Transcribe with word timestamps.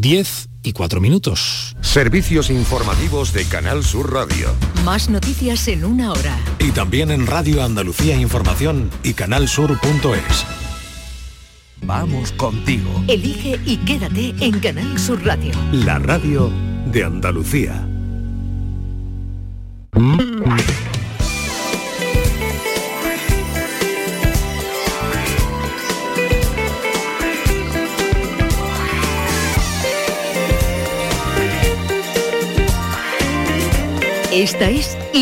10 0.00 0.48
y 0.62 0.72
4 0.72 1.00
minutos. 1.00 1.76
Servicios 1.80 2.50
informativos 2.50 3.32
de 3.32 3.44
Canal 3.44 3.84
Sur 3.84 4.12
Radio. 4.12 4.54
Más 4.84 5.10
noticias 5.10 5.68
en 5.68 5.84
una 5.84 6.12
hora. 6.12 6.38
Y 6.58 6.70
también 6.72 7.10
en 7.10 7.26
Radio 7.26 7.62
Andalucía 7.62 8.16
Información 8.16 8.90
y 9.02 9.14
canalsur.es. 9.14 10.46
Vamos 11.82 12.32
contigo. 12.32 13.04
Elige 13.08 13.58
y 13.64 13.78
quédate 13.78 14.34
en 14.40 14.60
Canal 14.60 14.98
Sur 14.98 15.24
Radio. 15.24 15.52
La 15.72 15.98
radio 15.98 16.50
de 16.86 17.04
Andalucía. 17.04 17.86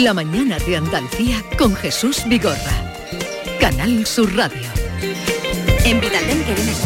La 0.08 0.14
Mañana 0.14 0.58
de 0.60 0.74
Andalucía 0.74 1.44
con 1.58 1.76
Jesús 1.76 2.22
Vigorra. 2.26 2.94
Canal 3.60 4.06
Sur 4.06 4.34
Radio. 4.34 4.62
En 5.84 6.00
Vitaldent 6.00 6.46
queremos 6.46 6.78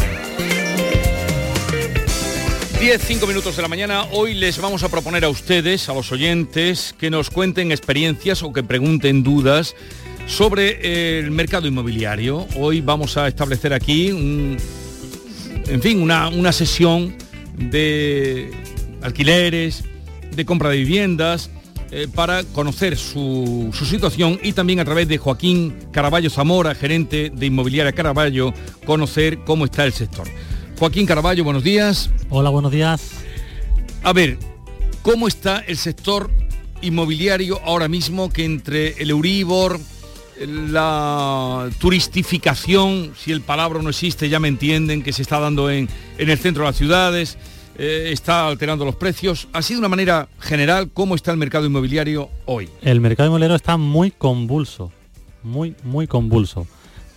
10, 2.81 3.01
5 3.01 3.25
minutos 3.25 3.55
de 3.55 3.61
la 3.61 3.69
mañana. 3.69 4.03
Hoy 4.11 4.33
les 4.33 4.57
vamos 4.59 4.83
a 4.83 4.89
proponer 4.89 5.23
a 5.23 5.29
ustedes, 5.29 5.87
a 5.87 5.93
los 5.93 6.11
oyentes, 6.11 6.93
que 6.99 7.09
nos 7.09 7.29
cuenten 7.29 7.71
experiencias 7.71 8.43
o 8.43 8.51
que 8.51 8.61
pregunten 8.61 9.23
dudas 9.23 9.73
sobre 10.27 11.19
el 11.19 11.31
mercado 11.31 11.65
inmobiliario. 11.65 12.45
Hoy 12.57 12.81
vamos 12.81 13.15
a 13.15 13.29
establecer 13.29 13.71
aquí, 13.71 14.11
un- 14.11 14.57
en 15.69 15.81
fin, 15.81 16.01
una, 16.01 16.27
una 16.27 16.51
sesión 16.51 17.15
de 17.57 18.51
alquileres, 19.01 19.85
de 20.35 20.43
compra 20.43 20.71
de 20.71 20.77
viviendas, 20.79 21.49
eh, 21.95 22.07
para 22.07 22.43
conocer 22.43 22.97
su, 22.97 23.69
su 23.71 23.85
situación 23.85 24.39
y 24.41 24.53
también 24.53 24.79
a 24.79 24.85
través 24.85 25.07
de 25.07 25.19
Joaquín 25.19 25.75
Caraballo 25.91 26.31
Zamora, 26.31 26.73
gerente 26.73 27.31
de 27.31 27.45
Inmobiliaria 27.45 27.91
Caraballo, 27.91 28.51
conocer 28.83 29.43
cómo 29.45 29.65
está 29.65 29.85
el 29.85 29.93
sector. 29.93 30.27
Joaquín 30.79 31.05
Caraballo, 31.05 31.43
buenos 31.43 31.63
días. 31.63 32.09
Hola, 32.31 32.49
buenos 32.49 32.71
días. 32.71 33.11
A 34.01 34.11
ver, 34.11 34.39
¿cómo 35.03 35.27
está 35.27 35.59
el 35.59 35.77
sector 35.77 36.31
inmobiliario 36.81 37.61
ahora 37.63 37.87
mismo 37.87 38.31
que 38.31 38.43
entre 38.43 38.99
el 38.99 39.11
Euribor, 39.11 39.79
la 40.39 41.69
turistificación, 41.77 43.13
si 43.15 43.31
el 43.31 43.41
palabra 43.41 43.83
no 43.83 43.91
existe, 43.91 44.29
ya 44.29 44.39
me 44.39 44.47
entienden, 44.47 45.03
que 45.03 45.13
se 45.13 45.21
está 45.21 45.39
dando 45.39 45.69
en, 45.69 45.87
en 46.17 46.29
el 46.31 46.39
centro 46.39 46.63
de 46.63 46.69
las 46.69 46.75
ciudades, 46.77 47.37
eh, 47.77 48.09
está 48.11 48.47
alterando 48.47 48.85
los 48.85 48.95
precios? 48.95 49.47
Así 49.53 49.73
de 49.73 49.79
una 49.79 49.89
manera 49.89 50.27
general, 50.39 50.89
¿cómo 50.93 51.15
está 51.15 51.31
el 51.31 51.37
mercado 51.37 51.65
inmobiliario 51.65 52.29
hoy? 52.45 52.69
El 52.81 53.01
mercado 53.01 53.27
inmobiliario 53.27 53.55
está 53.55 53.77
muy 53.77 54.11
convulso, 54.11 54.91
muy, 55.43 55.75
muy 55.83 56.07
convulso. 56.07 56.67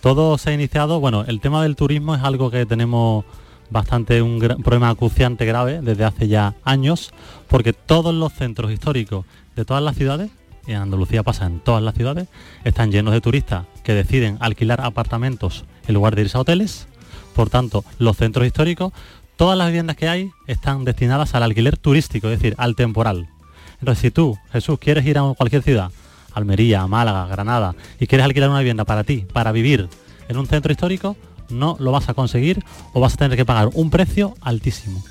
Todo 0.01 0.37
se 0.37 0.51
ha 0.51 0.53
iniciado, 0.53 0.99
bueno, 0.99 1.25
el 1.27 1.41
tema 1.41 1.63
del 1.63 1.75
turismo 1.75 2.15
es 2.15 2.23
algo 2.23 2.51
que 2.51 2.65
tenemos 2.65 3.25
bastante 3.69 4.21
un 4.21 4.39
problema 4.39 4.89
acuciante 4.89 5.45
grave 5.45 5.81
desde 5.81 6.05
hace 6.05 6.27
ya 6.27 6.55
años, 6.63 7.11
porque 7.47 7.73
todos 7.73 8.13
los 8.13 8.33
centros 8.33 8.71
históricos 8.71 9.25
de 9.55 9.65
todas 9.65 9.83
las 9.83 9.95
ciudades, 9.95 10.29
en 10.67 10.77
Andalucía 10.77 11.23
pasa 11.23 11.45
en 11.45 11.59
todas 11.59 11.83
las 11.83 11.95
ciudades, 11.95 12.27
están 12.63 12.91
llenos 12.91 13.13
de 13.13 13.21
turistas 13.21 13.65
que 13.83 13.93
deciden 13.93 14.37
alquilar 14.39 14.81
apartamentos 14.81 15.65
en 15.87 15.93
lugar 15.93 16.15
de 16.15 16.23
irse 16.23 16.37
a 16.37 16.41
hoteles. 16.41 16.87
Por 17.35 17.49
tanto, 17.49 17.83
los 17.99 18.17
centros 18.17 18.45
históricos, 18.47 18.93
todas 19.37 19.57
las 19.57 19.67
viviendas 19.67 19.95
que 19.95 20.09
hay 20.09 20.31
están 20.47 20.83
destinadas 20.83 21.35
al 21.35 21.43
alquiler 21.43 21.77
turístico, 21.77 22.27
es 22.29 22.39
decir, 22.39 22.55
al 22.57 22.75
temporal. 22.75 23.29
Entonces, 23.79 24.01
si 24.01 24.11
tú, 24.11 24.37
Jesús, 24.51 24.79
quieres 24.79 25.05
ir 25.05 25.17
a 25.17 25.33
cualquier 25.37 25.61
ciudad, 25.61 25.91
Almería, 26.33 26.85
Málaga, 26.87 27.27
Granada, 27.27 27.75
y 27.99 28.07
quieres 28.07 28.25
alquilar 28.25 28.49
una 28.49 28.59
vivienda 28.59 28.85
para 28.85 29.03
ti, 29.03 29.25
para 29.31 29.51
vivir 29.51 29.87
en 30.27 30.37
un 30.37 30.47
centro 30.47 30.71
histórico, 30.71 31.15
no 31.49 31.77
lo 31.79 31.91
vas 31.91 32.09
a 32.09 32.13
conseguir 32.13 32.63
o 32.93 32.99
vas 32.99 33.13
a 33.13 33.17
tener 33.17 33.37
que 33.37 33.45
pagar 33.45 33.69
un 33.73 33.89
precio 33.89 34.35
altísimo. 34.41 35.03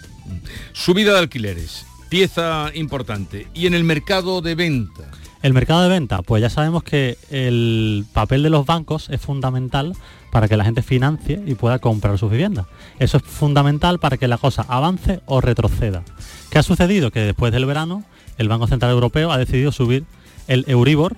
Subida 0.73 1.13
de 1.13 1.21
alquileres, 1.21 1.87
pieza 2.09 2.71
importante. 2.75 3.47
Y 3.55 3.67
en 3.67 3.75
el 3.75 3.85
mercado 3.85 4.43
de 4.43 4.55
venta, 4.55 5.11
El 5.47 5.55
mercado 5.55 5.85
de 5.85 5.89
venta, 5.89 6.23
pues 6.23 6.43
ya 6.43 6.51
sabemos 6.51 6.83
que 6.83 7.17
el 7.31 8.05
papel 8.13 8.43
de 8.43 8.51
los 8.51 8.67
bancos 8.67 9.09
es 9.11 9.21
fundamental 9.21 9.93
para 10.33 10.49
que 10.49 10.57
la 10.57 10.65
gente 10.65 10.83
financie 10.83 11.41
y 11.47 11.55
pueda 11.55 11.79
comprar 11.79 12.19
sus 12.19 12.33
viviendas. 12.33 12.67
Eso 12.99 13.19
es 13.19 13.23
fundamental 13.23 14.01
para 14.01 14.17
que 14.17 14.27
la 14.27 14.39
cosa 14.39 14.67
avance 14.69 15.21
o 15.25 15.41
retroceda. 15.41 16.03
¿Qué 16.51 16.59
ha 16.59 16.65
sucedido? 16.65 17.13
Que 17.13 17.21
después 17.21 17.53
del 17.53 17.65
verano 17.65 18.03
el 18.39 18.49
Banco 18.49 18.67
Central 18.67 18.91
Europeo 18.91 19.31
ha 19.31 19.39
decidido 19.39 19.71
subir 19.71 20.05
el 20.49 20.65
Euribor, 20.67 21.17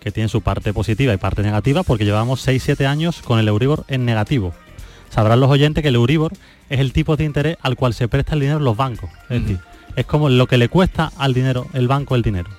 que 0.00 0.10
tiene 0.10 0.28
su 0.28 0.40
parte 0.40 0.72
positiva 0.72 1.14
y 1.14 1.18
parte 1.18 1.42
negativa, 1.42 1.84
porque 1.84 2.04
llevamos 2.04 2.44
6-7 2.44 2.84
años 2.86 3.22
con 3.22 3.38
el 3.38 3.46
Euribor 3.46 3.84
en 3.86 4.04
negativo. 4.04 4.52
Sabrán 5.08 5.38
los 5.38 5.50
oyentes 5.50 5.82
que 5.82 5.90
el 5.90 5.94
Euribor 5.94 6.32
es 6.68 6.80
el 6.80 6.92
tipo 6.92 7.14
de 7.16 7.22
interés 7.22 7.58
al 7.62 7.76
cual 7.76 7.94
se 7.94 8.08
presta 8.08 8.34
el 8.34 8.40
dinero 8.40 8.58
los 8.58 8.76
bancos. 8.76 9.08
Es 9.30 9.40
decir, 9.40 9.60
es 9.96 10.06
como 10.06 10.28
lo 10.28 10.46
que 10.46 10.58
le 10.58 10.68
cuesta 10.68 11.12
al 11.18 11.34
dinero, 11.34 11.66
el 11.72 11.88
banco 11.88 12.14
el 12.16 12.22
dinero. 12.22 12.50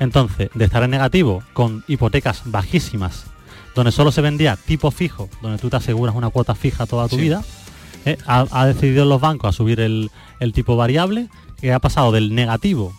Entonces, 0.00 0.50
de 0.54 0.64
estar 0.64 0.82
en 0.82 0.90
negativo 0.90 1.42
con 1.52 1.84
hipotecas 1.86 2.42
bajísimas, 2.46 3.24
donde 3.74 3.92
solo 3.92 4.10
se 4.12 4.20
vendía 4.20 4.56
tipo 4.56 4.90
fijo, 4.90 5.28
donde 5.42 5.58
tú 5.58 5.70
te 5.70 5.76
aseguras 5.76 6.14
una 6.16 6.30
cuota 6.30 6.54
fija 6.54 6.86
toda 6.86 7.06
tu 7.08 7.16
Sí. 7.16 7.22
vida, 7.22 7.42
eh, 8.04 8.16
ha, 8.26 8.46
ha 8.50 8.66
decidido 8.66 9.04
los 9.04 9.20
bancos 9.20 9.48
a 9.50 9.52
subir 9.52 9.78
el, 9.80 10.10
el 10.40 10.52
tipo 10.52 10.74
variable, 10.76 11.28
que 11.60 11.72
ha 11.72 11.78
pasado 11.78 12.10
del 12.10 12.34
negativo, 12.34 12.92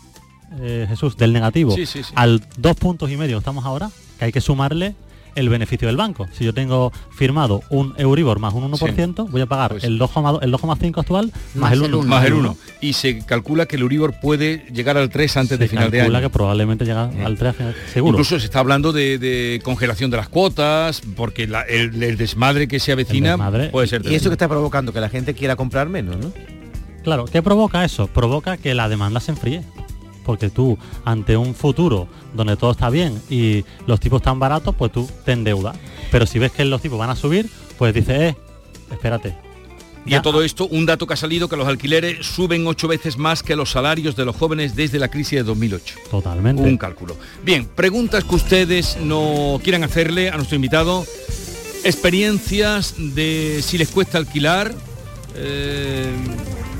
eh, 0.62 0.86
Jesús, 0.88 1.18
del 1.18 1.34
negativo 1.34 1.74
Sí, 1.76 1.86
sí, 1.86 2.04
sí. 2.04 2.14
al 2.16 2.46
dos 2.58 2.76
puntos 2.78 3.10
y 3.12 3.18
medio 3.18 3.36
que 3.38 3.40
estamos 3.40 3.66
ahora, 3.66 3.90
que 4.20 4.26
hay 4.26 4.32
que 4.32 4.42
sumarle 4.42 4.96
el 5.36 5.50
beneficio 5.50 5.88
del 5.88 5.98
banco. 5.98 6.28
Si 6.32 6.44
yo 6.46 6.54
tengo 6.54 6.92
firmado 7.12 7.62
un 7.70 7.94
Euribor 7.98 8.40
más 8.40 8.54
un 8.54 8.64
1%, 8.72 9.28
voy 9.30 9.42
a 9.42 9.46
pagar 9.46 9.72
Pues- 9.72 9.84
el 9.84 9.98
2,2 10.00 10.40
el 10.42 10.52
2,5 10.52 11.00
actual 11.02 11.32
más, 11.56 11.74
el 11.74 11.82
1. 11.84 12.04
más 12.04 12.26
el 12.26 12.34
1. 12.34 12.58
Y 12.82 12.94
se 12.94 13.26
calcula 13.26 13.66
que 13.66 13.76
el 13.76 13.84
Euribor 13.84 14.20
puede 14.20 14.66
llegar 14.74 14.98
al 14.98 15.10
3 15.10 15.38
antes 15.38 15.60
de 15.60 15.68
final 15.68 15.92
de 15.92 16.00
calcula 16.00 16.20
año. 16.20 16.28
que 16.28 16.32
probablemente 16.34 16.86
llega 16.86 17.10
al 17.26 17.38
3 17.38 17.50
a 17.50 17.54
final- 17.54 17.76
seguro. 17.94 18.14
Incluso 18.14 18.40
se 18.40 18.46
está 18.46 18.60
hablando 18.60 18.92
de, 18.92 19.18
de 19.18 19.62
congelación 19.64 20.12
de 20.12 20.18
las 20.18 20.30
cuotas, 20.30 21.02
porque 21.16 21.48
la- 21.48 21.62
el, 21.64 22.02
el 22.02 22.18
desmadre 22.18 22.68
que 22.68 22.80
se 22.80 22.92
avecina 22.92 23.38
puede 23.72 23.88
ser 23.88 24.02
Y 24.06 24.16
eso 24.16 24.30
que 24.30 24.34
está 24.36 24.48
provocando 24.48 24.92
que 24.94 25.00
la 25.00 25.10
gente 25.10 25.34
quiera 25.34 25.56
comprar 25.56 25.90
menos, 25.90 26.18
¿no? 26.18 26.32
Claro, 27.04 27.26
¿qué 27.26 27.42
provoca 27.42 27.84
eso? 27.84 28.08
Provoca 28.08 28.58
que 28.58 28.76
la 28.76 28.88
demanda 28.88 29.20
se 29.20 29.32
enfríe. 29.32 29.64
Porque 30.24 30.50
tú, 30.50 30.78
ante 31.04 31.36
un 31.36 31.56
futuro 31.56 32.08
donde 32.34 32.56
todo 32.56 32.72
está 32.72 32.90
bien 32.90 33.22
y 33.30 33.66
los 33.88 34.00
tipos 34.00 34.22
están 34.22 34.40
baratos, 34.40 34.76
pues 34.76 34.92
tú 34.92 35.10
te 35.26 35.32
endeudas. 35.32 35.78
Pero 36.12 36.26
si 36.26 36.40
ves 36.40 36.52
que 36.52 36.66
los 36.66 36.82
tipos 36.82 37.00
van 37.00 37.10
a 37.10 37.16
subir, 37.16 37.50
pues 37.78 37.94
dices, 37.94 38.20
eh, 38.20 38.36
espérate. 38.92 39.36
Y 40.06 40.16
a 40.16 40.22
todo 40.22 40.42
esto, 40.42 40.68
un 40.68 40.86
dato 40.86 41.06
que 41.06 41.14
ha 41.14 41.18
salido, 41.18 41.48
que 41.48 41.56
los 41.56 41.68
alquileres 41.68 42.26
suben 42.26 42.66
ocho 42.66 42.88
veces 42.88 43.18
más 43.18 43.44
que 43.44 43.56
los 43.56 43.72
salarios 43.72 44.16
de 44.16 44.26
los 44.26 44.36
jóvenes 44.36 44.76
desde 44.76 44.98
la 44.98 45.10
crisis 45.10 45.40
de 45.40 45.44
2008. 45.44 45.96
Totalmente. 46.10 46.64
Un 46.64 46.78
cálculo. 46.78 47.16
Bien, 47.44 47.66
preguntas 47.66 48.24
que 48.24 48.36
ustedes 48.36 48.98
no 48.98 49.60
quieran 49.64 49.84
hacerle 49.84 50.30
a 50.30 50.38
nuestro 50.38 50.56
invitado. 50.56 51.06
Experiencias 51.84 52.96
de 52.98 53.62
si 53.62 53.78
les 53.78 53.90
cuesta 53.90 54.18
alquilar, 54.18 54.74
eh, 55.36 56.12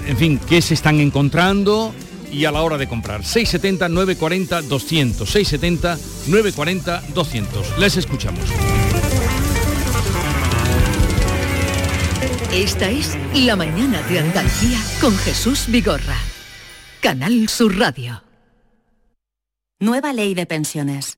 en 0.08 0.18
fin, 0.18 0.40
qué 0.50 0.62
se 0.62 0.74
están 0.74 1.00
encontrando 1.00 1.94
y 2.32 2.46
a 2.46 2.52
la 2.52 2.62
hora 2.62 2.78
de 2.78 2.88
comprar. 2.88 3.24
670 3.24 3.90
940 3.90 4.62
200, 4.64 5.30
670 5.30 5.98
940 6.28 7.04
200. 7.14 7.80
Les 7.80 7.98
escuchamos. 7.98 8.44
Esta 12.54 12.90
es 12.90 13.18
La 13.34 13.56
Mañana 13.56 14.02
de 14.10 14.20
Andalucía 14.20 14.80
con 15.00 15.16
Jesús 15.18 15.68
Vigorra. 15.68 16.18
Canal 17.00 17.48
Sur 17.48 17.78
Radio. 17.78 18.24
Nueva 19.80 20.14
ley 20.14 20.34
de 20.34 20.46
pensiones. 20.46 21.18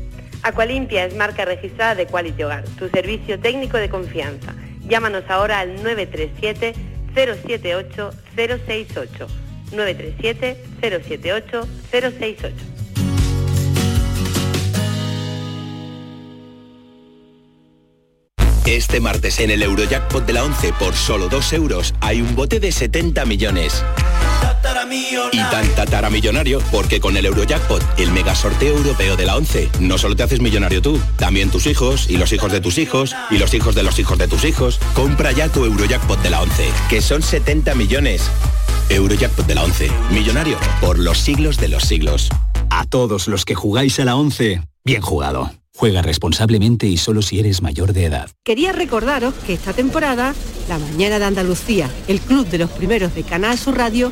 Aqualimpia 0.43 1.05
es 1.05 1.15
marca 1.15 1.45
registrada 1.45 1.95
de 1.95 2.07
Quality 2.07 2.43
Hogar, 2.43 2.63
tu 2.79 2.89
servicio 2.89 3.39
técnico 3.39 3.77
de 3.77 3.89
confianza. 3.89 4.55
Llámanos 4.87 5.23
ahora 5.29 5.59
al 5.59 5.75
937 5.75 6.73
078 7.13 8.11
068. 8.35 9.27
937 9.71 10.57
078 10.81 11.67
068. 11.91 12.55
Este 18.65 18.99
martes 18.99 19.39
en 19.39 19.51
el 19.51 19.61
Eurojackpot 19.63 20.25
de 20.25 20.33
la 20.33 20.43
11 20.43 20.73
por 20.79 20.95
solo 20.95 21.27
2 21.29 21.53
euros 21.53 21.93
hay 21.99 22.21
un 22.21 22.35
bote 22.35 22.59
de 22.59 22.71
70 22.71 23.25
millones. 23.25 23.83
Y 25.33 25.37
tan 25.51 25.67
tatara 25.75 26.09
millonario 26.09 26.59
porque 26.71 27.01
con 27.01 27.17
el 27.17 27.25
Eurojackpot, 27.25 27.83
el 27.99 28.11
mega 28.11 28.33
sorteo 28.35 28.77
europeo 28.77 29.17
de 29.17 29.25
la 29.25 29.35
11, 29.35 29.69
no 29.81 29.97
solo 29.97 30.15
te 30.15 30.23
haces 30.23 30.39
millonario 30.39 30.81
tú, 30.81 30.97
también 31.17 31.49
tus 31.49 31.67
hijos 31.67 32.09
y 32.09 32.15
los 32.15 32.31
hijos 32.31 32.51
de 32.53 32.61
tus 32.61 32.77
hijos 32.77 33.13
y 33.29 33.37
los 33.37 33.53
hijos 33.53 33.75
de 33.75 33.83
los 33.83 33.99
hijos 33.99 34.17
de 34.17 34.29
tus 34.29 34.45
hijos. 34.45 34.79
Compra 34.93 35.33
ya 35.33 35.49
tu 35.49 35.65
Eurojackpot 35.65 36.21
de 36.21 36.29
la 36.29 36.41
11, 36.41 36.69
que 36.89 37.01
son 37.01 37.21
70 37.21 37.75
millones. 37.75 38.29
Eurojackpot 38.89 39.45
de 39.45 39.55
la 39.55 39.63
11, 39.63 39.91
millonario 40.11 40.57
por 40.79 40.99
los 40.99 41.17
siglos 41.17 41.57
de 41.57 41.67
los 41.67 41.83
siglos. 41.83 42.29
A 42.69 42.85
todos 42.85 43.27
los 43.27 43.43
que 43.43 43.55
jugáis 43.55 43.99
a 43.99 44.05
la 44.05 44.15
11, 44.15 44.61
bien 44.85 45.01
jugado. 45.01 45.51
Juega 45.75 46.01
responsablemente 46.01 46.85
y 46.87 46.97
solo 46.97 47.21
si 47.21 47.39
eres 47.39 47.61
mayor 47.61 47.93
de 47.93 48.05
edad. 48.05 48.29
Quería 48.43 48.71
recordaros 48.71 49.33
que 49.33 49.53
esta 49.53 49.73
temporada, 49.73 50.35
La 50.67 50.77
Mañana 50.77 51.17
de 51.17 51.25
Andalucía, 51.25 51.89
el 52.07 52.19
club 52.19 52.45
de 52.47 52.59
los 52.59 52.69
primeros 52.69 53.15
de 53.15 53.23
Canal 53.23 53.57
Sur 53.57 53.77
Radio, 53.77 54.11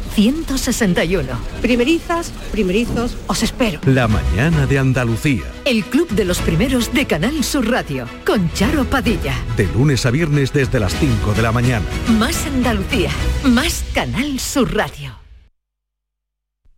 161. 0.13 1.27
Primerizas, 1.61 2.31
primerizos, 2.51 3.17
os 3.27 3.43
espero. 3.43 3.79
La 3.85 4.07
mañana 4.07 4.65
de 4.65 4.79
Andalucía. 4.79 5.43
El 5.65 5.83
club 5.85 6.09
de 6.09 6.25
los 6.25 6.39
primeros 6.39 6.93
de 6.93 7.05
Canal 7.05 7.43
Sur 7.43 7.69
Radio 7.69 8.07
con 8.25 8.51
Charo 8.53 8.85
Padilla. 8.85 9.35
De 9.55 9.67
lunes 9.67 10.05
a 10.05 10.11
viernes 10.11 10.51
desde 10.53 10.79
las 10.79 10.93
5 10.99 11.33
de 11.33 11.41
la 11.41 11.51
mañana. 11.51 11.85
Más 12.19 12.45
Andalucía, 12.45 13.11
más 13.43 13.85
Canal 13.93 14.39
Sur 14.39 14.75
Radio. 14.75 15.17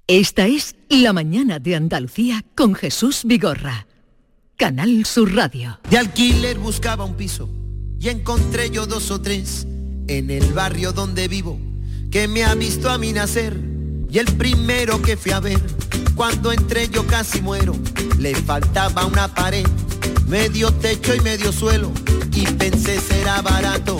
Esta 0.07 0.47
es 0.47 0.75
La 0.89 1.13
mañana 1.13 1.59
de 1.59 1.75
Andalucía 1.75 2.43
con 2.55 2.75
Jesús 2.75 3.21
Vigorra. 3.23 3.87
Canal 4.57 5.05
Sur 5.05 5.33
Radio. 5.33 5.79
De 5.89 5.97
alquiler 5.97 6.59
buscaba 6.59 7.05
un 7.05 7.15
piso 7.15 7.49
y 7.99 8.09
encontré 8.09 8.69
yo 8.69 8.85
dos 8.85 9.11
o 9.11 9.21
tres 9.21 9.65
en 10.07 10.29
el 10.29 10.53
barrio 10.53 10.91
donde 10.91 11.27
vivo 11.27 11.72
que 12.13 12.27
me 12.27 12.43
ha 12.43 12.53
visto 12.53 12.91
a 12.91 12.99
mí 12.99 13.11
nacer 13.11 13.59
y 14.07 14.19
el 14.19 14.27
primero 14.37 15.01
que 15.01 15.17
fui 15.17 15.31
a 15.31 15.39
ver 15.39 15.59
cuando 16.13 16.51
entré 16.51 16.87
yo 16.87 17.07
casi 17.07 17.41
muero 17.41 17.73
le 18.19 18.35
faltaba 18.35 19.07
una 19.07 19.33
pared 19.33 19.65
medio 20.27 20.71
techo 20.71 21.15
y 21.15 21.21
medio 21.21 21.51
suelo 21.51 21.91
y 22.31 22.45
pensé 22.45 22.99
será 22.99 23.41
barato 23.41 23.97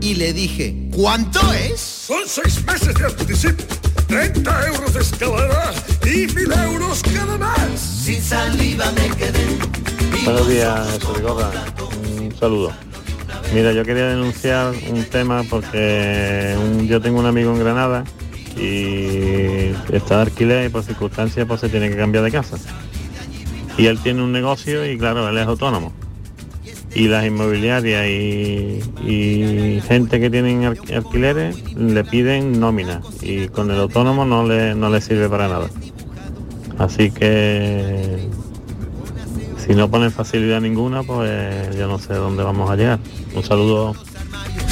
y 0.00 0.14
le 0.14 0.32
dije 0.32 0.88
¿cuánto 0.96 1.40
es? 1.52 1.78
Son 2.06 2.22
seis 2.26 2.64
meses 2.64 2.94
de 2.94 3.04
anticipo 3.04 3.64
30 4.06 4.66
euros 4.68 4.94
de 4.94 5.00
escalera 5.00 5.74
y 6.06 6.26
mil 6.32 6.52
euros 6.52 7.02
cada 7.02 7.36
mes 7.36 7.80
sin 7.80 8.22
saliva 8.22 8.90
me 8.92 9.14
quedé 9.14 9.58
Buenos 10.24 10.48
días. 10.48 10.98
Un 12.18 12.34
saludo. 12.38 12.72
Mira, 13.54 13.72
yo 13.72 13.84
quería 13.84 14.06
denunciar 14.08 14.72
un 14.90 15.04
tema 15.04 15.42
porque 15.48 16.56
yo 16.86 17.00
tengo 17.02 17.20
un 17.20 17.26
amigo 17.26 17.52
en 17.52 17.58
Granada 17.58 18.04
y 18.56 19.72
está 19.94 20.16
de 20.16 20.22
alquiler 20.22 20.66
y 20.66 20.68
por 20.70 20.82
circunstancias 20.82 21.46
pues 21.46 21.60
se 21.60 21.68
tiene 21.68 21.90
que 21.90 21.96
cambiar 21.96 22.24
de 22.24 22.30
casa. 22.30 22.56
Y 23.76 23.86
él 23.86 23.98
tiene 24.02 24.22
un 24.22 24.32
negocio 24.32 24.90
y 24.90 24.96
claro, 24.96 25.28
él 25.28 25.36
es 25.36 25.46
autónomo. 25.46 25.92
Y 26.94 27.08
las 27.08 27.24
inmobiliarias 27.26 28.06
y, 28.06 29.80
gente 29.86 30.20
que 30.20 30.30
tienen 30.30 30.64
al- 30.64 30.78
alquileres 30.94 31.74
le 31.74 32.04
piden 32.04 32.58
nómina 32.60 33.00
y 33.22 33.48
con 33.48 33.70
el 33.70 33.78
autónomo 33.80 34.24
no 34.24 34.46
le, 34.46 34.74
no 34.74 34.88
le 34.90 35.00
sirve 35.00 35.28
para 35.28 35.48
nada. 35.48 35.68
Así 36.78 37.10
que 37.10 38.18
si 39.66 39.74
no 39.74 39.90
ponen 39.90 40.10
facilidad 40.12 40.60
ninguna, 40.60 41.02
pues 41.02 41.76
yo 41.76 41.86
no 41.88 41.98
sé 41.98 42.14
dónde 42.14 42.42
vamos 42.42 42.70
a 42.70 42.76
llegar. 42.76 42.98
Un 43.34 43.42
saludo. 43.42 43.94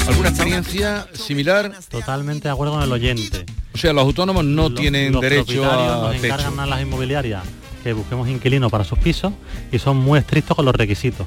¿Alguna 0.07 0.29
experiencia 0.29 1.07
similar? 1.13 1.71
Totalmente 1.89 2.47
de 2.47 2.53
acuerdo 2.53 2.73
con 2.73 2.83
el 2.83 2.91
oyente. 2.91 3.45
O 3.73 3.77
sea, 3.77 3.93
los 3.93 4.03
autónomos 4.03 4.43
no 4.43 4.69
Los- 4.69 4.79
tienen 4.79 5.11
los 5.13 5.21
derecho 5.21 5.69
a 5.69 6.01
nos 6.01 6.11
techo. 6.11 6.25
encargan 6.25 6.59
a 6.59 6.65
las 6.65 6.81
inmobiliarias 6.81 7.43
que 7.83 7.93
busquemos 7.93 8.27
inquilinos 8.27 8.69
para 8.71 8.83
sus 8.83 8.99
pisos 8.99 9.33
y 9.71 9.79
son 9.79 9.97
muy 9.97 10.19
estrictos 10.19 10.55
con 10.55 10.65
los 10.65 10.75
requisitos. 10.75 11.25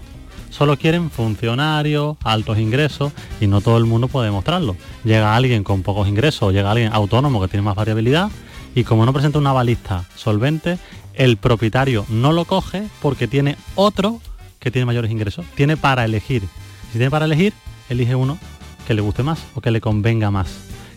Solo 0.51 0.77
quieren 0.77 1.11
funcionarios, 1.11 2.17
altos 2.23 2.59
ingresos 2.59 3.13
y 3.41 3.47
no 3.49 3.61
todo 3.61 3.77
el 3.79 3.87
mundo 3.87 4.07
puede 4.09 4.27
demostrarlo. 4.27 4.77
Llega 5.03 5.35
alguien 5.35 5.65
con 5.65 5.83
pocos 5.83 6.07
ingresos, 6.07 6.53
llega 6.53 6.71
alguien 6.71 6.93
autónomo 6.93 7.41
que 7.41 7.49
tiene 7.49 7.63
más 7.63 7.75
variabilidad 7.75 8.29
y 8.75 8.85
como 8.85 9.05
no 9.05 9.13
presenta 9.13 9.39
una 9.39 9.53
balista 9.53 10.05
solvente, 10.15 10.79
el 11.15 11.37
propietario 11.37 12.05
no 12.09 12.33
lo 12.33 12.45
coge 12.45 12.85
porque 13.03 13.29
tiene 13.29 13.57
otro 13.75 14.21
que 14.59 14.71
tiene 14.71 14.87
mayores 14.87 15.11
ingresos. 15.11 15.45
Tiene 15.55 15.77
para 15.77 16.05
elegir. 16.05 16.43
Si 16.93 16.99
tiene 16.99 17.11
para 17.11 17.25
elegir, 17.27 17.53
elige 17.89 18.15
uno 18.15 18.39
que 18.87 18.95
le 18.95 19.03
guste 19.03 19.23
más 19.23 19.41
o 19.55 19.61
que 19.61 19.71
le 19.71 19.81
convenga 19.81 20.31
más. 20.31 20.49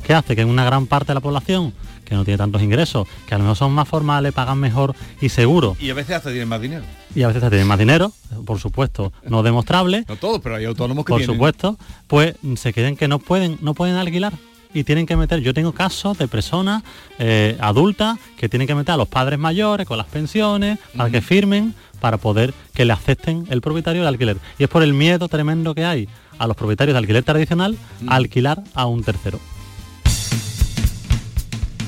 ¿Qué 0.04 0.14
hace? 0.14 0.36
Que 0.36 0.46
una 0.46 0.64
gran 0.64 0.88
parte 0.88 1.08
de 1.10 1.16
la 1.16 1.20
población 1.22 1.74
que 2.06 2.16
no 2.16 2.24
tiene 2.24 2.38
tantos 2.38 2.62
ingresos, 2.62 3.06
que 3.28 3.36
a 3.36 3.38
lo 3.38 3.44
mejor 3.44 3.58
son 3.58 3.74
más 3.74 3.86
formales, 3.90 4.32
pagan 4.32 4.58
mejor 4.60 4.96
y 5.20 5.28
seguro, 5.28 5.76
Y 5.82 5.90
a 5.90 5.94
veces 5.94 6.16
hasta 6.16 6.30
tienen 6.30 6.48
más 6.48 6.62
dinero. 6.62 6.86
y 7.14 7.24
a 7.24 7.28
veces 7.28 7.44
hasta 7.44 7.50
tienen 7.50 7.68
más 7.68 7.78
dinero, 7.78 8.14
por 8.46 8.60
supuesto, 8.60 9.12
no 9.28 9.44
demostrable, 9.44 10.06
No 10.08 10.16
todos, 10.16 10.40
pero 10.42 10.56
hay 10.56 10.64
autónomos 10.64 11.04
que 11.04 11.10
por 11.10 11.20
tienen. 11.20 11.36
supuesto, 11.36 11.78
pues 12.08 12.36
se 12.56 12.72
creen 12.74 12.96
que 12.96 13.10
no 13.10 13.20
pueden, 13.20 13.58
no 13.62 13.74
pueden 13.74 13.98
alquilar 13.98 14.32
y 14.74 14.84
tienen 14.84 15.06
que 15.06 15.16
meter, 15.16 15.40
yo 15.42 15.54
tengo 15.54 15.72
casos 15.72 16.18
de 16.18 16.28
personas 16.28 16.84
eh, 17.20 17.58
adultas 17.60 18.18
que 18.38 18.50
tienen 18.50 18.68
que 18.68 18.76
meter 18.76 18.94
a 18.94 18.98
los 18.98 19.08
padres 19.08 19.40
mayores 19.40 19.88
con 19.88 19.98
las 19.98 20.08
pensiones 20.08 20.80
para 20.96 21.10
que 21.10 21.22
firmen 21.22 21.74
para 22.00 22.18
poder 22.18 22.54
que 22.74 22.86
le 22.86 22.94
acepten 22.94 23.46
el 23.50 23.62
propietario 23.62 24.02
del 24.02 24.10
alquiler. 24.10 24.38
Y 24.60 24.64
es 24.64 24.70
por 24.70 24.84
el 24.84 24.94
miedo 24.94 25.28
tremendo 25.28 25.74
que 25.74 25.86
hay 25.86 26.08
a 26.38 26.48
los 26.48 26.56
propietarios 26.56 26.94
de 26.94 27.00
alquiler 27.00 27.24
tradicional 27.24 27.78
a 28.08 28.16
alquilar 28.16 28.64
a 28.74 28.86
un 28.86 29.04
tercero. 29.04 29.40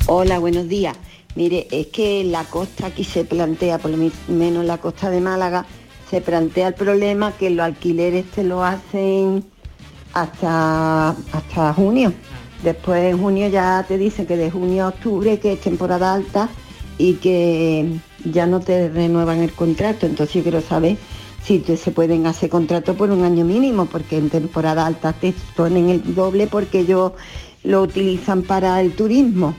Hola, 0.07 0.39
buenos 0.39 0.67
días. 0.67 0.97
Mire, 1.35 1.67
es 1.71 1.87
que 1.87 2.23
la 2.23 2.43
costa 2.45 2.87
aquí 2.87 3.03
se 3.03 3.23
plantea, 3.23 3.77
por 3.77 3.91
lo 3.91 4.09
menos 4.27 4.65
la 4.65 4.79
costa 4.79 5.09
de 5.11 5.21
Málaga, 5.21 5.65
se 6.09 6.21
plantea 6.21 6.69
el 6.69 6.73
problema 6.73 7.33
que 7.33 7.51
los 7.51 7.63
alquileres 7.63 8.25
te 8.31 8.43
lo 8.43 8.63
hacen 8.63 9.45
hasta, 10.13 11.09
hasta 11.09 11.73
junio. 11.73 12.11
Después 12.63 13.03
en 13.13 13.17
junio 13.17 13.47
ya 13.47 13.85
te 13.87 13.97
dicen 13.97 14.25
que 14.25 14.35
de 14.37 14.51
junio 14.51 14.85
a 14.85 14.87
octubre 14.89 15.39
que 15.39 15.53
es 15.53 15.61
temporada 15.61 16.13
alta 16.13 16.49
y 16.97 17.13
que 17.13 17.89
ya 18.25 18.45
no 18.45 18.59
te 18.59 18.89
renuevan 18.89 19.39
el 19.39 19.53
contrato. 19.53 20.05
Entonces 20.05 20.35
yo 20.35 20.43
quiero 20.43 20.61
saber 20.61 20.97
si 21.43 21.59
te- 21.59 21.77
se 21.77 21.91
pueden 21.91 22.27
hacer 22.27 22.49
contratos 22.49 22.95
por 22.97 23.11
un 23.11 23.23
año 23.23 23.45
mínimo, 23.45 23.85
porque 23.85 24.17
en 24.17 24.29
temporada 24.29 24.85
alta 24.85 25.13
te 25.13 25.33
ponen 25.55 25.89
el 25.89 26.13
doble 26.13 26.47
porque 26.47 26.81
ellos 26.81 27.13
lo 27.63 27.81
utilizan 27.83 28.41
para 28.43 28.81
el 28.81 28.91
turismo. 28.93 29.55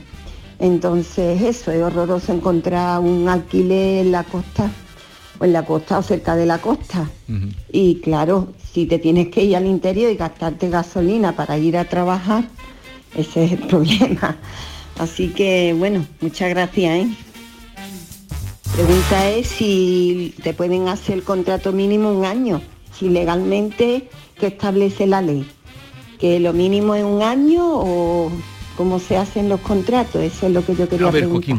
Entonces 0.59 1.41
eso, 1.41 1.71
es 1.71 1.81
horroroso 1.81 2.31
encontrar 2.33 2.99
un 2.99 3.27
alquiler 3.27 4.05
en 4.05 4.11
la 4.11 4.23
costa, 4.23 4.69
o 5.39 5.45
en 5.45 5.53
la 5.53 5.65
costa 5.65 5.97
o 5.97 6.03
cerca 6.03 6.35
de 6.35 6.45
la 6.45 6.59
costa. 6.59 7.09
Y 7.71 7.95
claro, 7.95 8.49
si 8.71 8.85
te 8.85 8.99
tienes 8.99 9.29
que 9.29 9.43
ir 9.43 9.55
al 9.55 9.65
interior 9.65 10.11
y 10.11 10.15
gastarte 10.17 10.69
gasolina 10.69 11.35
para 11.35 11.57
ir 11.57 11.77
a 11.77 11.85
trabajar, 11.85 12.43
ese 13.15 13.45
es 13.45 13.51
el 13.53 13.59
problema. 13.67 14.37
Así 14.99 15.29
que 15.29 15.73
bueno, 15.77 16.05
muchas 16.19 16.49
gracias. 16.49 17.05
¿eh? 17.05 17.09
Pregunta 18.73 19.29
es 19.29 19.47
si 19.47 20.33
te 20.43 20.53
pueden 20.53 20.87
hacer 20.87 21.15
el 21.15 21.23
contrato 21.23 21.71
mínimo 21.71 22.11
un 22.11 22.25
año, 22.25 22.61
si 22.97 23.09
legalmente 23.09 24.09
que 24.39 24.47
establece 24.47 25.07
la 25.07 25.21
ley, 25.21 25.45
que 26.19 26.39
lo 26.39 26.53
mínimo 26.53 26.95
es 26.95 27.03
un 27.03 27.21
año 27.21 27.63
o 27.65 28.31
cómo 28.77 28.99
se 28.99 29.17
hacen 29.17 29.49
los 29.49 29.59
contratos, 29.59 30.21
eso 30.21 30.47
es 30.47 30.53
lo 30.53 30.65
que 30.65 30.75
yo 30.75 30.87
quería 30.87 31.11
preguntar. 31.11 31.57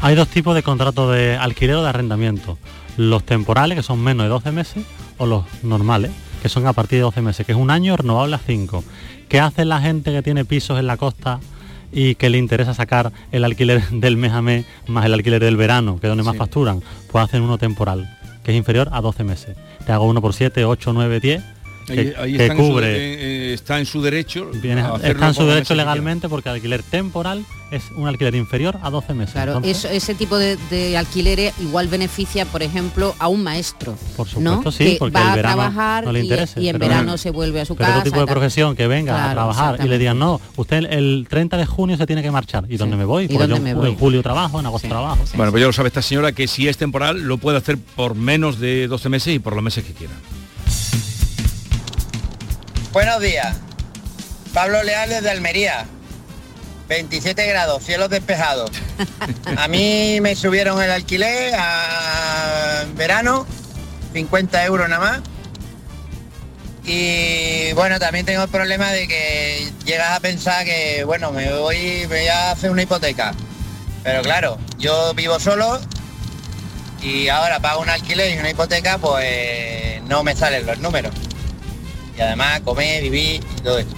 Hay 0.00 0.16
dos 0.16 0.28
tipos 0.28 0.54
de 0.54 0.62
contratos 0.62 1.14
de 1.14 1.36
alquiler 1.36 1.76
o 1.76 1.82
de 1.82 1.88
arrendamiento. 1.88 2.58
Los 2.96 3.24
temporales, 3.24 3.76
que 3.76 3.82
son 3.82 4.02
menos 4.02 4.24
de 4.24 4.30
12 4.30 4.50
meses, 4.50 4.84
o 5.16 5.26
los 5.26 5.44
normales, 5.62 6.10
que 6.42 6.48
son 6.48 6.66
a 6.66 6.72
partir 6.72 6.98
de 6.98 7.02
12 7.02 7.22
meses, 7.22 7.46
que 7.46 7.52
es 7.52 7.58
un 7.58 7.70
año 7.70 7.96
renovable 7.96 8.34
a 8.34 8.38
5. 8.38 8.84
¿Qué 9.32 9.40
hace 9.40 9.64
la 9.64 9.80
gente 9.80 10.12
que 10.12 10.20
tiene 10.20 10.44
pisos 10.44 10.78
en 10.78 10.86
la 10.86 10.98
costa 10.98 11.40
y 11.90 12.16
que 12.16 12.28
le 12.28 12.36
interesa 12.36 12.74
sacar 12.74 13.12
el 13.30 13.44
alquiler 13.44 13.82
del 13.90 14.18
mes 14.18 14.30
a 14.30 14.42
mes 14.42 14.66
más 14.86 15.06
el 15.06 15.14
alquiler 15.14 15.40
del 15.40 15.56
verano, 15.56 15.98
que 15.98 16.06
es 16.06 16.10
donde 16.10 16.22
más 16.22 16.36
facturan? 16.36 16.82
Pues 17.10 17.24
hacen 17.24 17.40
uno 17.40 17.56
temporal, 17.56 18.14
que 18.44 18.50
es 18.50 18.58
inferior 18.58 18.90
a 18.92 19.00
12 19.00 19.24
meses. 19.24 19.56
Te 19.86 19.92
hago 19.92 20.04
uno 20.04 20.20
por 20.20 20.34
7, 20.34 20.66
8, 20.66 20.92
9, 20.92 21.20
10, 21.20 21.42
que, 21.42 21.46
Ahí, 21.88 22.12
ahí 22.18 22.36
que 22.36 22.42
están 22.44 22.56
en 22.58 22.64
su- 22.66 22.70
cubre... 22.72 22.88
eh, 23.50 23.52
está 23.54 23.78
en 23.78 23.86
su 23.86 24.02
derecho. 24.02 24.50
Viene- 24.54 24.82
a 24.82 24.96
está 24.96 25.28
en 25.28 25.34
su 25.34 25.46
derecho 25.46 25.74
legalmente 25.74 26.28
porque 26.28 26.48
el 26.48 26.56
alquiler 26.56 26.82
temporal 26.82 27.44
es 27.70 27.84
un 27.96 28.06
alquiler 28.06 28.34
inferior 28.34 28.78
a 28.82 28.90
12 28.90 29.14
meses. 29.14 29.32
Claro, 29.32 29.52
Entonces, 29.56 29.78
eso- 29.84 29.88
ese 29.88 30.14
tipo 30.14 30.36
de, 30.38 30.58
de 30.70 30.96
alquileres 30.96 31.54
igual 31.60 31.88
beneficia, 31.88 32.44
por 32.44 32.62
ejemplo, 32.62 33.14
a 33.18 33.28
un 33.28 33.42
maestro. 33.42 33.96
Por 34.16 34.28
supuesto, 34.28 34.62
¿no? 34.64 34.70
sí, 34.72 34.84
que 34.84 34.96
porque 34.98 35.14
va 35.14 35.22
el 35.22 35.28
a 35.28 35.36
verano 35.36 35.54
trabajar 35.56 36.04
no 36.04 36.12
le 36.12 36.20
y- 36.20 36.22
interesa, 36.24 36.60
y, 36.60 36.68
en 36.68 36.78
pero- 36.78 36.88
verano 36.90 37.16
se 37.16 37.30
vuelve 37.30 37.60
a 37.62 37.64
su 37.64 37.74
pero 37.74 37.86
casa. 37.88 37.98
otro 38.00 38.10
tipo 38.12 38.20
de 38.20 38.26
profesión 38.26 38.76
que 38.76 38.86
venga 38.86 39.30
a 39.30 39.32
trabajar 39.32 39.78
y 39.84 39.88
le 39.88 39.98
digan, 39.98 40.18
no, 40.18 40.40
usted 40.56 40.76
el, 40.78 40.86
el 40.86 41.26
30 41.28 41.56
de 41.56 41.66
junio 41.66 41.96
se 41.96 42.06
tiene 42.06 42.22
que 42.22 42.30
marchar. 42.30 42.66
¿Y 42.68 42.76
dónde 42.76 42.96
me 42.96 43.04
voy? 43.06 43.24
¿Y 43.24 43.28
dónde 43.36 43.56
yo 43.56 43.62
me 43.62 43.70
en 43.70 43.76
voy? 43.78 43.96
julio 43.98 44.22
trabajo, 44.22 44.60
en 44.60 44.66
agosto 44.66 44.88
trabajo. 44.88 45.24
Bueno, 45.34 45.50
pues 45.50 45.60
ya 45.62 45.66
lo 45.66 45.72
sabe 45.72 45.88
esta 45.88 46.02
señora 46.02 46.32
que 46.32 46.46
si 46.46 46.68
es 46.68 46.76
temporal 46.76 47.22
lo 47.22 47.38
puede 47.38 47.56
hacer 47.58 47.78
por 47.96 48.14
menos 48.14 48.60
de 48.60 48.86
12 48.86 49.08
meses 49.08 49.34
y 49.34 49.38
por 49.38 49.54
los 49.54 49.64
meses 49.64 49.82
que 49.84 49.92
quiera. 49.94 50.12
Buenos 52.92 53.22
días. 53.22 53.56
Pablo 54.52 54.82
Leal 54.82 55.08
desde 55.08 55.30
Almería. 55.30 55.86
27 56.88 57.46
grados, 57.46 57.82
cielos 57.82 58.10
despejados. 58.10 58.70
A 59.56 59.66
mí 59.66 60.18
me 60.20 60.36
subieron 60.36 60.82
el 60.82 60.90
alquiler 60.90 61.54
a 61.56 62.84
verano, 62.94 63.46
50 64.12 64.66
euros 64.66 64.90
nada 64.90 65.00
más. 65.00 65.20
Y 66.84 67.72
bueno, 67.72 67.98
también 67.98 68.26
tengo 68.26 68.42
el 68.42 68.50
problema 68.50 68.90
de 68.90 69.08
que 69.08 69.72
llegas 69.86 70.10
a 70.10 70.20
pensar 70.20 70.66
que, 70.66 71.04
bueno, 71.04 71.32
me 71.32 71.50
voy, 71.50 72.06
me 72.10 72.18
voy 72.18 72.28
a 72.28 72.50
hacer 72.50 72.70
una 72.70 72.82
hipoteca. 72.82 73.32
Pero 74.04 74.20
claro, 74.20 74.58
yo 74.76 75.14
vivo 75.14 75.40
solo 75.40 75.80
y 77.00 77.28
ahora 77.28 77.58
pago 77.58 77.80
un 77.80 77.88
alquiler 77.88 78.34
y 78.34 78.38
una 78.38 78.50
hipoteca, 78.50 78.98
pues 78.98 80.02
no 80.02 80.22
me 80.22 80.36
salen 80.36 80.66
los 80.66 80.78
números 80.78 81.14
y 82.16 82.20
además 82.20 82.60
comer, 82.60 83.02
vivir 83.02 83.40
y 83.58 83.60
todo 83.62 83.78
eso. 83.78 83.90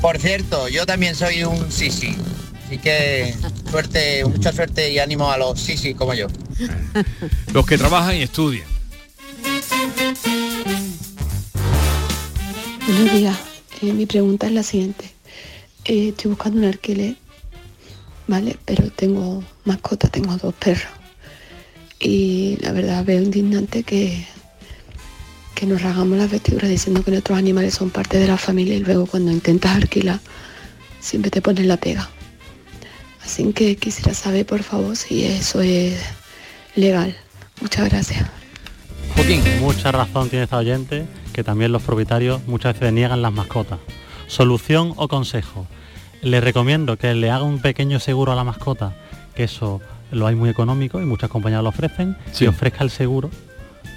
Por 0.00 0.18
cierto, 0.18 0.68
yo 0.68 0.86
también 0.86 1.14
soy 1.14 1.42
un 1.44 1.70
sisi, 1.72 2.16
así 2.66 2.78
que 2.78 3.34
suerte, 3.70 4.24
mucha 4.24 4.52
suerte 4.52 4.92
y 4.92 4.98
ánimo 4.98 5.30
a 5.30 5.38
los 5.38 5.60
sisi 5.60 5.94
como 5.94 6.14
yo. 6.14 6.28
Los 7.52 7.66
que 7.66 7.78
trabajan 7.78 8.16
y 8.16 8.22
estudian. 8.22 8.66
Buenos 12.86 13.12
días. 13.12 13.38
Eh, 13.82 13.92
mi 13.92 14.06
pregunta 14.06 14.46
es 14.46 14.52
la 14.52 14.62
siguiente. 14.62 15.12
Eh, 15.84 16.08
estoy 16.08 16.30
buscando 16.30 16.58
un 16.58 16.64
alquiler, 16.64 17.16
¿vale? 18.26 18.56
Pero 18.64 18.90
tengo 18.90 19.44
mascota, 19.64 20.08
tengo 20.08 20.36
dos 20.36 20.54
perros. 20.54 20.92
Y 22.00 22.56
la 22.60 22.72
verdad 22.72 23.04
veo 23.04 23.22
indignante 23.22 23.82
que, 23.82 24.26
que 25.58 25.66
nos 25.66 25.82
rasgamos 25.82 26.16
las 26.16 26.30
vestiduras 26.30 26.70
diciendo 26.70 27.02
que 27.02 27.10
nuestros 27.10 27.36
animales 27.36 27.74
son 27.74 27.90
parte 27.90 28.16
de 28.16 28.28
la 28.28 28.36
familia 28.36 28.76
y 28.76 28.78
luego 28.78 29.06
cuando 29.06 29.32
intentas 29.32 29.74
alquilar 29.74 30.20
siempre 31.00 31.32
te 31.32 31.42
ponen 31.42 31.66
la 31.66 31.76
pega. 31.76 32.08
Así 33.24 33.52
que 33.52 33.74
quisiera 33.74 34.14
saber 34.14 34.46
por 34.46 34.62
favor 34.62 34.96
si 34.96 35.24
eso 35.24 35.60
es 35.60 36.00
legal. 36.76 37.16
Muchas 37.60 37.88
gracias. 37.90 38.30
Mucha 39.60 39.90
razón 39.90 40.28
tiene 40.28 40.44
esta 40.44 40.58
oyente, 40.58 41.06
que 41.32 41.42
también 41.42 41.72
los 41.72 41.82
propietarios 41.82 42.40
muchas 42.46 42.74
veces 42.78 42.92
niegan 42.92 43.20
las 43.20 43.32
mascotas. 43.32 43.80
Solución 44.28 44.92
o 44.94 45.08
consejo. 45.08 45.66
Le 46.22 46.40
recomiendo 46.40 46.96
que 46.98 47.12
le 47.14 47.32
haga 47.32 47.42
un 47.42 47.60
pequeño 47.60 47.98
seguro 47.98 48.30
a 48.30 48.36
la 48.36 48.44
mascota, 48.44 48.94
que 49.34 49.42
eso 49.42 49.80
lo 50.12 50.28
hay 50.28 50.36
muy 50.36 50.50
económico 50.50 51.02
y 51.02 51.04
muchas 51.04 51.30
compañías 51.30 51.64
lo 51.64 51.70
ofrecen, 51.70 52.16
Sí. 52.30 52.44
y 52.44 52.46
ofrezca 52.46 52.84
el 52.84 52.90
seguro 52.90 53.28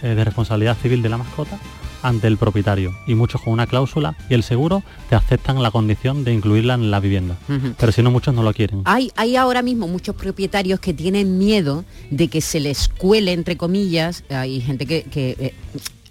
eh, 0.03 0.15
de 0.15 0.24
responsabilidad 0.24 0.77
civil 0.77 1.01
de 1.01 1.10
la 1.10 1.17
mascota 1.17 1.60
ante 2.03 2.27
el 2.27 2.38
propietario 2.38 2.96
y 3.08 3.15
muchos 3.15 3.41
con 3.41 3.53
una 3.53 3.67
cláusula 3.67 4.15
y 4.29 4.34
el 4.34 4.43
seguro 4.43 4.84
te 5.10 5.15
aceptan 5.15 5.62
la 5.62 5.72
condición 5.72 6.24
de 6.24 6.34
incluirla 6.34 6.74
en 6.74 6.89
la 6.89 7.00
vivienda. 7.00 7.38
Pero 7.77 7.91
si 7.91 8.01
no, 8.01 8.12
muchos 8.12 8.34
no 8.34 8.43
lo 8.43 8.53
quieren. 8.53 8.81
Hay, 8.86 9.12
hay 9.15 9.36
ahora 9.36 9.62
mismo 9.62 9.88
muchos 9.88 10.15
propietarios 10.15 10.79
que 10.79 10.93
tienen 10.93 11.38
miedo 11.38 11.86
de 12.10 12.27
que 12.27 12.41
se 12.41 12.60
les 12.60 12.88
cuele, 12.89 13.34
entre 13.34 13.58
comillas, 13.58 14.24
hay 14.29 14.62
gente 14.62 14.86
que, 14.86 15.03
que, 15.03 15.36
eh, 15.39 15.53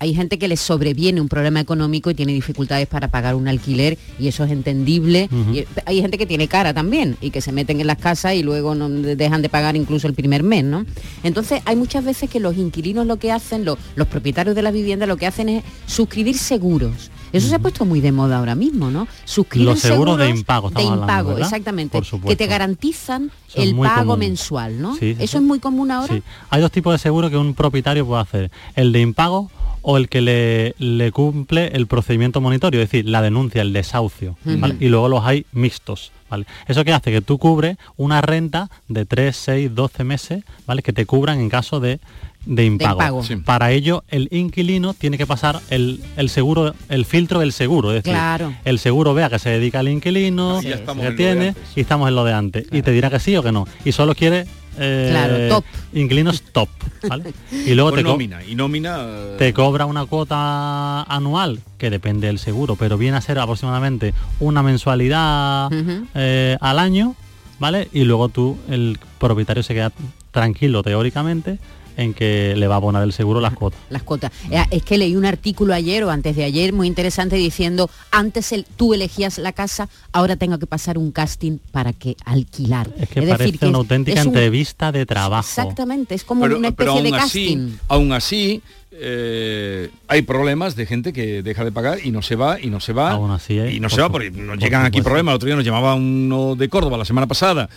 hay 0.00 0.14
gente 0.14 0.38
que 0.38 0.49
les 0.49 0.61
sobreviene 0.61 1.21
un 1.21 1.28
problema 1.28 1.61
económico 1.61 2.11
y 2.11 2.14
tiene 2.14 2.33
dificultades 2.33 2.88
para 2.88 3.09
pagar 3.09 3.35
un 3.37 3.47
alquiler 3.49 3.99
y 4.19 4.28
eso 4.28 4.42
es 4.45 4.50
entendible. 4.50 5.28
Y, 5.52 5.59
eh, 5.59 5.66
hay 5.87 6.00
gente 6.00 6.16
que 6.19 6.26
tiene 6.26 6.49
cara 6.49 6.75
también 6.75 7.16
y 7.21 7.30
que 7.30 7.40
se 7.40 7.52
meten 7.52 7.80
en 7.80 7.87
las 7.87 7.99
casas 7.99 8.35
y 8.35 8.42
luego 8.42 8.75
no 8.75 8.88
dejan 8.88 9.42
de 9.42 9.49
pagar 9.49 9.76
incluso 9.76 10.09
el 10.09 10.14
primer 10.14 10.42
mes, 10.42 10.64
¿no? 10.64 10.85
Entonces 11.23 11.61
hay 11.66 11.76
muchas 11.76 12.04
veces 12.04 12.28
que 12.30 12.40
los 12.40 12.57
inquilinos 12.57 13.07
lo 13.07 13.19
que 13.19 13.30
hacen, 13.30 13.64
lo- 13.64 13.78
los 13.95 14.09
propietarios 14.09 14.57
de 14.57 14.62
la 14.62 14.71
vivienda 14.71 15.07
lo 15.07 15.16
que 15.19 15.26
hacen 15.26 15.49
es 15.50 15.64
suscribir 15.87 16.37
seguros. 16.38 17.11
Eso 17.33 17.47
se 17.47 17.54
ha 17.54 17.59
puesto 17.61 17.85
muy 17.85 18.00
de 18.00 18.11
moda 18.11 18.38
ahora 18.38 18.57
mismo, 18.57 18.90
¿no? 18.90 19.07
Suscriben 19.25 19.66
Los 19.69 19.78
seguros 19.80 20.19
de 20.19 20.28
impago, 20.30 20.69
de 20.71 20.80
hablando, 20.83 21.02
impago, 21.02 21.38
exactamente, 21.38 22.00
Por 22.02 22.21
que 22.23 22.35
te 22.35 22.47
garantizan 22.49 23.30
Eso 23.49 23.62
el 23.62 23.76
pago 23.76 24.04
común. 24.14 24.19
mensual, 24.19 24.83
¿no? 24.83 24.95
Sí, 24.95 25.14
sí, 25.14 25.23
Eso 25.23 25.33
sí. 25.33 25.37
es 25.37 25.42
muy 25.42 25.61
común 25.61 25.92
ahora. 25.92 26.12
Sí. 26.14 26.23
Hay 26.49 26.61
dos 26.61 26.73
tipos 26.73 26.92
de 26.92 26.99
seguro 26.99 27.30
que 27.30 27.37
un 27.37 27.54
propietario 27.54 28.04
puede 28.04 28.23
hacer. 28.23 28.50
El 28.75 28.90
de 28.92 29.00
impago 29.00 29.49
o 29.82 29.96
el 29.96 30.08
que 30.08 30.20
le, 30.20 30.75
le 30.78 31.10
cumple 31.12 31.68
el 31.68 31.87
procedimiento 31.87 32.40
monitorio, 32.40 32.80
es 32.82 32.90
decir, 32.90 33.08
la 33.08 33.22
denuncia, 33.22 33.62
el 33.62 33.72
desahucio. 33.72 34.37
Y 34.78 34.88
luego 34.88 35.08
los 35.08 35.25
hay 35.25 35.46
mixtos. 35.52 36.12
¿vale? 36.28 36.46
Eso 36.68 36.84
que 36.84 36.92
hace 36.92 37.10
que 37.10 37.20
tú 37.22 37.38
cubres 37.38 37.76
una 37.96 38.20
renta 38.20 38.70
de 38.88 39.04
3, 39.04 39.34
6, 39.37 39.75
12 39.75 40.04
meses, 40.04 40.44
¿vale? 40.66 40.82
Que 40.82 40.92
te 40.92 41.04
cubran 41.06 41.40
en 41.40 41.49
caso 41.49 41.80
de, 41.80 41.99
de 42.46 42.64
impago. 42.64 42.92
impago. 43.00 43.25
Sí. 43.25 43.37
Para 43.37 43.72
ello, 43.72 44.04
el 44.08 44.28
inquilino 44.30 44.94
tiene 44.94 45.18
que 45.18 45.26
pasar 45.26 45.60
el, 45.70 46.00
el 46.16 46.28
seguro, 46.28 46.75
el 46.88 47.04
filtro 47.04 47.40
del 47.40 47.52
seguro. 47.52 47.90
Es 47.90 48.04
decir, 48.04 48.12
Claro. 48.12 48.54
el 48.64 48.78
seguro 48.78 49.12
vea 49.12 49.28
que 49.28 49.38
se 49.40 49.50
dedica 49.50 49.80
al 49.80 49.88
inquilino, 49.88 50.60
que 50.60 50.72
en 50.72 50.87
lo 50.87 50.94
de 50.94 51.12
tiene, 51.12 51.54
y 51.75 51.80
estamos 51.80 52.08
en 52.08 52.14
lo 52.14 52.25
de 52.25 52.32
antes. 52.32 52.66
Y 52.70 52.82
te 52.82 52.92
dirá 52.92 53.10
que 53.10 53.18
sí 53.18 53.37
o 53.37 53.42
que 53.42 53.50
no. 53.50 53.66
Y 53.84 53.90
solo 53.92 54.14
quiere 54.14 54.46
eh, 54.78 55.08
Claro, 55.10 55.48
top. 55.48 55.64
inquilinos 55.92 56.42
top. 56.52 56.68
¿vale? 57.08 57.32
Y 57.50 57.74
luego 57.74 57.92
te, 57.92 58.02
nómina. 58.02 58.44
Y 58.44 58.54
nómina... 58.54 58.98
eh, 59.00 59.34
te 59.38 59.52
cobra 59.52 59.86
una 59.86 60.04
cuota 60.06 61.02
anual 61.04 61.60
que 61.78 61.90
depende 61.90 62.26
del 62.26 62.38
seguro, 62.38 62.76
pero 62.76 62.98
viene 62.98 63.16
a 63.16 63.20
ser 63.20 63.38
aproximadamente 63.38 64.12
una 64.38 64.62
mensualidad 64.62 65.70
eh, 66.14 66.56
al 66.60 66.78
año, 66.78 67.14
¿vale? 67.58 67.88
Y 67.92 68.04
luego 68.04 68.28
tú, 68.28 68.58
el 68.68 68.98
propietario 69.18 69.62
se 69.62 69.74
queda 69.74 69.92
tranquilo 70.30 70.82
teóricamente 70.82 71.58
en 72.00 72.14
que 72.14 72.54
le 72.57 72.66
va 72.66 72.75
a 72.75 72.76
abonar 72.78 73.02
el 73.02 73.12
seguro 73.12 73.40
las 73.40 73.54
cuotas. 73.54 73.78
Las 73.90 74.02
cuotas. 74.02 74.33
Eh, 74.50 74.62
Es 74.71 74.83
que 74.83 74.97
leí 74.99 75.16
un 75.16 75.26
artículo 75.26 75.75
ayer 75.75 76.02
o 76.04 76.11
antes 76.11 76.35
de 76.37 76.45
ayer 76.45 76.73
muy 76.73 76.87
interesante 76.87 77.37
diciendo, 77.37 77.90
antes 78.11 78.52
el- 78.52 78.64
tú 78.76 78.95
elegías 78.95 79.38
la 79.38 79.52
casa, 79.52 79.88
ahora 80.12 80.37
tengo 80.37 80.59
que 80.59 80.66
pasar 80.66 80.97
un 80.99 81.12
casting 81.12 81.59
para 81.73 81.92
que 81.92 82.16
alquilar. 82.25 82.88
Es 82.99 83.09
que 83.09 83.21
decir, 83.21 83.37
parece 83.37 83.66
una 83.66 83.69
es- 83.69 83.75
auténtica 83.75 84.21
es 84.21 84.26
un- 84.26 84.33
entrevista 84.33 84.92
de 84.92 85.07
trabajo. 85.07 85.47
Exactamente, 85.49 86.14
es 86.14 86.25
como 86.25 86.42
pero, 86.42 86.59
una 86.59 86.71
pero 86.73 86.92
especie 86.92 87.02
de 87.11 87.16
aún 87.19 87.25
así, 87.26 87.45
casting. 87.54 87.76
aún 87.88 88.12
así, 88.12 88.62
eh, 88.92 89.90
hay 90.09 90.23
problemas 90.23 90.76
de 90.76 90.87
gente 90.87 91.12
que 91.12 91.42
deja 91.42 91.64
de 91.64 91.73
pagar 91.73 91.99
y 92.04 92.11
no 92.11 92.23
se 92.23 92.37
va, 92.37 92.61
y 92.61 92.69
no 92.69 92.80
se 92.80 92.92
va, 92.92 93.11
Aún 93.12 93.30
así 93.30 93.54
y 93.59 93.80
no 93.80 93.88
por 93.88 93.97
se 93.97 94.00
va, 94.02 94.11
porque 94.11 94.30
nos 94.30 94.47
por 94.57 94.59
llegan 94.59 94.85
aquí 94.87 95.02
problemas. 95.02 95.33
El 95.33 95.37
otro 95.37 95.47
día 95.47 95.57
nos 95.57 95.64
llamaba 95.64 95.95
uno 95.95 96.54
de 96.57 96.69
Córdoba 96.69 96.97
la 96.99 97.04
semana 97.04 97.26
pasada, 97.26 97.69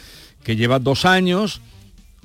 que 0.43 0.55
lleva 0.55 0.79
dos 0.79 1.05
años 1.05 1.61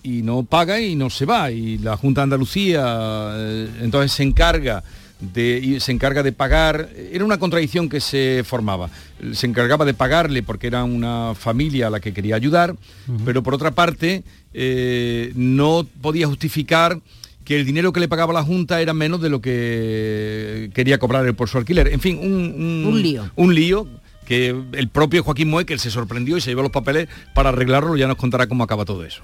y 0.09 0.23
no 0.23 0.45
paga 0.45 0.81
y 0.81 0.95
no 0.95 1.11
se 1.11 1.27
va. 1.27 1.51
Y 1.51 1.79
la 1.79 1.97
Junta 1.97 2.23
de 2.23 2.25
Andalucía 2.25 3.33
eh, 3.37 3.69
entonces 3.83 4.13
se 4.13 4.23
encarga 4.23 4.83
de, 5.21 5.61
y 5.63 5.81
se 5.81 5.93
encarga 5.93 6.23
de 6.23 6.33
pagar, 6.33 6.91
era 7.13 7.25
una 7.25 7.39
contradicción 7.39 7.89
que 7.89 8.01
se 8.01 8.43
formaba. 8.45 8.89
Se 9.33 9.47
encargaba 9.47 9.85
de 9.85 9.95
pagarle 9.95 10.43
porque 10.43 10.69
era 10.69 10.85
una 10.85 11.35
familia 11.35 11.89
a 11.89 11.91
la 11.91 12.01
que 12.01 12.15
quería 12.15 12.37
ayudar, 12.37 12.77
pero 13.25 13.43
por 13.43 13.55
otra 13.55 13.73
parte 13.73 14.23
eh, 14.55 15.33
no 15.35 15.87
podía 16.01 16.27
justificar 16.27 17.01
que 17.45 17.57
el 17.57 17.65
dinero 17.65 17.93
que 17.93 18.01
le 18.01 18.09
pagaba 18.09 18.33
la 18.33 18.43
Junta 18.43 18.81
era 18.81 18.93
menos 18.93 19.21
de 19.21 19.31
lo 19.31 19.41
que 19.41 20.71
quería 20.75 20.99
cobrar 20.99 21.27
él 21.27 21.35
por 21.35 21.49
su 21.49 21.59
alquiler. 21.59 21.89
En 21.89 22.01
fin, 22.01 22.19
un, 22.19 22.85
Un 22.87 23.03
lío. 23.03 23.31
Un 23.37 23.55
lío 23.55 23.89
que 24.27 24.55
el 24.73 24.89
propio 24.89 25.25
Joaquín 25.25 25.49
Moekel 25.49 25.79
se 25.79 25.91
sorprendió 25.91 26.37
y 26.37 26.43
se 26.43 26.51
llevó 26.51 26.61
los 26.61 26.71
papeles 26.71 27.09
para 27.35 27.49
arreglarlo, 27.49 27.97
ya 27.97 28.07
nos 28.07 28.19
contará 28.19 28.47
cómo 28.47 28.63
acaba 28.63 28.85
todo 28.85 29.03
eso. 29.03 29.23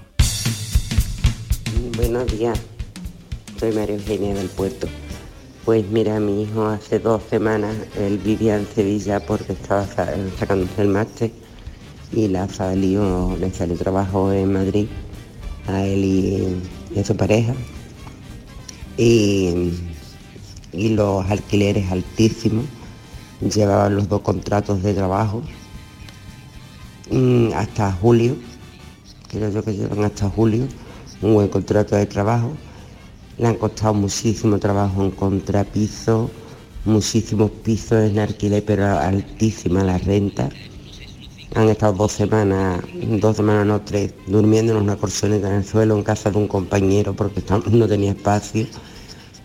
Buenos 1.97 2.27
días, 2.37 2.59
soy 3.59 3.71
María 3.73 3.95
Eugenia 3.95 4.33
del 4.33 4.47
Puerto. 4.49 4.87
Pues 5.63 5.85
mira, 5.89 6.19
mi 6.19 6.43
hijo 6.43 6.65
hace 6.65 6.99
dos 6.99 7.23
semanas, 7.29 7.75
él 7.97 8.17
vivía 8.19 8.57
en 8.57 8.67
Sevilla 8.67 9.19
porque 9.25 9.53
estaba 9.53 9.85
sa- 9.87 10.13
sacándose 10.37 10.81
el 10.81 10.89
máster 10.89 11.31
y 12.11 12.27
la 12.27 12.47
salió, 12.47 13.35
le 13.39 13.51
salió 13.51 13.75
trabajo 13.75 14.31
en 14.31 14.53
Madrid 14.53 14.87
a 15.67 15.83
él 15.85 16.03
y, 16.05 16.57
y 16.95 16.99
a 16.99 17.03
su 17.05 17.15
pareja. 17.17 17.53
Y, 18.97 19.73
y 20.71 20.89
los 20.89 21.25
alquileres 21.29 21.91
altísimos, 21.91 22.65
llevaban 23.41 23.95
los 23.95 24.07
dos 24.07 24.21
contratos 24.21 24.83
de 24.83 24.93
trabajo 24.93 25.41
mm, 27.11 27.51
hasta 27.55 27.91
julio, 27.93 28.35
creo 29.29 29.49
yo 29.49 29.63
que 29.63 29.73
llevan 29.73 30.03
hasta 30.03 30.29
julio, 30.29 30.67
un 31.21 31.33
buen 31.33 31.47
contrato 31.49 31.95
de 31.95 32.05
trabajo. 32.05 32.51
Le 33.37 33.47
han 33.47 33.55
costado 33.55 33.93
muchísimo 33.93 34.57
trabajo 34.59 35.03
en 35.03 35.11
contrapiso, 35.11 36.29
muchísimos 36.85 37.51
pisos 37.63 37.99
en 38.09 38.19
alquiler, 38.19 38.63
pero 38.63 38.85
altísima 38.87 39.83
la 39.83 39.97
renta. 39.97 40.49
Han 41.55 41.69
estado 41.69 41.93
dos 41.93 42.11
semanas, 42.11 42.81
dos 43.19 43.37
semanas 43.37 43.65
no 43.65 43.81
tres, 43.81 44.13
durmiendo 44.27 44.73
en 44.73 44.81
una 44.83 44.95
colchoneta 44.97 45.47
en 45.49 45.55
el 45.57 45.65
suelo 45.65 45.95
en 45.95 46.03
casa 46.03 46.29
de 46.31 46.37
un 46.37 46.47
compañero 46.47 47.13
porque 47.15 47.41
no 47.71 47.87
tenía 47.87 48.11
espacio. 48.11 48.67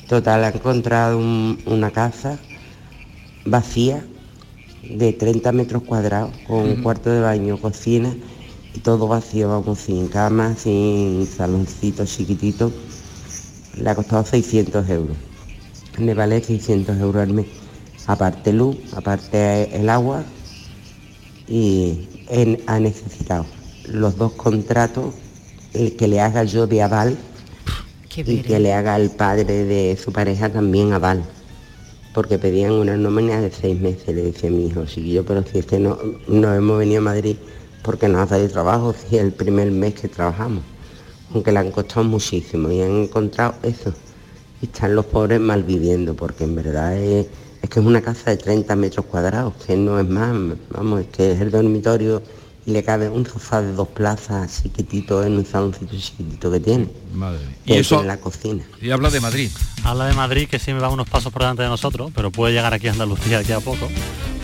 Total, 0.09 0.43
ha 0.45 0.49
encontrado 0.49 1.19
un- 1.19 1.59
una 1.67 1.91
casa 1.93 2.39
vacía 3.45 4.05
de 4.83 5.13
30 5.13 5.53
metros 5.53 5.83
cuadrados, 5.83 6.33
con 6.47 6.59
un 6.59 6.77
cuarto 6.77 7.11
de 7.11 7.21
baño, 7.21 7.59
cocina 7.59 8.15
y 8.75 8.81
todo 8.81 9.09
vacío, 9.09 9.49
vamos, 9.49 9.79
sin 9.79 10.09
cama, 10.09 10.55
sin 10.57 11.27
saloncito 11.27 12.05
chiquitito. 12.05 12.73
Le 13.77 13.91
ha 13.91 13.95
costado 13.95 14.25
600 14.25 14.89
euros. 14.89 15.17
Le 15.99 16.15
vale 16.15 16.43
600 16.43 16.99
euros 16.99 17.23
al 17.23 17.33
mes. 17.33 17.47
Aparte 18.07 18.53
luz, 18.53 18.77
aparte 18.95 19.77
el 19.77 19.89
agua 19.89 20.25
y 21.47 22.09
él 22.29 22.63
ha 22.67 22.81
necesitado 22.81 23.47
los 23.87 24.17
dos 24.17 24.33
contratos, 24.33 25.15
el 25.75 25.97
que 25.97 26.09
le 26.09 26.21
haga 26.21 26.45
yo 26.45 26.67
de 26.67 26.83
aval 26.83 27.17
y 28.17 28.39
que 28.39 28.59
le 28.59 28.73
haga 28.73 28.95
al 28.95 29.11
padre 29.11 29.65
de 29.65 29.97
su 29.97 30.13
pareja 30.13 30.49
también 30.49 30.93
aval 30.93 31.25
porque 32.13 32.39
pedían 32.39 32.73
una 32.73 32.97
nómina 32.97 33.41
de 33.41 33.51
seis 33.51 33.81
meses, 33.81 34.09
le 34.09 34.23
decía 34.23 34.51
mi 34.51 34.67
hijo, 34.67 34.85
chiquillo, 34.85 35.25
pero 35.25 35.45
si 35.45 35.59
es 35.59 35.67
que 35.67 35.79
no, 35.79 35.97
no 36.27 36.55
hemos 36.55 36.79
venido 36.79 37.01
a 37.01 37.05
Madrid 37.05 37.37
porque 37.83 38.09
nos 38.09 38.23
ha 38.23 38.27
salido 38.29 38.51
trabajo, 38.51 38.95
si 38.95 39.17
es 39.17 39.23
el 39.23 39.33
primer 39.33 39.71
mes 39.71 39.95
que 39.95 40.09
trabajamos, 40.09 40.63
aunque 41.33 41.53
le 41.53 41.59
han 41.61 41.71
costado 41.71 42.05
muchísimo 42.05 42.71
y 42.71 42.83
han 42.83 43.03
encontrado 43.05 43.55
eso. 43.63 43.93
Y 44.63 44.67
están 44.67 44.95
los 44.95 45.07
pobres 45.07 45.41
mal 45.41 45.63
viviendo, 45.65 46.15
porque 46.15 46.45
en 46.45 46.55
verdad 46.55 46.97
es, 46.97 47.27
es 47.63 47.71
que 47.71 47.81
es 47.81 47.87
una 47.87 48.03
casa 48.03 48.31
de 48.31 48.37
30 48.37 48.77
metros 48.77 49.07
cuadrados, 49.07 49.55
que 49.67 49.77
no 49.77 49.99
es 49.99 50.07
más, 50.09 50.35
vamos, 50.71 51.01
es 51.01 51.07
que 51.09 51.33
es 51.33 51.41
el 51.41 51.51
dormitorio 51.51 52.23
y 52.67 52.73
le 52.73 52.85
cabe 52.85 53.09
un 53.09 53.25
sofá 53.25 53.63
de 53.63 53.73
dos 53.73 53.89
plazas 53.89 54.63
chiquitito 54.63 55.25
en 55.25 55.39
un 55.39 55.47
saloncito 55.47 55.97
chiquitito 55.97 56.51
que 56.53 56.61
tiene. 56.61 56.89
Madre 57.15 57.41
Y 57.65 57.73
eso- 57.73 58.03
en 58.03 58.07
la 58.07 58.19
cocina. 58.19 58.63
Y 58.83 58.91
habla 58.91 59.09
de 59.09 59.19
Madrid. 59.21 59.51
Habla 59.83 60.07
de 60.09 60.13
Madrid 60.13 60.47
que 60.47 60.59
sí 60.59 60.75
me 60.75 60.79
va 60.81 60.91
unos 60.91 61.09
pasos 61.09 61.33
por 61.33 61.41
delante 61.41 61.63
de 61.63 61.71
nosotros, 61.71 62.11
pero 62.15 62.31
puede 62.31 62.53
llegar 62.53 62.75
aquí 62.75 62.89
a 62.89 62.93
Andalucía 62.93 63.39
aquí 63.39 63.53
a 63.53 63.61
poco, 63.61 63.89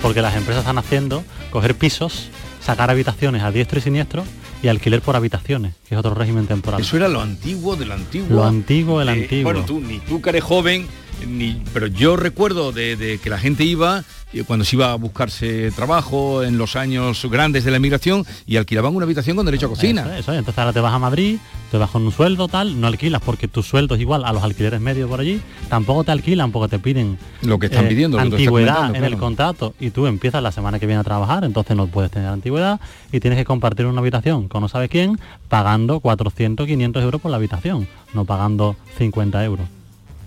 porque 0.00 0.22
las 0.22 0.34
empresas 0.34 0.62
están 0.62 0.78
haciendo 0.78 1.24
coger 1.52 1.74
pisos, 1.76 2.28
sacar 2.66 2.90
habitaciones 2.90 3.42
a 3.44 3.50
diestro 3.52 3.78
y 3.78 3.82
siniestro 3.82 4.24
y 4.62 4.68
alquiler 4.68 5.00
por 5.00 5.14
habitaciones, 5.14 5.74
que 5.88 5.94
es 5.94 5.98
otro 5.98 6.14
régimen 6.14 6.46
temporal. 6.48 6.80
Eso 6.80 6.96
era 6.96 7.06
lo 7.08 7.20
antiguo 7.20 7.76
de 7.76 7.86
lo 7.86 7.94
antiguo. 7.94 8.28
Lo 8.36 8.44
antiguo 8.44 8.98
del 8.98 9.08
Eh, 9.08 9.12
antiguo. 9.22 9.44
Bueno, 9.52 9.64
tú, 9.64 9.80
ni 9.80 10.00
tú 10.00 10.20
que 10.20 10.30
eres 10.30 10.42
joven, 10.42 10.86
ni, 11.26 11.62
pero 11.72 11.86
yo 11.86 12.16
recuerdo 12.16 12.72
de, 12.72 12.96
de 12.96 13.18
que 13.18 13.30
la 13.30 13.38
gente 13.38 13.64
iba, 13.64 14.04
eh, 14.32 14.44
cuando 14.46 14.64
se 14.64 14.76
iba 14.76 14.92
a 14.92 14.96
buscarse 14.96 15.70
trabajo 15.72 16.42
en 16.42 16.58
los 16.58 16.76
años 16.76 17.26
grandes 17.30 17.64
de 17.64 17.70
la 17.70 17.78
emigración, 17.78 18.24
y 18.46 18.56
alquilaban 18.56 18.94
una 18.94 19.04
habitación 19.04 19.36
con 19.36 19.46
derecho 19.46 19.66
a 19.66 19.68
cocina. 19.70 20.02
Eso, 20.02 20.14
eso, 20.14 20.32
entonces 20.34 20.58
ahora 20.58 20.72
te 20.72 20.80
vas 20.80 20.92
a 20.92 20.98
Madrid, 20.98 21.38
te 21.70 21.78
vas 21.78 21.90
con 21.90 22.04
un 22.04 22.12
sueldo 22.12 22.48
tal, 22.48 22.80
no 22.80 22.86
alquilas 22.86 23.22
porque 23.22 23.48
tu 23.48 23.62
sueldo 23.62 23.94
es 23.94 24.00
igual 24.00 24.24
a 24.24 24.32
los 24.32 24.42
alquileres 24.42 24.80
medios 24.80 25.08
por 25.08 25.20
allí, 25.20 25.40
tampoco 25.68 26.04
te 26.04 26.12
alquilan 26.12 26.52
porque 26.52 26.76
te 26.76 26.78
piden 26.78 27.18
eh, 27.42 27.46
Lo 27.46 27.58
que 27.58 27.66
están 27.66 27.88
pidiendo, 27.88 28.18
tú 28.18 28.24
estás 28.24 28.38
antigüedad 28.38 28.94
en 28.94 29.04
el 29.04 29.16
contrato 29.16 29.74
y 29.80 29.90
tú 29.90 30.06
empiezas 30.06 30.42
la 30.42 30.52
semana 30.52 30.78
que 30.78 30.86
viene 30.86 31.00
a 31.00 31.04
trabajar, 31.04 31.44
entonces 31.44 31.76
no 31.76 31.86
puedes 31.86 32.10
tener 32.10 32.28
antigüedad 32.28 32.80
y 33.12 33.20
tienes 33.20 33.38
que 33.38 33.44
compartir 33.44 33.86
una 33.86 34.00
habitación 34.00 34.48
con 34.48 34.62
no 34.66 34.68
sabe 34.68 34.88
quién, 34.88 35.18
pagando 35.48 36.00
400, 36.00 36.66
500 36.66 37.02
euros 37.02 37.20
por 37.20 37.30
la 37.30 37.36
habitación, 37.36 37.86
no 38.14 38.24
pagando 38.24 38.76
50 38.98 39.44
euros. 39.44 39.75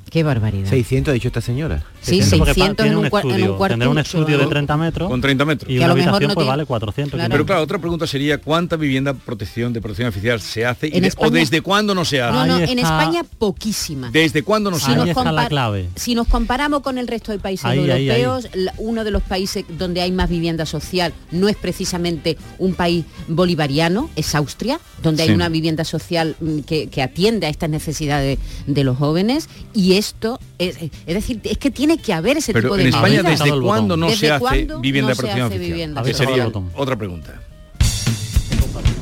Qué 0.09 0.23
barbaridad. 0.23 0.69
600 0.69 1.11
ha 1.11 1.13
dicho 1.13 1.27
esta 1.27 1.41
señora. 1.41 1.83
Sí, 2.01 2.21
600 2.21 2.39
porque 2.39 2.53
600 2.53 2.83
tiene 2.83 2.91
en 2.91 2.97
un, 3.05 3.11
cua- 3.11 3.21
en 3.21 3.25
un 3.27 3.31
estudio. 3.33 3.57
cuarto. 3.57 3.73
Tendrá 3.73 3.89
un 3.89 3.97
estudio 3.99 4.37
de 4.39 4.47
30 4.47 4.77
metros. 4.77 5.09
Con 5.09 5.21
30 5.21 5.45
metros. 5.45 5.69
Y 5.71 5.77
Que 5.77 5.83
a 5.83 5.85
una 5.85 5.87
lo 5.89 5.95
mejor 5.95 6.09
habitación 6.09 6.27
no 6.29 6.33
pues 6.35 6.43
tiene- 6.45 6.49
vale 6.49 6.65
400. 6.65 7.17
Claro. 7.17 7.31
Pero 7.31 7.45
claro, 7.45 7.61
otra 7.61 7.77
pregunta 7.79 8.07
sería 8.07 8.37
¿cuánta 8.39 8.75
vivienda 8.75 9.13
protección 9.13 9.71
de 9.73 9.81
protección 9.81 10.09
oficial 10.09 10.41
se 10.41 10.65
hace 10.65 10.87
y 10.87 10.99
de- 10.99 11.13
o 11.17 11.29
desde 11.29 11.61
cuándo 11.61 11.93
no 11.93 12.05
se 12.05 12.21
hace? 12.21 12.33
No, 12.33 12.45
no, 12.45 12.55
Ahí 12.55 12.63
en 12.71 12.79
está- 12.79 12.99
España 13.01 13.23
poquísima. 13.37 14.09
¿Desde 14.11 14.43
cuándo 14.43 14.71
no 14.71 14.79
se 14.79 14.85
Si 14.85 14.91
nos 14.91 15.01
hace? 15.01 15.11
está 15.11 15.31
la 15.31 15.47
clave. 15.47 15.89
Si 15.95 16.15
nos 16.15 16.27
comparamos 16.27 16.81
con 16.81 16.97
el 16.97 17.07
resto 17.07 17.31
de 17.31 17.39
países 17.39 17.65
Ahí, 17.65 17.79
ahí, 17.79 18.09
ahí. 18.09 18.21
europeos, 18.21 18.47
la- 18.55 18.73
uno 18.77 19.03
de 19.03 19.11
los 19.11 19.21
países 19.23 19.65
donde 19.77 20.01
hay 20.01 20.11
más 20.11 20.29
vivienda 20.29 20.65
social 20.65 21.13
no 21.31 21.47
es 21.49 21.55
precisamente 21.55 22.37
un 22.57 22.73
país 22.73 23.05
bolivariano, 23.27 24.09
es 24.15 24.35
Austria, 24.35 24.79
donde 25.03 25.23
hay 25.23 25.29
Sí. 25.29 25.35
una 25.35 25.49
vivienda 25.49 25.83
social 25.85 26.35
mm, 26.39 26.59
que, 26.59 26.87
que 26.87 27.01
atiende 27.01 27.47
a 27.47 27.49
estas 27.49 27.69
necesidades 27.69 28.37
de 28.67 28.83
los 28.83 28.97
jóvenes 28.97 29.49
y 29.73 29.93
esto 29.99 30.39
es, 30.57 30.77
es 30.81 31.13
decir, 31.13 31.39
es 31.43 31.57
que 31.57 31.69
tiene 31.71 31.97
que 31.97 32.13
haber 32.13 32.37
ese 32.37 32.53
Pero 32.53 32.69
tipo 32.69 32.77
de 32.77 32.83
en 32.83 32.87
España 32.89 33.21
medidas. 33.21 33.39
¿desde 33.43 33.61
cuándo 33.61 33.95
no 33.97 34.07
¿Desde 34.07 34.27
se 34.27 34.31
hace 34.31 34.67
vivienda 34.81 35.01
no 35.01 35.07
de 35.09 35.15
protección 35.15 35.47
oficial? 35.47 35.69
vivienda? 35.69 36.03
Que 36.03 36.13
sería 36.13 36.51
otra 36.75 36.95
pregunta. 36.95 37.41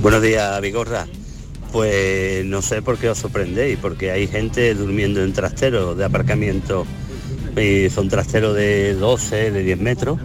Buenos 0.01 0.21
días, 0.21 0.61
Vigorra. 0.61 1.07
Pues 1.71 2.45
no 2.45 2.61
sé 2.61 2.81
por 2.81 2.97
qué 2.97 3.09
os 3.09 3.17
sorprendéis, 3.17 3.77
porque 3.81 4.11
hay 4.11 4.27
gente 4.27 4.73
durmiendo 4.73 5.23
en 5.23 5.33
trasteros 5.33 5.97
de 5.97 6.05
aparcamiento, 6.05 6.85
y 7.57 7.89
son 7.89 8.07
trasteros 8.07 8.55
de 8.55 8.93
12, 8.95 9.51
de 9.51 9.63
10 9.63 9.79
metros, 9.79 10.19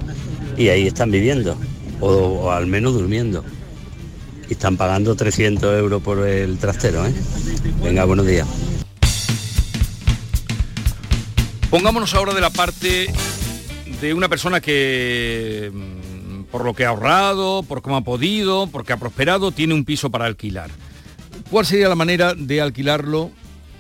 y 0.57 0.69
ahí 0.69 0.87
están 0.87 1.11
viviendo, 1.11 1.57
o, 2.01 2.09
o 2.09 2.51
al 2.53 2.67
menos 2.67 2.95
durmiendo. 2.95 3.45
Y 4.49 4.53
están 4.53 4.77
pagando 4.77 5.15
300 5.17 5.79
euros 5.79 6.03
por 6.03 6.27
el 6.27 6.59
trastero, 6.59 7.05
¿eh? 7.07 7.13
Venga, 7.83 8.05
buenos 8.05 8.27
días. 8.27 8.47
Pongámonos 11.73 12.13
ahora 12.13 12.35
de 12.35 12.43
la 12.43 12.51
parte 12.51 13.11
de 14.03 14.13
una 14.13 14.29
persona 14.29 14.61
que 14.61 15.73
mm, 15.73 16.43
por 16.51 16.67
lo 16.67 16.75
que 16.75 16.85
ha 16.85 16.91
ahorrado, 16.91 17.63
por 17.63 17.81
cómo 17.81 17.97
ha 17.97 18.03
podido, 18.03 18.67
porque 18.67 18.93
ha 18.93 18.99
prosperado, 18.99 19.53
tiene 19.53 19.73
un 19.73 19.87
piso 19.87 20.11
para 20.11 20.27
alquilar. 20.27 20.69
¿Cuál 21.51 21.65
sería 21.65 21.89
la 21.89 21.95
manera 21.95 22.35
de 22.35 22.61
alquilarlo 22.61 23.31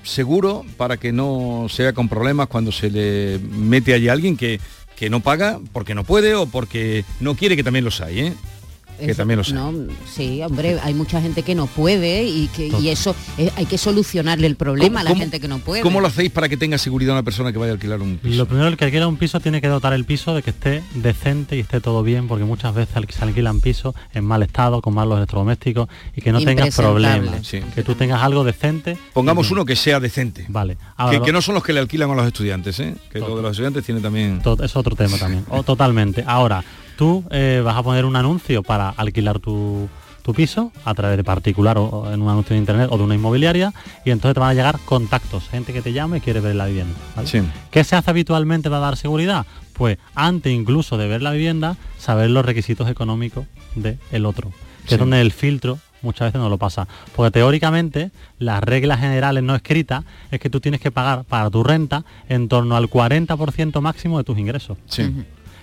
seguro 0.04 0.64
para 0.78 0.96
que 0.96 1.12
no 1.12 1.66
sea 1.68 1.92
con 1.92 2.08
problemas 2.08 2.48
cuando 2.48 2.72
se 2.72 2.90
le 2.90 3.38
mete 3.50 3.92
allí 3.92 4.08
alguien 4.08 4.38
que, 4.38 4.58
que 4.96 5.10
no 5.10 5.20
paga 5.20 5.60
porque 5.74 5.94
no 5.94 6.02
puede 6.02 6.34
o 6.34 6.46
porque 6.46 7.04
no 7.20 7.34
quiere 7.34 7.56
que 7.56 7.62
también 7.62 7.84
los 7.84 8.00
hay, 8.00 8.20
¿eh? 8.20 8.34
Que 9.06 9.14
también 9.14 9.38
los 9.38 9.48
hay. 9.48 9.54
no, 9.54 9.72
sí, 10.10 10.42
hombre, 10.42 10.78
hay 10.82 10.94
mucha 10.94 11.20
gente 11.20 11.42
que 11.42 11.54
no 11.54 11.66
puede 11.66 12.24
y 12.24 12.48
que 12.48 12.68
y 12.80 12.88
eso 12.88 13.14
hay 13.56 13.66
que 13.66 13.78
solucionarle 13.78 14.46
el 14.46 14.56
problema 14.56 15.00
a 15.00 15.04
la 15.04 15.14
gente 15.14 15.40
que 15.40 15.48
no 15.48 15.58
puede. 15.58 15.82
¿Cómo 15.82 16.00
lo 16.00 16.06
hacéis 16.06 16.30
para 16.30 16.48
que 16.48 16.56
tenga 16.56 16.78
seguridad 16.78 17.12
una 17.14 17.22
persona 17.22 17.52
que 17.52 17.58
vaya 17.58 17.72
a 17.72 17.74
alquilar 17.74 18.00
un 18.00 18.18
piso? 18.18 18.36
Lo 18.36 18.46
primero, 18.46 18.68
el 18.68 18.76
que 18.76 18.84
alquila 18.84 19.06
un 19.08 19.16
piso 19.16 19.40
tiene 19.40 19.60
que 19.60 19.68
dotar 19.68 19.92
el 19.92 20.04
piso 20.04 20.34
de 20.34 20.42
que 20.42 20.50
esté 20.50 20.82
decente 20.94 21.56
y 21.56 21.60
esté 21.60 21.80
todo 21.80 22.02
bien, 22.02 22.28
porque 22.28 22.44
muchas 22.44 22.74
veces 22.74 22.96
al 22.96 23.06
que 23.06 23.12
se 23.12 23.24
alquilan 23.24 23.60
pisos 23.60 23.94
en 24.12 24.24
mal 24.24 24.42
estado, 24.42 24.80
con 24.82 24.94
malos 24.94 25.16
electrodomésticos 25.18 25.88
y 26.16 26.20
que 26.20 26.32
no 26.32 26.40
tengas 26.42 26.74
problemas. 26.76 27.46
Sí. 27.46 27.60
Que 27.74 27.82
tú 27.82 27.94
tengas 27.94 28.22
algo 28.22 28.44
decente. 28.44 28.96
Pongamos 29.12 29.50
uno 29.50 29.64
que 29.64 29.76
sea 29.76 30.00
decente. 30.00 30.46
Vale. 30.48 30.76
Que, 30.76 30.80
Ahora, 30.96 31.20
que 31.22 31.32
no 31.32 31.42
son 31.42 31.54
los 31.54 31.64
que 31.64 31.72
le 31.72 31.80
alquilan 31.80 32.10
a 32.10 32.14
los 32.14 32.26
estudiantes, 32.26 32.78
¿eh? 32.80 32.94
Que 33.10 33.18
lo 33.18 33.36
de 33.36 33.42
los 33.42 33.50
estudiantes 33.52 33.84
tiene 33.84 34.00
también... 34.00 34.40
To- 34.42 34.62
es 34.62 34.76
otro 34.76 34.94
tema 34.96 35.16
también. 35.18 35.44
O, 35.50 35.62
totalmente. 35.62 36.24
Ahora, 36.26 36.64
tú 37.02 37.24
eh, 37.30 37.60
vas 37.64 37.76
a 37.76 37.82
poner 37.82 38.04
un 38.04 38.14
anuncio 38.14 38.62
para 38.62 38.88
alquilar 38.90 39.40
tu, 39.40 39.88
tu 40.22 40.32
piso 40.34 40.70
a 40.84 40.94
través 40.94 41.16
de 41.16 41.24
particular 41.24 41.76
o, 41.76 41.84
o 41.86 42.12
en 42.12 42.22
un 42.22 42.28
anuncio 42.28 42.54
de 42.54 42.60
internet 42.60 42.86
o 42.92 42.96
de 42.96 43.02
una 43.02 43.16
inmobiliaria 43.16 43.72
y 44.04 44.10
entonces 44.12 44.34
te 44.34 44.38
van 44.40 44.50
a 44.50 44.54
llegar 44.54 44.78
contactos, 44.84 45.48
gente 45.48 45.72
que 45.72 45.82
te 45.82 45.92
llama 45.92 46.18
y 46.18 46.20
quiere 46.20 46.38
ver 46.38 46.54
la 46.54 46.66
vivienda. 46.66 46.94
¿vale? 47.16 47.26
Sí. 47.26 47.42
¿Qué 47.72 47.82
se 47.82 47.96
hace 47.96 48.08
habitualmente 48.08 48.68
para 48.70 48.78
dar 48.82 48.96
seguridad? 48.96 49.46
Pues 49.72 49.98
antes 50.14 50.52
incluso 50.52 50.96
de 50.96 51.08
ver 51.08 51.22
la 51.22 51.32
vivienda, 51.32 51.76
saber 51.98 52.30
los 52.30 52.44
requisitos 52.46 52.88
económicos 52.88 53.46
del 53.74 54.24
otro, 54.24 54.50
que 54.84 54.90
Sí. 54.90 54.94
es 54.94 55.00
donde 55.00 55.20
el 55.20 55.32
filtro 55.32 55.80
muchas 56.02 56.28
veces 56.28 56.40
no 56.40 56.48
lo 56.48 56.58
pasa. 56.58 56.86
Porque 57.16 57.32
teóricamente 57.32 58.12
las 58.38 58.62
reglas 58.62 59.00
generales 59.00 59.42
no 59.42 59.56
escritas 59.56 60.04
es 60.30 60.38
que 60.38 60.50
tú 60.50 60.60
tienes 60.60 60.80
que 60.80 60.92
pagar 60.92 61.24
para 61.24 61.50
tu 61.50 61.64
renta 61.64 62.04
en 62.28 62.46
torno 62.46 62.76
al 62.76 62.88
40% 62.88 63.80
máximo 63.80 64.18
de 64.18 64.24
tus 64.24 64.38
ingresos. 64.38 64.78
Sí. 64.86 65.12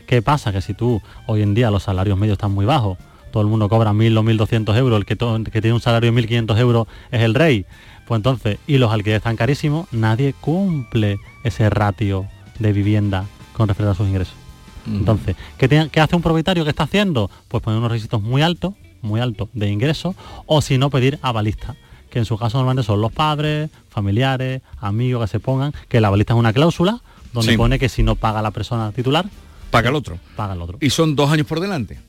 ¿Qué 0.09 0.23
pasa? 0.23 0.51
Que 0.51 0.59
si 0.59 0.73
tú 0.73 1.03
hoy 1.27 1.43
en 1.43 1.53
día 1.53 1.69
los 1.69 1.83
salarios 1.83 2.17
medios 2.17 2.33
están 2.33 2.51
muy 2.51 2.65
bajos, 2.65 2.97
todo 3.31 3.43
el 3.43 3.47
mundo 3.47 3.69
cobra 3.69 3.91
1.000 3.91 4.17
o 4.17 4.23
1.200 4.23 4.75
euros, 4.75 4.97
el 4.97 5.05
que, 5.05 5.15
tiene 5.61 5.71
un 5.71 5.81
salario 5.81 6.11
de 6.11 6.19
1.500 6.19 6.57
euros 6.57 6.87
es 7.11 7.21
el 7.21 7.35
rey, 7.35 7.67
pues 8.07 8.17
entonces, 8.17 8.57
y 8.65 8.79
los 8.79 8.91
alquileres 8.91 9.19
están 9.19 9.35
carísimos, 9.35 9.87
nadie 9.91 10.33
cumple 10.41 11.19
ese 11.43 11.69
ratio 11.69 12.25
de 12.57 12.73
vivienda 12.73 13.25
con 13.53 13.67
respecto 13.67 13.91
a 13.91 13.93
sus 13.93 14.07
ingresos. 14.07 14.33
Entonces, 14.87 15.35
¿qué, 15.59 16.01
hace 16.01 16.15
un 16.15 16.23
propietario 16.23 16.63
que 16.63 16.71
está 16.71 16.85
haciendo? 16.85 17.29
Pues 17.47 17.61
poner 17.61 17.77
unos 17.77 17.91
requisitos 17.91 18.19
muy 18.19 18.41
altos, 18.41 18.73
muy 19.03 19.19
altos 19.21 19.49
de 19.53 19.69
ingresos, 19.69 20.15
o 20.47 20.63
si 20.63 20.79
no 20.79 20.89
pedir 20.89 21.19
avalista, 21.21 21.75
que 22.09 22.17
en 22.17 22.25
su 22.25 22.35
caso 22.35 22.57
normalmente 22.57 22.87
son 22.87 22.99
los 22.99 23.11
padres, 23.11 23.69
familiares, 23.89 24.63
amigos 24.79 25.21
que 25.25 25.27
se 25.27 25.39
pongan, 25.39 25.71
que 25.87 26.01
la 26.01 26.07
avalista 26.07 26.33
es 26.33 26.39
una 26.39 26.51
cláusula 26.51 26.99
donde 27.31 27.51
Sí. 27.51 27.57
pone 27.59 27.77
que 27.77 27.89
si 27.89 28.01
no 28.01 28.15
paga 28.15 28.41
la 28.41 28.49
persona 28.49 28.91
titular, 28.91 29.27
Paga 29.71 29.89
el 29.89 29.95
otro. 29.95 30.17
paga 30.35 30.53
el 30.53 30.61
otro. 30.61 30.77
Y 30.81 30.89
son 30.89 31.15
dos 31.15 31.29
años 31.31 31.45
por 31.47 31.59
delante. 31.59 31.99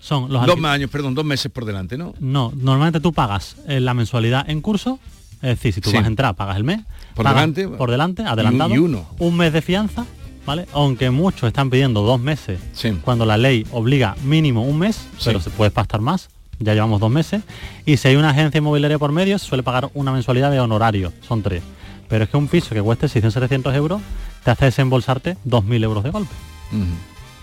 Son 0.00 0.32
los 0.32 0.44
dos 0.46 0.62
años, 0.64 0.90
perdón, 0.90 1.14
dos 1.14 1.24
meses 1.24 1.50
por 1.52 1.64
delante, 1.64 1.96
¿no? 1.96 2.14
No, 2.18 2.52
normalmente 2.56 2.98
tú 3.00 3.12
pagas 3.12 3.56
eh, 3.68 3.78
la 3.80 3.94
mensualidad 3.94 4.48
en 4.50 4.60
curso, 4.60 4.98
es 5.36 5.50
decir, 5.50 5.72
si 5.74 5.80
tú 5.80 5.90
Sí. 5.90 5.96
vas 5.96 6.04
a 6.04 6.08
entrar, 6.08 6.34
pagas 6.34 6.56
el 6.56 6.64
mes. 6.64 6.80
Por 7.14 7.26
delante. 7.28 7.68
Por 7.68 7.90
delante, 7.90 8.22
adelantado. 8.24 8.74
y 8.74 8.78
uno. 8.78 9.06
Un 9.18 9.36
mes 9.36 9.52
de 9.52 9.62
fianza, 9.62 10.04
¿vale? 10.44 10.66
Aunque 10.72 11.10
muchos 11.10 11.44
están 11.46 11.70
pidiendo 11.70 12.02
dos 12.02 12.20
meses, 12.20 12.58
Sí. 12.72 12.92
cuando 13.04 13.24
la 13.26 13.36
ley 13.36 13.64
obliga 13.70 14.16
mínimo 14.24 14.64
un 14.64 14.78
mes, 14.78 14.96
Sí. 15.18 15.24
pero 15.26 15.40
se 15.40 15.50
puede 15.50 15.70
pastar 15.70 16.00
más, 16.00 16.30
ya 16.58 16.74
llevamos 16.74 17.00
dos 17.00 17.10
meses. 17.10 17.42
Y 17.86 17.96
si 17.96 18.08
hay 18.08 18.16
una 18.16 18.30
agencia 18.30 18.58
inmobiliaria 18.58 18.98
por 18.98 19.12
medio, 19.12 19.38
se 19.38 19.46
suele 19.46 19.62
pagar 19.62 19.90
una 19.94 20.10
mensualidad 20.12 20.50
de 20.50 20.58
honorario, 20.58 21.12
son 21.26 21.42
tres. 21.42 21.62
Pero 22.08 22.24
es 22.24 22.30
que 22.30 22.36
un 22.36 22.48
piso 22.48 22.70
que 22.74 22.82
cueste 22.82 23.06
600-700 23.08 23.72
euros 23.76 24.00
te 24.44 24.50
hace 24.50 24.64
desembolsarte 24.64 25.36
2.000 25.44 25.84
euros 25.84 26.02
de 26.02 26.10
golpe. 26.10 26.32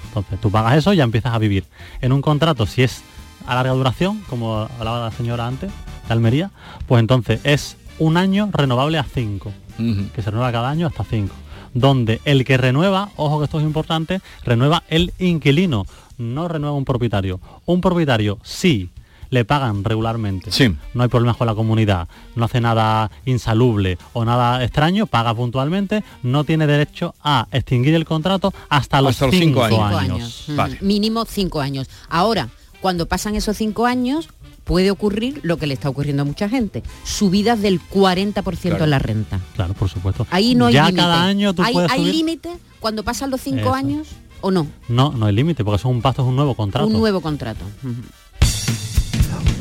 Entonces 0.08 0.40
tú 0.42 0.50
pagas 0.52 0.78
eso 0.78 0.94
y 0.94 0.98
ya 0.98 1.04
empiezas 1.04 1.34
a 1.34 1.38
vivir. 1.38 1.66
En 2.02 2.12
un 2.12 2.22
contrato, 2.22 2.66
si 2.66 2.84
es 2.84 3.02
a 3.46 3.56
larga 3.56 3.74
duración, 3.74 4.22
como 4.30 4.68
hablaba 4.80 5.06
la 5.06 5.12
señora 5.12 5.48
antes, 5.48 5.72
de 6.08 6.14
Almería, 6.14 6.52
pues 6.88 7.00
entonces 7.00 7.40
es 7.44 7.78
un 8.00 8.18
año 8.18 8.50
renovable 8.52 8.98
a 8.98 9.04
cinco, 9.04 9.52
Ujú. 9.78 10.10
que 10.14 10.22
se 10.22 10.32
renueva 10.32 10.52
cada 10.52 10.70
año 10.70 10.88
hasta 10.88 11.04
cinco. 11.04 11.34
Donde 11.74 12.20
el 12.26 12.46
que 12.46 12.58
renueva, 12.58 13.10
ojo 13.16 13.38
que 13.40 13.46
esto 13.46 13.60
es 13.60 13.66
importante, 13.66 14.22
renueva 14.44 14.84
el 14.90 15.14
inquilino, 15.20 15.86
no 16.18 16.48
renueva 16.48 16.76
un 16.76 16.86
propietario. 16.86 17.40
Un 17.66 17.80
propietario 17.82 18.40
sí 18.44 18.90
le 19.30 19.46
pagan 19.46 19.84
regularmente, 19.84 20.52
Sí. 20.52 20.76
no 20.94 21.04
hay 21.04 21.10
problemas 21.10 21.38
con 21.38 21.48
la 21.48 21.56
comunidad, 21.56 22.08
no 22.36 22.46
hace 22.46 22.60
nada 22.62 23.12
insalubre 23.26 23.98
o 24.14 24.26
nada 24.26 24.64
extraño, 24.64 25.06
paga 25.08 25.34
puntualmente, 25.34 26.04
no 26.24 26.44
tiene 26.44 26.66
derecho 26.68 27.14
a 27.24 27.48
extinguir 27.52 27.94
el 27.96 28.06
contrato 28.06 28.54
hasta 28.70 29.02
los, 29.02 29.12
Hasta 29.12 29.26
los 29.28 29.36
cinco 29.36 29.68
cinco 29.68 29.84
años. 29.84 30.00
años. 30.02 30.12
años. 30.18 30.44
Mm, 30.48 30.56
Vale. 30.56 30.78
Mínimo 30.82 31.26
cinco 31.26 31.62
años. 31.62 31.88
Ahora, 32.10 32.50
cuando 32.82 33.06
pasan 33.08 33.36
esos 33.36 33.56
cinco 33.58 33.86
años, 33.86 34.30
puede 34.64 34.92
ocurrir 34.92 35.40
lo 35.44 35.58
que 35.58 35.68
le 35.68 35.74
está 35.74 35.90
ocurriendo 35.90 36.22
a 36.22 36.26
mucha 36.26 36.48
gente. 36.48 36.84
Subidas 37.04 37.60
del 37.62 37.80
40% 37.82 38.70
Claro. 38.70 38.84
en 38.84 38.90
la 38.92 39.00
renta. 39.00 39.40
Claro, 39.56 39.74
por 39.74 39.90
supuesto. 39.90 40.28
Ahí 40.32 40.54
no 40.56 40.68
hay 40.68 40.74
ya 40.76 40.86
límite. 40.86 41.02
cada 41.02 41.24
año 41.26 41.54
tú 41.54 41.64
¿Hay, 41.64 41.74
puedes 41.74 41.92
¿hay 41.92 42.02
subir- 42.02 42.12
límite 42.14 42.50
cuando 42.80 43.04
pasan 43.04 43.32
los 43.32 43.42
cinco 43.42 43.62
Eso. 43.62 43.74
años 43.74 44.08
o 44.42 44.52
no? 44.52 44.68
No, 44.88 45.12
no 45.12 45.26
hay 45.26 45.34
límite, 45.34 45.64
porque 45.66 45.78
eso 45.78 45.90
es 45.90 45.96
un 45.96 46.02
pacto, 46.02 46.22
es 46.22 46.28
un 46.28 46.36
nuevo 46.36 46.54
contrato. 46.56 46.88
Un 46.88 46.94
nuevo 46.94 47.20
contrato. 47.20 47.66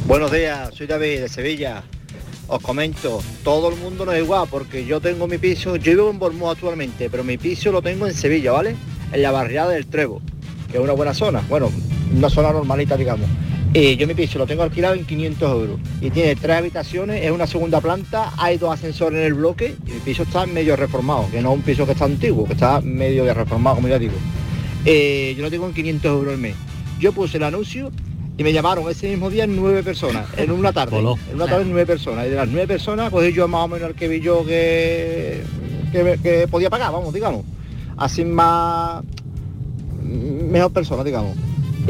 Buenos 0.08 0.32
días, 0.32 0.70
soy 0.74 0.86
David 0.86 1.20
de 1.20 1.28
Sevilla. 1.28 1.82
Os 2.46 2.62
comento, 2.62 3.22
todo 3.44 3.68
el 3.68 3.76
mundo 3.76 4.06
no 4.06 4.12
es 4.12 4.24
igual 4.24 4.48
porque 4.50 4.86
yo 4.86 5.02
tengo 5.02 5.28
mi 5.28 5.36
piso, 5.36 5.76
yo 5.76 5.92
vivo 5.92 6.08
en 6.08 6.18
Bormú 6.18 6.48
actualmente, 6.48 7.10
pero 7.10 7.22
mi 7.24 7.36
piso 7.36 7.70
lo 7.70 7.82
tengo 7.82 8.06
en 8.06 8.14
Sevilla, 8.14 8.52
¿vale? 8.52 8.74
En 9.12 9.20
la 9.20 9.32
barriada 9.32 9.68
del 9.68 9.86
Trevo, 9.86 10.22
que 10.70 10.78
es 10.78 10.82
una 10.82 10.94
buena 10.94 11.12
zona, 11.12 11.42
bueno, 11.50 11.70
una 12.16 12.30
zona 12.30 12.52
normalita, 12.52 12.96
digamos. 12.96 13.28
Y 13.74 13.96
yo 13.96 14.06
mi 14.06 14.14
piso 14.14 14.38
lo 14.38 14.46
tengo 14.46 14.62
alquilado 14.62 14.94
en 14.94 15.04
500 15.04 15.52
euros 15.52 15.80
y 16.00 16.08
tiene 16.08 16.34
tres 16.36 16.56
habitaciones, 16.56 17.22
es 17.22 17.30
una 17.30 17.46
segunda 17.46 17.82
planta, 17.82 18.32
hay 18.38 18.56
dos 18.56 18.72
ascensores 18.72 19.18
en 19.18 19.26
el 19.26 19.34
bloque 19.34 19.76
y 19.86 19.90
mi 19.90 20.00
piso 20.00 20.22
está 20.22 20.46
medio 20.46 20.74
reformado, 20.74 21.30
que 21.30 21.42
no 21.42 21.50
es 21.50 21.56
un 21.58 21.62
piso 21.62 21.84
que 21.84 21.92
está 21.92 22.06
antiguo, 22.06 22.46
que 22.46 22.54
está 22.54 22.80
medio 22.80 23.30
reformado, 23.34 23.76
como 23.76 23.88
ya 23.88 23.98
digo. 23.98 24.14
Eh, 24.86 25.34
yo 25.36 25.42
lo 25.42 25.50
tengo 25.50 25.66
en 25.66 25.74
500 25.74 26.10
euros 26.10 26.32
al 26.32 26.40
mes. 26.40 26.54
Yo 26.98 27.12
puse 27.12 27.36
el 27.36 27.42
anuncio 27.42 27.92
y 28.38 28.44
me 28.44 28.53
llamaron 28.53 28.88
ese 28.88 29.09
mismo 29.09 29.29
día 29.31 29.46
nueve 29.48 29.83
personas, 29.83 30.29
en 30.37 30.53
una 30.53 30.72
tarde. 30.72 30.94
Voló. 30.94 31.18
En 31.29 31.35
una 31.35 31.46
tarde 31.46 31.64
nueve 31.66 31.85
personas. 31.85 32.24
Y 32.27 32.31
de 32.31 32.37
las 32.37 32.48
nueve 32.48 32.68
personas, 32.68 33.11
pues 33.11 33.35
yo 33.35 33.48
más 33.48 33.64
o 33.64 33.68
menos 33.68 33.90
el 33.90 33.96
que 33.96 34.07
vi 34.07 34.20
yo 34.20 34.46
que, 34.46 35.42
que, 35.90 36.18
que 36.22 36.46
podía 36.48 36.70
pagar, 36.70 36.92
vamos, 36.92 37.12
digamos. 37.12 37.44
Así 37.96 38.24
más 38.24 39.03
mejor 40.03 40.72
persona, 40.72 41.03
digamos. 41.03 41.37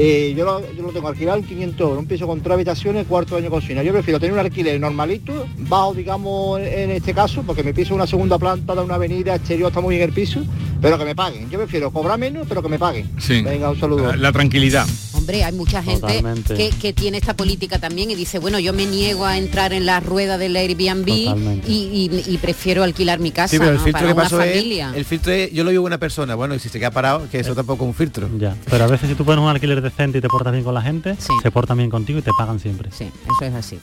Eh, 0.01 0.33
yo, 0.37 0.45
lo, 0.45 0.61
yo 0.75 0.85
lo 0.85 0.91
tengo 0.91 1.09
alquilado 1.09 1.39
en 1.39 1.45
500 1.45 1.81
euros, 1.81 1.99
un 1.99 2.07
piso 2.07 2.27
con 2.27 2.41
tres 2.41 2.55
habitaciones, 2.55 3.05
cuarto 3.07 3.35
de 3.35 3.43
año 3.43 3.51
cocina. 3.51 3.83
Yo 3.83 3.93
prefiero 3.93 4.21
tener 4.21 4.33
un 4.33 4.39
alquiler 4.39 4.81
normalito, 4.81 5.45
bajo, 5.59 5.93
digamos, 5.93 6.61
en 6.61 6.93
este 6.93 7.13
caso, 7.13 7.43
porque 7.43 7.65
mi 7.65 7.73
piso 7.73 7.89
es 7.89 7.97
una 7.97 8.07
segunda 8.07 8.39
planta 8.39 8.77
de 8.77 8.81
una 8.81 8.95
avenida, 8.95 9.35
exterior 9.35 9.69
está 9.69 9.81
muy 9.81 9.97
bien 9.97 10.09
el 10.09 10.15
piso, 10.15 10.45
pero 10.81 10.97
que 10.99 11.05
me 11.05 11.17
paguen. 11.17 11.51
Yo 11.51 11.59
prefiero 11.59 11.91
cobrar 11.91 12.17
menos, 12.17 12.47
pero 12.49 12.63
que 12.63 12.69
me 12.69 12.79
paguen. 12.79 13.11
Sí. 13.19 13.43
Venga, 13.43 13.71
un 13.71 13.81
saludo. 13.81 14.15
La 14.15 14.31
tranquilidad. 14.31 14.87
Hombre, 15.29 15.45
hay 15.45 15.53
mucha 15.53 15.83
gente 15.83 16.25
que, 16.57 16.71
que 16.71 16.95
tiene 16.95 17.19
esta 17.19 17.37
política 17.37 17.79
también 17.79 18.11
y 18.11 18.15
dice, 18.15 18.39
bueno, 18.39 18.59
yo 18.61 18.73
me 18.73 18.87
niego 18.87 19.27
a 19.27 19.37
entrar 19.37 19.75
en 19.75 19.85
la 19.85 20.01
rueda 20.01 20.39
del 20.39 20.57
Airbnb 20.57 21.07
y, 21.07 21.69
y- 21.69 22.25
y 22.27 22.39
prefiero 22.39 22.83
alquilar 22.83 23.19
mi 23.19 23.31
casa 23.31 23.49
Sí, 23.51 23.59
pero 23.59 23.73
el 23.73 23.77
¿no? 23.77 23.85
filtro 23.85 24.01
para 24.01 24.07
que 24.07 24.13
una 24.15 24.23
pasó 24.23 24.41
es, 24.41 24.51
familia. 24.57 24.93
el 24.97 25.05
filtro 25.05 25.31
es, 25.33 25.53
yo 25.53 25.65
lo 25.65 25.71
vivo 25.71 25.85
una 25.85 25.99
persona, 25.99 26.35
bueno, 26.35 26.55
y 26.55 26.59
si 26.59 26.71
se 26.71 26.79
queda 26.79 26.93
parado, 26.93 27.29
que 27.31 27.41
eso 27.41 27.55
tampoco 27.55 27.85
es 27.85 27.89
un 27.89 27.95
filtro. 27.95 28.31
Ya, 28.39 28.57
pero 28.71 28.85
a 28.85 28.87
veces 28.87 29.07
si 29.07 29.15
tú 29.17 29.27
pones 29.27 29.43
un 29.45 29.51
alquiler 29.51 29.83
decente 29.83 30.17
y 30.17 30.21
te 30.23 30.29
portas 30.29 30.51
bien 30.55 30.65
con 30.65 30.73
la 30.73 30.81
gente, 30.81 31.15
se 31.43 31.51
portan 31.51 31.77
bien 31.77 31.91
contigo 31.91 32.21
y 32.21 32.23
te 32.23 32.31
pagan 32.39 32.59
siempre. 32.59 32.89
Sí, 32.91 33.05
eso 33.27 33.45
es 33.45 33.55
así. 33.55 33.79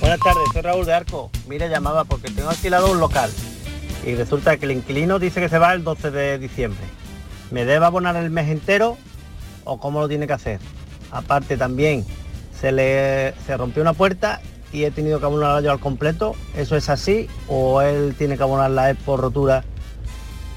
Buenas 0.00 0.18
tardes, 0.20 0.42
soy 0.52 0.60
Raúl 0.60 0.84
de 0.84 0.92
Arco. 0.92 1.30
Mire, 1.48 1.70
llamaba 1.70 2.04
porque 2.04 2.30
tengo 2.30 2.50
alquilado 2.50 2.92
un 2.92 3.00
local 3.00 3.30
y 4.06 4.14
resulta 4.16 4.58
que 4.58 4.66
el 4.66 4.72
inquilino 4.72 5.18
dice 5.18 5.40
que 5.40 5.48
se 5.48 5.56
va 5.58 5.72
el 5.72 5.82
12 5.82 6.10
de 6.10 6.38
diciembre. 6.38 6.84
¿Me 7.50 7.64
debe 7.64 7.86
abonar 7.86 8.16
el 8.16 8.28
mes 8.30 8.48
entero 8.50 8.98
o 9.70 9.78
cómo 9.78 10.00
lo 10.00 10.08
tiene 10.08 10.26
que 10.26 10.32
hacer? 10.32 10.60
Aparte 11.12 11.56
también 11.56 12.04
se 12.60 12.72
le 12.72 13.34
se 13.46 13.56
rompió 13.56 13.82
una 13.82 13.92
puerta 13.92 14.40
y 14.72 14.84
he 14.84 14.90
tenido 14.90 15.20
que 15.20 15.26
abonarla 15.26 15.60
yo 15.60 15.70
al 15.70 15.80
completo. 15.80 16.34
¿Eso 16.56 16.76
es 16.76 16.88
así 16.88 17.28
o 17.48 17.80
él 17.80 18.14
tiene 18.18 18.36
que 18.36 18.42
abonarla 18.42 18.94
por 19.04 19.20
rotura 19.20 19.64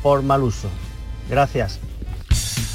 por 0.02 0.24
mal 0.24 0.42
uso? 0.44 0.68
Gracias. 1.30 1.80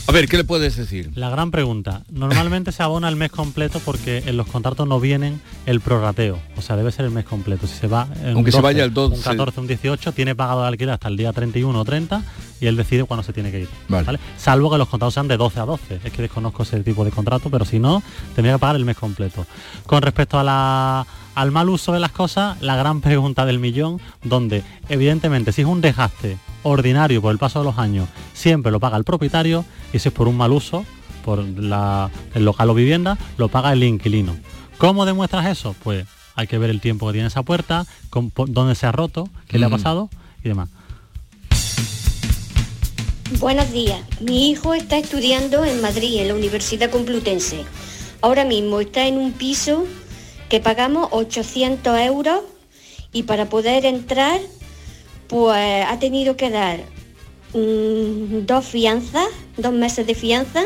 A 0.08 0.12
ver, 0.12 0.26
¿qué 0.26 0.38
le 0.38 0.44
puedes 0.44 0.74
decir? 0.74 1.10
La 1.16 1.28
gran 1.28 1.50
pregunta. 1.50 2.02
Normalmente 2.10 2.72
se 2.72 2.82
abona 2.82 3.10
el 3.10 3.16
mes 3.16 3.30
completo 3.30 3.78
porque 3.84 4.22
en 4.24 4.38
los 4.38 4.46
contratos 4.46 4.88
no 4.88 4.98
vienen 5.00 5.38
el 5.66 5.80
prorrateo. 5.82 6.38
O 6.56 6.62
sea, 6.62 6.76
debe 6.76 6.90
ser 6.92 7.04
el 7.04 7.10
mes 7.10 7.26
completo. 7.26 7.66
Si 7.66 7.74
se 7.74 7.88
va 7.88 8.08
en 8.24 8.30
Aunque 8.34 8.50
se 8.50 8.62
vaya 8.62 8.84
el 8.84 8.94
12. 8.94 9.16
un 9.16 9.20
14, 9.20 9.60
un 9.60 9.66
18, 9.66 10.12
tiene 10.12 10.34
pagado 10.34 10.62
de 10.62 10.68
alquiler 10.68 10.94
hasta 10.94 11.08
el 11.08 11.18
día 11.18 11.30
31 11.34 11.78
o 11.78 11.84
30 11.84 12.22
y 12.58 12.66
él 12.68 12.76
decide 12.76 13.04
cuándo 13.04 13.22
se 13.22 13.34
tiene 13.34 13.50
que 13.50 13.60
ir. 13.60 13.68
Vale. 13.88 14.18
Salvo 14.38 14.70
que 14.70 14.78
los 14.78 14.88
contratos 14.88 15.12
sean 15.12 15.28
de 15.28 15.36
12 15.36 15.60
a 15.60 15.66
12. 15.66 16.00
Es 16.02 16.10
que 16.10 16.22
desconozco 16.22 16.62
ese 16.62 16.80
tipo 16.80 17.04
de 17.04 17.10
contrato, 17.10 17.50
pero 17.50 17.66
si 17.66 17.78
no, 17.78 18.02
tendría 18.34 18.54
que 18.54 18.60
pagar 18.60 18.76
el 18.76 18.86
mes 18.86 18.96
completo. 18.96 19.46
Con 19.84 20.00
respecto 20.00 20.38
a 20.38 20.42
la- 20.42 21.06
al 21.34 21.50
mal 21.52 21.68
uso 21.68 21.92
de 21.92 22.00
las 22.00 22.12
cosas, 22.12 22.56
la 22.62 22.76
gran 22.76 23.02
pregunta 23.02 23.44
del 23.44 23.58
millón, 23.58 24.00
donde 24.24 24.64
evidentemente 24.88 25.52
si 25.52 25.60
es 25.60 25.68
un 25.68 25.82
desgaste 25.82 26.38
ordinario 26.62 27.20
por 27.22 27.32
el 27.32 27.38
paso 27.38 27.58
de 27.60 27.64
los 27.64 27.78
años, 27.78 28.08
siempre 28.34 28.72
lo 28.72 28.80
paga 28.80 28.96
el 28.96 29.04
propietario 29.04 29.64
y 29.92 29.98
si 29.98 30.08
es 30.08 30.14
por 30.14 30.28
un 30.28 30.36
mal 30.36 30.52
uso, 30.52 30.84
por 31.24 31.38
la- 31.44 32.10
el 32.34 32.44
local 32.44 32.70
o 32.70 32.74
vivienda, 32.74 33.18
lo 33.36 33.48
paga 33.48 33.72
el 33.72 33.82
inquilino. 33.82 34.36
¿Cómo 34.78 35.04
demuestras 35.06 35.46
eso? 35.46 35.74
Pues 35.82 36.06
hay 36.36 36.46
que 36.46 36.58
ver 36.58 36.70
el 36.70 36.80
tiempo 36.80 37.06
que 37.06 37.14
tiene 37.14 37.28
esa 37.28 37.42
puerta, 37.42 37.86
con- 38.10 38.30
po- 38.30 38.46
dónde 38.46 38.74
se 38.74 38.86
ha 38.86 38.92
roto, 38.92 39.28
qué 39.48 39.58
le 39.58 39.64
ha 39.64 39.68
Ujú. 39.68 39.76
pasado 39.76 40.10
y 40.44 40.48
demás. 40.48 40.68
Buenos 43.40 43.70
días. 43.72 44.00
Mi 44.20 44.50
hijo 44.50 44.74
está 44.74 44.96
estudiando 44.96 45.64
en 45.64 45.80
Madrid, 45.82 46.20
en 46.20 46.28
la 46.28 46.34
Universidad 46.34 46.90
Complutense. 46.90 47.64
Ahora 48.22 48.44
mismo 48.44 48.80
está 48.80 49.06
en 49.06 49.16
un 49.18 49.32
piso 49.32 49.84
que 50.48 50.60
pagamos 50.60 51.08
800 51.10 51.98
euros 52.00 52.40
y 53.12 53.24
para 53.24 53.48
poder 53.48 53.84
entrar, 53.84 54.40
pues 55.28 55.84
ha 55.86 55.98
tenido 55.98 56.36
que 56.36 56.50
dar 56.50 56.80
mm, 57.54 58.46
dos 58.46 58.64
fianzas, 58.64 59.28
dos 59.56 59.72
meses 59.72 60.06
de 60.06 60.14
fianza, 60.14 60.64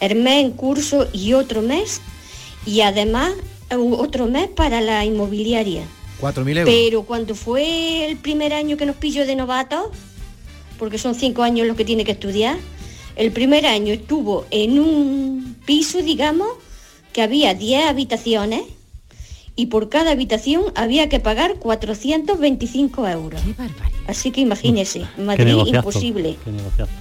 el 0.00 0.16
mes 0.16 0.44
en 0.44 0.52
curso 0.52 1.08
y 1.12 1.34
otro 1.34 1.60
mes, 1.60 2.00
y 2.64 2.80
además 2.80 3.32
otro 3.70 4.26
mes 4.26 4.48
para 4.48 4.80
la 4.80 5.04
inmobiliaria. 5.04 5.82
4.000 6.20 6.58
euros. 6.58 6.64
Pero 6.74 7.02
cuando 7.02 7.34
fue 7.34 8.06
el 8.06 8.16
primer 8.16 8.52
año 8.52 8.76
que 8.76 8.86
nos 8.86 8.96
pilló 8.96 9.26
de 9.26 9.36
novatos, 9.36 9.90
porque 10.78 10.98
son 10.98 11.14
cinco 11.14 11.42
años 11.42 11.66
los 11.66 11.76
que 11.76 11.84
tiene 11.84 12.04
que 12.04 12.12
estudiar, 12.12 12.56
el 13.16 13.32
primer 13.32 13.66
año 13.66 13.92
estuvo 13.92 14.46
en 14.50 14.78
un 14.78 15.56
piso, 15.66 15.98
digamos, 16.02 16.48
que 17.12 17.22
había 17.22 17.54
10 17.54 17.86
habitaciones 17.86 18.62
y 19.58 19.66
por 19.66 19.88
cada 19.88 20.12
habitación 20.12 20.62
había 20.76 21.08
que 21.08 21.18
pagar 21.18 21.56
425 21.56 23.08
euros. 23.08 23.40
Así 24.06 24.30
que 24.30 24.40
imagínese, 24.40 25.04
Qué 25.16 25.22
Madrid 25.22 25.54
imposible. 25.66 26.36
qué 26.44 26.52
negociazo. 26.52 26.92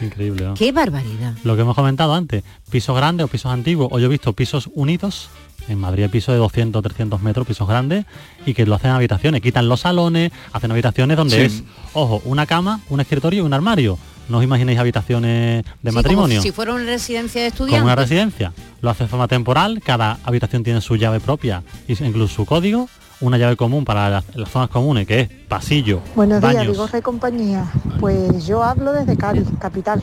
Increíble, 0.00 0.44
¿no? 0.44 0.54
Qué 0.54 0.70
barbaridad. 0.70 1.34
Lo 1.42 1.56
que 1.56 1.62
hemos 1.62 1.74
comentado 1.74 2.14
antes, 2.14 2.44
pisos 2.70 2.94
grandes 2.96 3.24
o 3.24 3.28
pisos 3.28 3.50
antiguos, 3.50 3.88
o 3.90 3.98
yo 3.98 4.06
he 4.06 4.08
visto 4.08 4.32
pisos 4.32 4.70
unidos, 4.74 5.28
en 5.68 5.76
Madrid 5.80 6.04
hay 6.04 6.08
pisos 6.08 6.32
de 6.34 6.38
200, 6.38 6.80
300 6.84 7.20
metros, 7.20 7.44
pisos 7.48 7.66
grandes, 7.66 8.06
y 8.46 8.54
que 8.54 8.64
lo 8.64 8.76
hacen 8.76 8.90
en 8.90 8.96
habitaciones, 8.96 9.42
quitan 9.42 9.68
los 9.68 9.80
salones, 9.80 10.30
hacen 10.52 10.70
habitaciones 10.70 11.16
donde 11.16 11.36
Sí. 11.36 11.42
es, 11.56 11.62
ojo, 11.94 12.22
una 12.26 12.46
cama, 12.46 12.80
un 12.90 13.00
escritorio 13.00 13.42
y 13.42 13.46
un 13.46 13.52
armario. 13.52 13.98
No 14.28 14.38
os 14.38 14.44
imaginéis 14.44 14.78
habitaciones 14.78 15.64
de 15.82 15.90
Sí, 15.90 15.94
matrimonio. 15.96 16.36
Como 16.36 16.42
si 16.42 16.52
fuera 16.52 16.74
una 16.74 16.84
residencia 16.84 17.42
de 17.42 17.50
Como 17.50 17.54
estudiantes. 17.64 17.84
una 17.84 17.94
residencia. 17.96 18.52
Lo 18.82 18.90
hace 18.90 19.04
de 19.04 19.08
forma 19.08 19.26
temporal, 19.28 19.80
cada 19.84 20.18
habitación 20.24 20.62
tiene 20.62 20.80
su 20.80 20.96
llave 20.96 21.18
propia 21.20 21.62
y 21.86 21.92
incluso 22.04 22.34
su 22.34 22.46
código, 22.46 22.88
una 23.20 23.38
llave 23.38 23.56
común 23.56 23.84
para 23.84 24.08
las, 24.10 24.36
las 24.36 24.48
zonas 24.50 24.68
comunes, 24.68 25.06
que 25.06 25.20
es 25.20 25.28
pasillo, 25.48 26.00
Buenos 26.14 26.40
días, 26.40 26.54
baños. 26.54 26.72
Vigorra 26.72 26.98
y 26.98 27.02
compañía. 27.02 27.64
Pues 28.00 28.46
yo 28.46 28.62
hablo 28.62 28.92
desde 28.92 29.16
Cádiz, 29.16 29.48
capital. 29.58 30.02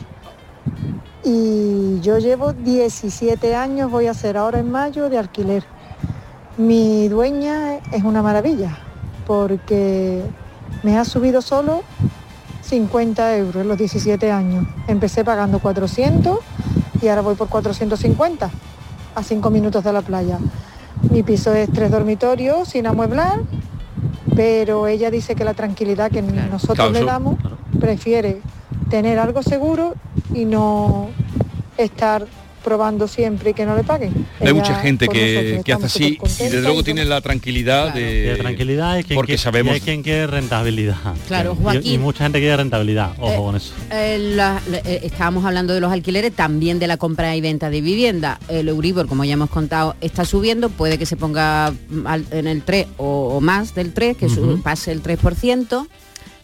Y 1.24 2.00
yo 2.00 2.18
llevo 2.18 2.52
17 2.52 3.54
años, 3.54 3.90
voy 3.90 4.06
a 4.06 4.10
hacer 4.12 4.36
ahora 4.36 4.58
en 4.60 4.70
mayo, 4.70 5.08
de 5.08 5.18
alquiler. 5.18 5.64
Mi 6.56 7.08
dueña 7.08 7.76
es 7.92 8.04
una 8.04 8.22
maravilla, 8.22 8.78
porque 9.26 10.22
me 10.82 10.96
ha 10.98 11.04
subido 11.04 11.42
solo 11.42 11.82
50 12.66 13.36
euros 13.36 13.62
en 13.62 13.68
los 13.68 13.78
17 13.78 14.30
años. 14.30 14.66
Empecé 14.88 15.24
pagando 15.24 15.60
400 15.60 16.38
y 17.00 17.08
ahora 17.08 17.22
voy 17.22 17.34
por 17.36 17.48
450 17.48 18.50
a 19.14 19.22
5 19.22 19.50
minutos 19.50 19.84
de 19.84 19.92
la 19.92 20.02
playa. 20.02 20.38
Mi 21.10 21.22
piso 21.22 21.54
es 21.54 21.70
tres 21.72 21.90
dormitorios 21.90 22.68
sin 22.68 22.86
amueblar, 22.86 23.40
pero 24.34 24.86
ella 24.86 25.10
dice 25.10 25.34
que 25.34 25.44
la 25.44 25.54
tranquilidad 25.54 26.10
que 26.10 26.22
nosotros 26.22 26.92
le 26.92 27.04
damos 27.04 27.36
prefiere 27.78 28.40
tener 28.90 29.18
algo 29.18 29.42
seguro 29.42 29.94
y 30.34 30.44
no 30.44 31.08
estar 31.76 32.26
probando 32.66 33.06
siempre 33.06 33.50
y 33.50 33.54
que 33.54 33.64
no 33.64 33.76
le 33.76 33.84
paguen. 33.84 34.12
Hay 34.40 34.48
Ella, 34.48 34.54
mucha 34.54 34.74
gente 34.80 35.06
que, 35.06 35.62
hace 35.72 35.86
así 35.86 36.18
y 36.20 36.42
desde 36.42 36.62
luego 36.62 36.82
tiene 36.82 37.04
la 37.04 37.20
tranquilidad 37.20 37.94
de... 37.94 38.02
De 38.32 38.36
tranquilidad 38.36 38.98
y 38.98 39.04
quien, 39.04 39.14
porque 39.16 39.34
quiere- 39.34 39.42
sabemos... 39.42 39.70
y 39.70 39.74
hay 39.76 39.80
quien 39.80 40.02
quiere 40.02 40.26
rentabilidad. 40.26 40.96
Claro, 41.28 41.56
Y- 41.56 41.62
Joaquín. 41.62 41.92
Y, 41.94 41.98
mucha 41.98 42.24
gente 42.24 42.40
quiere 42.40 42.56
rentabilidad, 42.56 43.12
ojo 43.20 43.32
Eh, 43.32 43.36
con 43.36 43.56
eso. 43.56 43.72
Eh, 43.92 44.18
la- 44.34 44.60
la- 44.68 44.78
eh, 44.78 45.00
estábamos 45.04 45.44
hablando 45.44 45.74
de 45.74 45.80
los 45.80 45.92
alquileres, 45.92 46.32
también 46.32 46.80
de 46.80 46.88
la 46.88 46.96
compra 46.96 47.36
y 47.36 47.40
venta 47.40 47.70
de 47.70 47.80
vivienda. 47.80 48.40
El 48.48 48.68
Euribor, 48.68 49.06
como 49.06 49.24
ya 49.24 49.34
hemos 49.34 49.48
contado, 49.50 49.94
está 50.00 50.24
subiendo, 50.24 50.68
puede 50.68 50.98
que 50.98 51.06
se 51.06 51.16
ponga 51.16 51.66
al- 52.04 52.26
en 52.32 52.48
el 52.48 52.62
3 52.62 52.88
o, 52.96 53.28
o 53.36 53.40
más 53.40 53.76
del 53.76 53.92
3, 53.92 54.16
que 54.16 54.28
su- 54.28 54.42
Ujú. 54.42 54.62
pase 54.62 54.90
el 54.90 55.02
3%, 55.04 55.86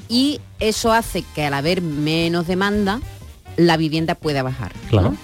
y 0.08 0.40
eso 0.60 0.92
hace 0.92 1.24
que 1.34 1.42
al 1.44 1.54
haber 1.54 1.82
menos 1.82 2.46
demanda, 2.46 3.00
la 3.56 3.76
vivienda 3.76 4.14
pueda 4.14 4.44
bajar. 4.44 4.72
¿no? 4.92 5.16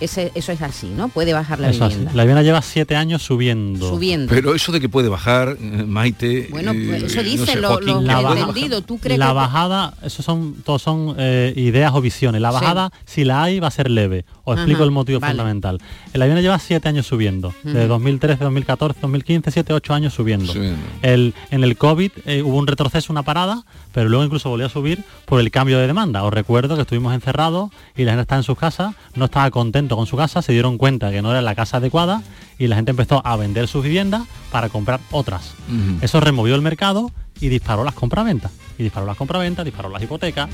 Ese- 0.00 0.32
eso 0.34 0.52
es 0.52 0.60
así, 0.60 0.88
¿no? 0.88 1.08
Puede 1.08 1.32
bajar 1.32 1.60
la 1.60 1.70
Eso 1.70 1.84
así. 1.84 1.94
vivienda. 1.94 2.16
La 2.16 2.24
vivienda 2.24 2.42
lleva 2.42 2.60
siete 2.62 2.96
años 2.96 3.22
subiendo. 3.22 3.88
Subiendo. 3.88 4.28
Pero 4.28 4.54
eso 4.54 4.72
de 4.72 4.80
que 4.80 4.88
puede 4.88 5.08
bajar, 5.08 5.56
eh, 5.60 5.84
Maite... 5.86 6.48
Bueno, 6.50 6.72
pues 6.72 7.02
eh, 7.02 7.06
eso 7.06 7.16
no 7.16 7.22
dicen 7.22 7.46
sé, 7.46 7.56
los, 7.60 7.70
Joaquín, 7.70 7.88
los 7.94 8.04
La 8.04 8.20
baja-. 8.20 8.80
¿Tú 8.86 8.98
crees 8.98 9.18
la 9.18 9.28
que 9.28 9.32
bajada, 9.34 9.94
eso 10.02 10.22
son, 10.22 10.54
todos 10.64 10.82
son 10.82 11.14
eh, 11.18 11.52
ideas 11.56 11.92
o 11.94 12.00
visiones. 12.00 12.40
La 12.40 12.50
Sí. 12.50 12.54
bajada, 12.54 12.90
si 13.04 13.24
la 13.24 13.42
hay, 13.44 13.60
va 13.60 13.68
a 13.68 13.70
ser 13.70 13.90
leve. 13.90 14.24
Os 14.44 14.56
explico 14.56 14.78
Ajá, 14.78 14.84
el 14.84 14.90
motivo 14.90 15.20
vale. 15.20 15.32
fundamental. 15.32 15.80
El 16.12 16.22
avión 16.22 16.40
lleva 16.42 16.58
siete 16.58 16.88
años 16.88 17.06
subiendo. 17.06 17.54
De 17.62 17.80
Ujú. 17.80 17.88
2013, 17.88 18.42
2014, 18.44 19.00
2015, 19.00 19.50
siete, 19.50 19.72
ocho 19.72 19.94
años 19.94 20.12
subiendo. 20.12 20.52
Subiendo. 20.52 20.78
El, 21.02 21.34
en 21.50 21.64
el 21.64 21.76
COVID 21.76 22.10
eh, 22.26 22.42
hubo 22.42 22.58
un 22.58 22.66
retroceso, 22.66 23.12
una 23.12 23.22
parada, 23.22 23.64
pero 23.92 24.08
luego 24.08 24.24
incluso 24.24 24.50
volvió 24.50 24.66
a 24.66 24.70
subir 24.70 25.02
por 25.24 25.40
el 25.40 25.50
cambio 25.50 25.78
de 25.78 25.86
demanda. 25.86 26.22
Os 26.24 26.32
recuerdo 26.34 26.74
que 26.76 26.82
estuvimos 26.82 27.14
encerrados 27.14 27.70
y 27.96 28.04
la 28.04 28.12
gente 28.12 28.22
estaba 28.22 28.40
en 28.40 28.44
sus 28.44 28.58
casas, 28.58 28.94
no 29.14 29.26
estaba 29.26 29.50
contento 29.84 29.96
con 29.96 30.06
su 30.06 30.16
casa, 30.16 30.40
se 30.40 30.52
dieron 30.52 30.78
cuenta 30.78 31.10
que 31.10 31.20
no 31.20 31.30
era 31.30 31.42
la 31.42 31.54
casa 31.54 31.76
adecuada 31.76 32.22
y 32.58 32.68
la 32.68 32.76
gente 32.76 32.92
empezó 32.92 33.20
a 33.26 33.36
vender 33.36 33.68
sus 33.68 33.84
viviendas 33.84 34.22
para 34.50 34.70
comprar 34.70 35.00
otras. 35.10 35.54
Eso 36.00 36.20
removió 36.20 36.54
el 36.54 36.62
mercado 36.62 37.10
y 37.38 37.48
disparó 37.48 37.84
las 37.84 37.94
compraventas. 37.94 38.50
Y 38.78 38.82
disparó 38.82 39.04
las 39.04 39.16
compraventas, 39.16 39.64
disparó 39.64 39.90
las 39.90 40.02
hipotecas, 40.02 40.48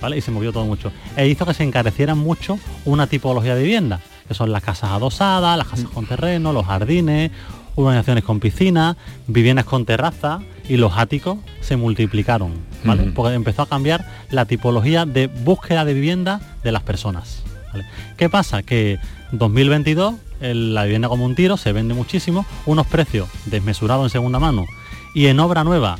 ¿vale? 0.00 0.18
Y 0.18 0.20
se 0.20 0.32
movió 0.32 0.52
todo 0.52 0.64
mucho. 0.64 0.90
E 1.16 1.28
hizo 1.28 1.46
que 1.46 1.54
se 1.54 1.62
encarecieran 1.62 2.18
mucho 2.18 2.58
una 2.84 3.06
tipología 3.06 3.54
de 3.54 3.62
vivienda, 3.62 4.00
que 4.26 4.34
son 4.34 4.50
las 4.50 4.62
casas 4.64 4.90
adosadas, 4.90 5.56
las 5.56 5.68
casas 5.68 5.88
con 5.88 6.06
terreno, 6.06 6.52
los 6.52 6.66
jardines, 6.66 7.30
urbanizaciones 7.76 8.24
con 8.24 8.40
piscina, 8.40 8.96
viviendas 9.28 9.64
con 9.64 9.84
terraza 9.84 10.40
y 10.68 10.76
los 10.76 10.92
áticos 10.96 11.38
se 11.60 11.76
multiplicaron, 11.76 12.52
¿vale? 12.84 13.12
Porque 13.14 13.34
empezó 13.34 13.62
a 13.62 13.68
cambiar 13.68 14.04
la 14.30 14.44
tipología 14.46 15.06
de 15.06 15.28
búsqueda 15.28 15.84
de 15.84 15.94
vivienda 15.94 16.40
de 16.64 16.72
las 16.72 16.82
personas. 16.82 17.44
¿Vale? 17.72 17.86
¿Qué 18.16 18.28
pasa? 18.28 18.62
Que 18.62 18.98
2022 19.32 20.14
el- 20.40 20.74
la 20.74 20.84
vivienda 20.84 21.08
como 21.08 21.24
un 21.24 21.34
tiro 21.34 21.56
se 21.56 21.72
vende 21.72 21.94
muchísimo, 21.94 22.44
unos 22.66 22.86
precios 22.86 23.28
desmesurados 23.46 24.04
en 24.06 24.10
segunda 24.10 24.38
mano 24.38 24.66
y 25.14 25.26
en 25.26 25.40
obra 25.40 25.64
nueva 25.64 25.98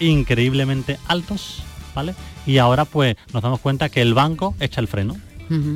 increíblemente 0.00 0.98
altos, 1.08 1.62
¿vale? 1.94 2.14
Y 2.46 2.58
ahora 2.58 2.84
pues 2.84 3.16
nos 3.32 3.42
damos 3.42 3.60
cuenta 3.60 3.88
que 3.88 4.02
el 4.02 4.14
banco 4.14 4.54
echa 4.60 4.80
el 4.80 4.88
freno. 4.88 5.16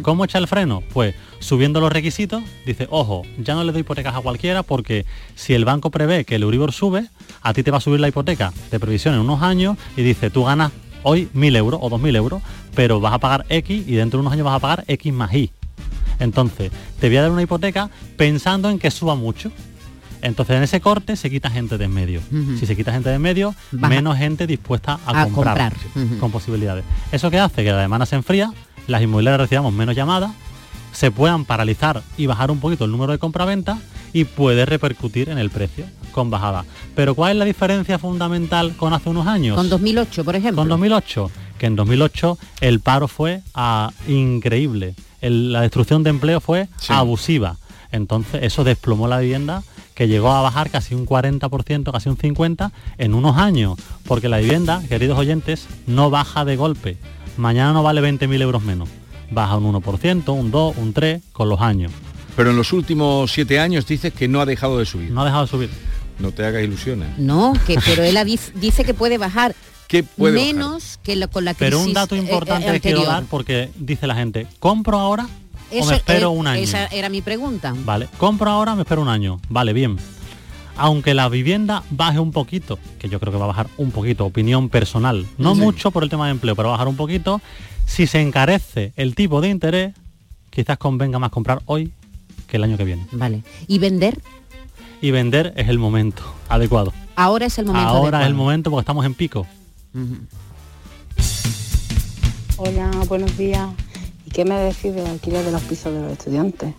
¿Cómo 0.02 0.24
echa 0.24 0.38
el 0.38 0.48
freno? 0.48 0.82
Pues 0.92 1.14
subiendo 1.38 1.80
los 1.80 1.92
requisitos, 1.92 2.42
dice, 2.66 2.88
ojo, 2.90 3.22
ya 3.38 3.54
no 3.54 3.62
le 3.62 3.70
doy 3.70 3.82
hipotecas 3.82 4.16
a 4.16 4.20
cualquiera 4.20 4.64
porque 4.64 5.06
si 5.36 5.54
el 5.54 5.64
banco 5.64 5.90
prevé 5.92 6.24
que 6.24 6.34
el 6.34 6.42
Euribor 6.42 6.72
sube, 6.72 7.06
a 7.40 7.52
ti 7.54 7.62
te 7.62 7.70
va 7.70 7.78
a 7.78 7.80
subir 7.80 8.00
la 8.00 8.08
hipoteca 8.08 8.52
de 8.72 8.80
previsión 8.80 9.14
en 9.14 9.20
unos 9.20 9.42
años 9.42 9.76
y 9.96 10.02
dice, 10.02 10.28
tú 10.28 10.42
ganas 10.42 10.72
hoy 11.04 11.28
1.000 11.34 11.54
euros 11.56 11.78
o 11.82 11.88
2.000 11.88 12.16
euros, 12.16 12.42
pero 12.74 13.00
vas 13.00 13.12
a 13.12 13.18
pagar 13.18 13.46
X 13.48 13.84
y 13.86 13.94
dentro 13.94 14.18
de 14.18 14.22
unos 14.22 14.32
años 14.32 14.44
vas 14.44 14.56
a 14.56 14.60
pagar 14.60 14.84
X 14.86 15.12
más 15.12 15.32
Y. 15.34 15.50
Entonces, 16.18 16.70
te 17.00 17.08
voy 17.08 17.16
a 17.16 17.22
dar 17.22 17.30
una 17.30 17.42
hipoteca 17.42 17.90
pensando 18.16 18.68
en 18.70 18.78
que 18.78 18.90
suba 18.90 19.14
mucho. 19.14 19.50
Entonces, 20.22 20.56
en 20.56 20.62
ese 20.62 20.80
corte 20.82 21.16
se 21.16 21.30
quita 21.30 21.50
gente 21.50 21.78
de 21.78 21.86
en 21.86 21.94
medio. 21.94 22.20
Si 22.58 22.66
se 22.66 22.76
quita 22.76 22.92
gente 22.92 23.08
de 23.08 23.14
en 23.14 23.22
medio, 23.22 23.54
Baja. 23.72 23.94
menos 23.94 24.18
gente 24.18 24.46
dispuesta 24.46 25.00
a, 25.06 25.22
A 25.22 25.26
comprar, 25.28 25.72
con 26.20 26.30
posibilidades. 26.30 26.84
¿Eso 27.10 27.30
qué 27.30 27.38
hace? 27.38 27.64
Que 27.64 27.72
la 27.72 27.80
demanda 27.80 28.04
se 28.04 28.16
enfría, 28.16 28.52
las 28.86 29.00
inmobiliarias 29.00 29.40
recibamos 29.40 29.72
menos 29.72 29.96
llamadas, 29.96 30.32
se 30.92 31.10
puedan 31.10 31.46
paralizar 31.46 32.02
y 32.18 32.26
bajar 32.26 32.50
un 32.50 32.60
poquito 32.60 32.84
el 32.84 32.90
número 32.90 33.12
de 33.12 33.18
compraventa 33.18 33.78
y 34.12 34.24
puede 34.24 34.66
repercutir 34.66 35.30
en 35.30 35.38
el 35.38 35.48
precio 35.48 35.86
con 36.12 36.28
bajada. 36.28 36.64
Pero 36.94 37.14
¿cuál 37.14 37.32
es 37.32 37.36
la 37.38 37.44
diferencia 37.44 37.98
fundamental 37.98 38.74
con 38.76 38.92
hace 38.92 39.08
unos 39.08 39.26
años? 39.26 39.56
Con 39.56 39.70
2008, 39.70 40.24
por 40.24 40.36
ejemplo. 40.36 40.62
Con 40.62 40.68
2008, 40.68 41.30
que 41.60 41.66
en 41.66 41.76
2008 41.76 42.38
el 42.62 42.80
paro 42.80 43.06
fue 43.06 43.42
increíble, 44.08 44.94
El- 45.20 45.52
la 45.52 45.60
destrucción 45.60 46.02
de 46.02 46.08
empleo 46.08 46.40
fue 46.40 46.68
abusiva. 46.94 47.56
Entonces 47.92 48.42
eso 48.44 48.64
desplomó 48.64 49.06
la 49.08 49.18
vivienda 49.18 49.62
que 49.94 50.08
llegó 50.08 50.32
a 50.32 50.40
bajar 50.40 50.70
casi 50.70 50.94
un 50.94 51.04
40%, 51.04 51.92
casi 51.92 52.08
un 52.08 52.16
50% 52.16 52.72
en 52.96 53.12
unos 53.14 53.36
años, 53.36 53.78
porque 54.06 54.30
la 54.30 54.38
vivienda, 54.38 54.82
queridos 54.88 55.18
oyentes, 55.18 55.66
no 55.86 56.08
baja 56.08 56.46
de 56.46 56.56
golpe. 56.56 56.96
Mañana 57.36 57.74
no 57.74 57.82
vale 57.82 58.00
20.000 58.00 58.40
euros 58.40 58.62
menos. 58.62 58.88
Baja 59.30 59.58
un 59.58 59.64
1%, 59.66 60.32
un 60.32 60.50
2, 60.50 60.76
un 60.78 60.94
3 60.94 61.20
con 61.34 61.50
los 61.50 61.60
años. 61.60 61.92
Pero 62.36 62.50
en 62.52 62.56
los 62.56 62.72
últimos 62.72 63.30
siete 63.30 63.60
años 63.60 63.86
dices 63.86 64.14
que 64.14 64.26
no 64.28 64.40
ha 64.40 64.46
dejado 64.46 64.78
de 64.78 64.86
subir. 64.86 65.10
No 65.10 65.20
ha 65.20 65.24
dejado 65.26 65.42
de 65.44 65.50
subir. 65.50 65.70
No 66.18 66.32
te 66.32 66.46
hagas 66.46 66.62
ilusiones. 66.64 67.18
No, 67.18 67.52
que, 67.66 67.78
pero 67.84 68.02
él 68.02 68.16
dice 68.54 68.84
que 68.84 68.94
puede 68.94 69.18
bajar 69.18 69.54
¿Qué 69.90 70.04
puede 70.04 70.36
bajar? 70.38 70.54
menos 70.54 70.98
que 71.02 71.16
lo- 71.16 71.28
con 71.28 71.44
la 71.44 71.52
crisis 71.54 71.74
Pero 71.74 71.82
un 71.84 71.92
dato 71.92 72.14
eh, 72.14 72.18
eh, 72.18 72.22
importante 72.22 72.70
que 72.72 72.80
quiero 72.80 73.04
dar 73.04 73.24
porque 73.24 73.70
dice 73.76 74.06
la 74.06 74.14
gente, 74.14 74.46
¿compro 74.60 74.98
ahora 75.00 75.24
o 75.72 75.74
Eso, 75.74 75.90
me 75.90 75.96
espero 75.96 76.28
eh, 76.32 76.36
un 76.38 76.46
año? 76.46 76.62
Esa 76.62 76.86
era 76.86 77.08
mi 77.08 77.22
pregunta. 77.22 77.74
Vale, 77.84 78.08
compro 78.16 78.48
ahora, 78.50 78.74
me 78.76 78.82
espero 78.82 79.02
un 79.02 79.08
año. 79.08 79.40
Vale, 79.48 79.72
bien. 79.72 79.96
Aunque 80.76 81.12
la 81.12 81.28
vivienda 81.28 81.82
baje 81.90 82.20
un 82.20 82.30
poquito, 82.32 82.78
que 83.00 83.08
yo 83.08 83.18
creo 83.20 83.32
que 83.32 83.38
va 83.38 83.44
a 83.46 83.48
bajar 83.48 83.66
un 83.76 83.90
poquito, 83.90 84.24
opinión 84.24 84.68
personal, 84.68 85.26
no 85.36 85.54
Sí. 85.56 85.60
mucho 85.60 85.90
por 85.90 86.04
el 86.04 86.08
tema 86.08 86.26
de 86.26 86.30
empleo, 86.32 86.54
pero 86.56 86.68
va 86.68 86.74
a 86.74 86.78
bajar 86.78 86.88
un 86.88 86.96
poquito, 86.96 87.40
si 87.84 88.06
se 88.06 88.20
encarece 88.20 88.92
el 88.96 89.14
tipo 89.16 89.40
de 89.40 89.48
interés, 89.48 89.94
quizás 90.50 90.78
convenga 90.78 91.18
más 91.18 91.30
comprar 91.30 91.60
hoy 91.66 91.92
que 92.46 92.56
el 92.56 92.64
año 92.64 92.76
que 92.78 92.84
viene. 92.84 93.06
Vale. 93.12 93.42
¿Y 93.66 93.78
vender? 93.80 94.20
Y 95.02 95.10
vender 95.10 95.52
es 95.56 95.68
el 95.68 95.78
momento 95.78 96.22
adecuado. 96.48 96.92
Ahora 97.16 97.46
es 97.46 97.58
el 97.58 97.66
momento 97.66 97.88
Ahora 97.88 98.20
es 98.22 98.26
el 98.28 98.34
momento 98.34 98.70
porque 98.70 98.82
estamos 98.82 99.04
en 99.04 99.14
pico. 99.14 99.46
Hola, 102.56 102.90
buenos 103.08 103.36
días. 103.36 103.68
¿Y 104.24 104.30
qué 104.30 104.44
me 104.44 104.54
decís 104.54 104.94
del 104.94 105.06
alquiler 105.06 105.44
de 105.44 105.50
los 105.50 105.62
pisos 105.62 105.92
de 105.92 106.00
los 106.00 106.12
estudiantes? 106.12 106.74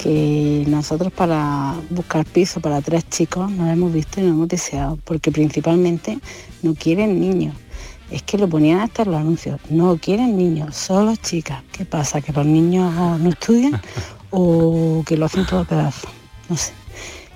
Que 0.00 0.64
nosotros 0.68 1.12
para 1.12 1.74
buscar 1.90 2.24
piso 2.24 2.60
para 2.60 2.80
tres 2.80 3.08
chicos 3.08 3.50
no 3.50 3.68
hemos 3.68 3.92
visto 3.92 4.20
y 4.20 4.22
no 4.22 4.30
hemos 4.30 4.48
deseado, 4.48 4.98
porque 5.04 5.32
principalmente 5.32 6.20
no 6.62 6.74
quieren 6.74 7.20
niños. 7.20 7.56
Es 8.12 8.22
que 8.22 8.38
lo 8.38 8.48
ponían 8.48 8.80
hasta 8.80 9.02
en 9.02 9.10
los 9.10 9.20
anuncios. 9.20 9.60
No 9.68 9.96
quieren 9.98 10.38
niños, 10.38 10.76
solo 10.76 11.16
chicas. 11.16 11.64
¿Qué 11.72 11.84
pasa? 11.84 12.20
¿Que 12.20 12.32
los 12.32 12.46
niños 12.46 13.18
no 13.18 13.30
estudian 13.30 13.82
o 14.30 15.02
que 15.04 15.16
lo 15.16 15.26
hacen 15.26 15.44
todo 15.44 15.60
a 15.60 15.64
pedazos? 15.64 16.10
No 16.48 16.56
sé. 16.56 16.72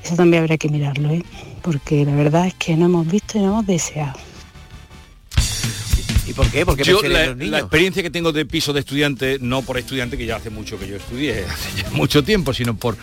Eso 0.05 0.15
también 0.15 0.43
habría 0.43 0.59
que 0.59 0.69
mirarlo, 0.69 1.11
¿eh? 1.11 1.25
Porque 1.61 2.05
la 2.05 2.15
verdad 2.15 2.47
es 2.47 2.55
que 2.55 2.77
no 2.77 2.87
hemos 2.87 3.07
visto 3.09 3.39
y 3.39 3.41
no 3.41 3.49
hemos 3.49 3.67
deseado. 3.67 4.19
¿Y 6.27 6.33
por 6.35 6.49
qué? 6.51 6.65
Porque 6.65 6.85
Yo, 6.85 7.03
la, 7.03 7.09
los 7.09 7.29
la 7.29 7.35
niños. 7.35 7.61
experiencia 7.61 8.03
que 8.03 8.11
tengo 8.11 8.33
de 8.33 8.47
piso 8.47 8.73
de 8.73 8.81
estudiante, 8.81 9.39
no 9.41 9.63
por 9.63 9.77
estudiante, 9.79 10.17
que 10.17 10.25
ya 10.27 10.37
hace 10.37 10.51
mucho 10.51 10.79
que 10.79 10.87
yo 10.87 10.97
estudié, 10.97 11.45
hace 11.51 11.83
ya 11.83 11.91
mucho 11.91 12.23
tiempo, 12.23 12.53
sino 12.55 12.77
por 12.77 12.97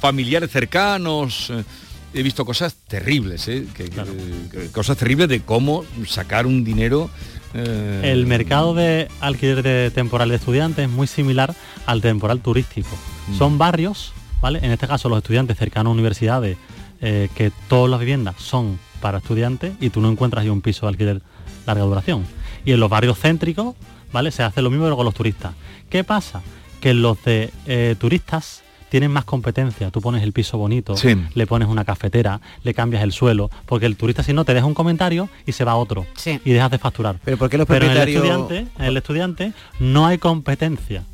familiares 0.00 0.50
cercanos. 0.50 1.50
eh, 1.50 1.64
He 2.12 2.24
visto 2.24 2.44
cosas 2.44 2.74
terribles, 2.88 3.46
eh, 3.46 3.66
que- 3.72 3.84
que- 3.88 4.02
que- 4.50 4.66
cosas 4.72 4.96
terribles 4.96 5.28
de 5.28 5.42
cómo 5.42 5.84
sacar 6.08 6.44
un 6.46 6.64
dinero. 6.64 7.08
eh, 7.54 8.00
El 8.12 8.26
mercado 8.26 8.74
de 8.74 9.08
alquiler 9.20 9.62
de 9.62 9.90
temporal 9.92 10.28
de 10.28 10.34
estudiantes 10.36 10.86
es 10.86 10.90
muy 10.90 11.06
similar 11.06 11.54
al 11.86 12.00
temporal 12.02 12.40
turístico. 12.40 12.88
Mm. 13.28 13.38
Son 13.38 13.58
barrios, 13.58 14.12
¿vale? 14.40 14.58
En 14.62 14.72
este 14.72 14.88
caso 14.88 15.08
los 15.08 15.18
estudiantes 15.18 15.56
cercanos 15.56 15.90
a 15.92 15.94
universidades, 15.94 16.56
eh, 17.00 17.28
que 17.36 17.52
todas 17.68 17.88
las 17.90 18.00
viviendas 18.00 18.34
son 18.38 18.78
para 19.00 19.18
estudiantes 19.18 19.72
y 19.80 19.90
tú 19.90 20.00
no 20.00 20.10
encuentras 20.10 20.42
ahí 20.42 20.48
un 20.50 20.60
piso 20.62 20.86
de 20.86 20.90
alquiler 20.90 21.22
larga 21.66 21.84
duración. 21.84 22.24
Y 22.64 22.72
en 22.72 22.80
los 22.80 22.90
barrios 22.90 23.18
céntricos, 23.18 23.74
¿vale? 24.12 24.30
Se 24.30 24.42
hace 24.42 24.62
lo 24.62 24.70
mismo 24.70 24.84
pero 24.86 24.96
con 24.96 25.04
los 25.04 25.14
turistas. 25.14 25.52
¿Qué 25.88 26.04
pasa? 26.04 26.42
Que 26.80 26.94
los 26.94 27.22
de 27.24 27.52
eh, 27.66 27.94
turistas 27.98 28.62
tienen 28.88 29.12
más 29.12 29.24
competencia. 29.24 29.90
Tú 29.92 30.00
pones 30.00 30.22
el 30.24 30.32
piso 30.32 30.58
bonito, 30.58 30.96
Sí. 30.96 31.14
le 31.34 31.46
pones 31.46 31.68
una 31.68 31.84
cafetera, 31.84 32.40
le 32.64 32.74
cambias 32.74 33.02
el 33.04 33.12
suelo, 33.12 33.48
porque 33.66 33.86
el 33.86 33.96
turista 33.96 34.22
si 34.24 34.32
no 34.32 34.44
te 34.44 34.52
deja 34.52 34.66
un 34.66 34.74
comentario 34.74 35.28
y 35.46 35.52
se 35.52 35.62
va 35.64 35.72
a 35.72 35.76
otro 35.76 36.06
y 36.44 36.50
dejas 36.50 36.70
de 36.72 36.78
facturar. 36.78 37.16
Pero 37.24 37.36
¿por 37.36 37.48
qué 37.48 37.56
los 37.58 37.68
Pero 37.68 37.84
en 37.86 37.92
el 37.92 37.96
propietarios- 37.98 38.24
estudiante, 38.48 38.66
en 38.78 38.84
el 38.84 38.96
estudiante 38.96 39.52
no 39.78 40.06
hay 40.06 40.18
competencia. 40.18 41.04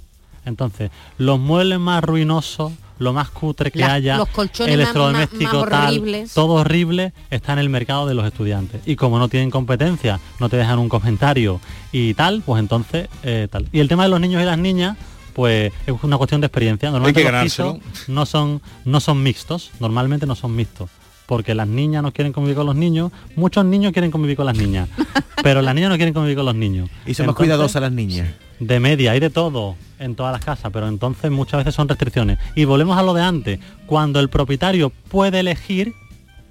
Entonces, 0.46 0.90
los 1.18 1.38
muebles 1.38 1.78
más 1.78 2.02
ruinosos, 2.02 2.72
lo 2.98 3.12
más 3.12 3.28
cutre 3.30 3.70
que 3.70 3.84
haya, 3.84 4.16
los 4.16 4.28
colchones 4.28 4.72
electrodoméstico 4.74 5.44
más- 5.44 5.54
más 5.62 5.70
tal, 5.70 5.86
horribles. 5.98 6.32
todo 6.34 6.54
horrible 6.54 7.12
está 7.30 7.52
en 7.52 7.58
el 7.58 7.68
mercado 7.68 8.06
de 8.06 8.14
los 8.14 8.24
estudiantes. 8.26 8.80
Y 8.86 8.96
como 8.96 9.18
no 9.18 9.28
tienen 9.28 9.50
competencia, 9.50 10.18
no 10.40 10.48
te 10.48 10.56
dejan 10.56 10.78
un 10.78 10.88
comentario 10.88 11.60
y 11.92 12.14
tal, 12.14 12.42
pues 12.44 12.60
entonces 12.60 13.08
eh, 13.22 13.48
tal. 13.50 13.68
Y 13.72 13.80
el 13.80 13.88
tema 13.88 14.04
de 14.04 14.08
los 14.08 14.20
niños 14.20 14.42
y 14.42 14.46
las 14.46 14.58
niñas, 14.58 14.96
pues 15.34 15.72
es 15.86 15.94
una 16.02 16.16
cuestión 16.16 16.40
de 16.40 16.46
experiencia. 16.46 16.90
Normalmente 16.90 17.22
que 17.22 17.30
los 17.30 17.42
pisos 17.42 17.66
ganárselo. 17.74 18.14
no 18.14 18.24
son, 18.26 18.62
no 18.86 19.00
son 19.00 19.22
mixtos, 19.22 19.70
normalmente 19.80 20.24
no 20.26 20.34
son 20.34 20.56
mixtos. 20.56 20.88
Porque 21.26 21.54
las 21.54 21.66
niñas 21.66 22.02
no 22.02 22.12
quieren 22.12 22.32
convivir 22.32 22.56
con 22.56 22.66
los 22.66 22.76
niños, 22.76 23.10
muchos 23.34 23.64
niños 23.64 23.92
quieren 23.92 24.10
convivir 24.10 24.36
con 24.36 24.46
las 24.46 24.56
niñas, 24.56 24.88
pero 25.42 25.60
las 25.62 25.74
niñas 25.74 25.90
no 25.90 25.96
quieren 25.96 26.14
convivir 26.14 26.36
con 26.36 26.46
los 26.46 26.54
niños. 26.54 26.88
Y 27.04 27.14
son 27.14 27.26
más 27.26 27.34
cuidadosas 27.36 27.82
las 27.82 27.92
niñas. 27.92 28.28
de 28.60 28.80
media, 28.80 29.12
hay 29.12 29.20
de 29.20 29.30
todo 29.30 29.76
en 29.98 30.14
todas 30.14 30.32
las 30.32 30.44
casas, 30.44 30.70
pero 30.72 30.86
entonces 30.88 31.30
muchas 31.30 31.58
veces 31.58 31.74
son 31.74 31.88
restricciones. 31.88 32.38
Y 32.54 32.64
volvemos 32.64 32.96
a 32.96 33.02
lo 33.02 33.12
de 33.14 33.22
antes, 33.22 33.58
cuando 33.86 34.20
el 34.20 34.28
propietario 34.28 34.90
puede 35.10 35.40
elegir, 35.40 35.92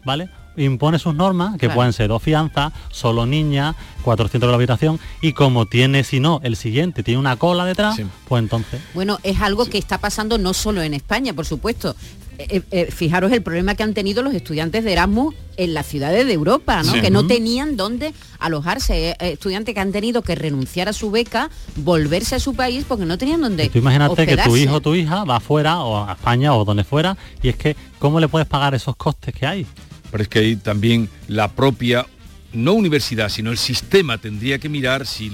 ¿vale? 0.04 0.30
Impone 0.58 1.00
sus 1.00 1.14
normas, 1.14 1.54
que 1.54 1.60
Claro. 1.68 1.76
pueden 1.76 1.94
ser 1.94 2.08
dos 2.08 2.24
fianzas, 2.24 2.72
solo 2.90 3.26
niña, 3.26 3.76
400 4.04 4.48
de 4.48 4.52
la 4.52 4.56
habitación, 4.56 5.00
y 5.22 5.34
como 5.34 5.66
tiene, 5.66 6.04
si 6.06 6.20
no, 6.22 6.40
el 6.44 6.56
siguiente 6.56 7.04
tiene 7.04 7.20
una 7.20 7.36
cola 7.36 7.66
detrás, 7.66 8.00
pues 8.28 8.42
entonces... 8.42 8.82
Bueno, 8.94 9.20
es 9.24 9.42
algo 9.42 9.66
que 9.66 9.78
está 9.78 9.98
pasando 9.98 10.38
no 10.38 10.54
solo 10.54 10.82
en 10.82 10.94
España, 10.94 11.34
por 11.34 11.46
supuesto. 11.46 11.96
Eh, 12.38 12.62
eh, 12.72 12.92
fijaros 12.92 13.32
el 13.32 13.42
problema 13.42 13.76
que 13.76 13.84
han 13.84 13.94
tenido 13.94 14.22
los 14.22 14.34
estudiantes 14.34 14.84
de 14.84 14.94
Erasmus 14.94 15.36
en 15.58 15.74
las 15.74 15.86
ciudades 15.86 16.26
de 16.26 16.34
Europa, 16.34 16.84
¿no? 16.84 16.94
Sí. 16.94 17.02
que 17.02 17.10
no 17.10 17.28
tenían 17.28 17.78
dónde 17.78 18.14
alojarse. 18.40 19.10
Eh, 19.10 19.16
eh, 19.20 19.32
estudiantes 19.34 19.74
que 19.74 19.82
han 19.82 19.92
tenido 19.92 20.22
que 20.22 20.36
renunciar 20.36 20.90
a 20.90 20.94
su 20.94 21.12
beca, 21.12 21.50
volverse 21.78 22.36
a 22.36 22.40
su 22.40 22.54
país 22.54 22.86
porque 22.88 23.06
no 23.06 23.18
tenían 23.18 23.42
dónde 23.42 23.70
Tú 23.70 23.80
imagínate 23.80 24.26
que 24.26 24.38
tu 24.38 24.58
hijo 24.58 24.76
o 24.76 24.82
tu 24.82 24.96
hija 24.96 25.24
va 25.24 25.38
afuera 25.38 25.80
o 25.82 26.08
a 26.08 26.14
España 26.14 26.54
o 26.56 26.66
donde 26.66 26.84
fuera 26.84 27.18
y 27.42 27.50
es 27.50 27.56
que 27.56 27.76
¿cómo 28.00 28.20
le 28.20 28.28
puedes 28.28 28.48
pagar 28.48 28.76
esos 28.76 28.96
costes 28.96 29.34
que 29.34 29.46
hay? 29.46 29.66
Pero 30.12 30.24
es 30.24 30.30
que 30.30 30.40
ahí 30.40 30.56
también 30.56 31.10
la 31.28 31.50
propia, 31.50 32.06
no 32.56 32.74
universidad, 32.74 33.30
sino 33.30 33.52
el 33.52 33.58
sistema 33.58 34.18
tendría 34.18 34.60
que 34.60 34.70
mirar 34.70 35.06
si 35.06 35.30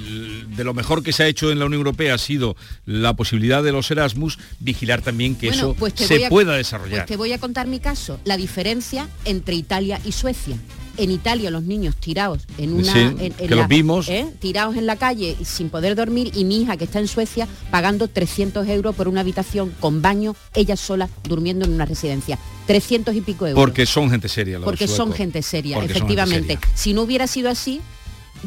de 0.47 0.63
lo 0.63 0.73
mejor 0.73 1.03
que 1.03 1.13
se 1.13 1.23
ha 1.23 1.27
hecho 1.27 1.51
en 1.51 1.59
la 1.59 1.65
Unión 1.65 1.79
Europea 1.79 2.15
ha 2.15 2.17
sido 2.17 2.55
la 2.85 3.13
posibilidad 3.15 3.63
de 3.63 3.71
los 3.71 3.89
Erasmus, 3.91 4.37
vigilar 4.59 5.01
también 5.01 5.35
que 5.35 5.47
Bueno, 5.47 5.63
eso 5.71 5.75
pues 5.75 5.93
se 5.95 6.25
a- 6.25 6.29
pueda 6.29 6.53
desarrollar. 6.55 6.99
Pues 7.01 7.07
te 7.07 7.17
voy 7.17 7.33
a 7.33 7.39
contar 7.39 7.67
mi 7.67 7.79
caso, 7.79 8.19
la 8.25 8.37
diferencia 8.37 9.07
entre 9.25 9.55
Italia 9.55 9.99
y 10.05 10.11
Suecia. 10.11 10.57
En 10.97 11.09
Italia 11.11 11.49
los 11.51 11.63
niños 11.63 11.95
tirados 11.95 12.43
en 12.57 12.73
una 12.73 12.93
Sí, 12.93 12.99
en- 12.99 13.21
en 13.21 13.33
que 13.33 13.55
los 13.55 13.67
vimos. 13.67 14.09
¿eh? 14.09 14.27
tirados 14.39 14.75
en 14.75 14.85
la 14.85 14.95
calle 14.97 15.37
sin 15.43 15.69
poder 15.69 15.95
dormir 15.95 16.31
y 16.35 16.43
mi 16.45 16.61
hija 16.61 16.77
que 16.77 16.83
está 16.83 16.99
en 16.99 17.07
Suecia 17.07 17.47
pagando 17.71 18.07
300 18.07 18.67
euros 18.67 18.95
por 18.95 19.07
una 19.07 19.21
habitación 19.21 19.73
con 19.79 20.01
baño, 20.01 20.35
ella 20.53 20.75
sola 20.75 21.09
durmiendo 21.23 21.65
en 21.65 21.73
una 21.73 21.85
residencia. 21.85 22.37
300 22.67 23.15
y 23.15 23.21
pico 23.21 23.47
euros. 23.47 23.61
Porque 23.61 23.85
son 23.85 24.09
gente 24.09 24.27
seria. 24.29 24.57
los 24.59 24.65
porque 24.65 24.87
son 24.87 25.13
gente 25.13 25.41
seria, 25.41 25.77
Porque 25.77 25.93
son 25.93 26.07
gente 26.07 26.13
efectivamente. 26.13 26.53
seria. 26.61 26.77
Si 26.77 26.93
no 26.93 27.01
hubiera 27.03 27.27
sido 27.27 27.49
así, 27.49 27.81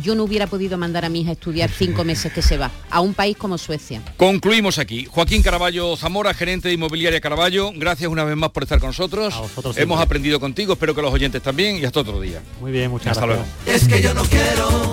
yo 0.02 0.14
no 0.14 0.24
hubiera 0.24 0.46
podido 0.46 0.78
mandar 0.78 1.04
a 1.04 1.08
mi 1.08 1.20
hija 1.22 1.30
a 1.30 1.32
estudiar 1.34 1.70
cinco 1.70 2.04
meses 2.04 2.32
que 2.32 2.42
se 2.42 2.56
va 2.58 2.70
a 2.90 3.00
un 3.00 3.14
país 3.14 3.36
como 3.36 3.58
Suecia. 3.58 4.02
Concluimos 4.16 4.78
aquí. 4.78 5.06
Joaquín 5.10 5.42
Caraballo 5.42 5.96
Zamora, 5.96 6.34
gerente 6.34 6.68
de 6.68 6.74
Inmobiliaria 6.74 7.20
Caraballo, 7.20 7.72
gracias 7.74 8.10
una 8.10 8.24
vez 8.24 8.36
más 8.36 8.50
por 8.50 8.62
estar 8.64 8.78
con 8.80 8.88
nosotros. 8.88 9.34
vosotros 9.38 9.76
Hemos 9.76 9.96
siempre. 9.98 10.04
aprendido 10.04 10.40
contigo, 10.40 10.72
espero 10.74 10.94
que 10.94 11.02
los 11.02 11.12
oyentes 11.12 11.42
también 11.42 11.76
y 11.76 11.84
hasta 11.84 12.00
otro 12.00 12.20
día. 12.20 12.42
Muy 12.60 12.72
bien, 12.72 12.90
muchas 12.90 13.12
Hasta 13.16 13.26
gracias. 13.26 13.48
luego. 13.64 13.76
Es 13.76 13.88
que 13.88 14.02
yo 14.02 14.14
no 14.14 14.22
quiero 14.24 14.92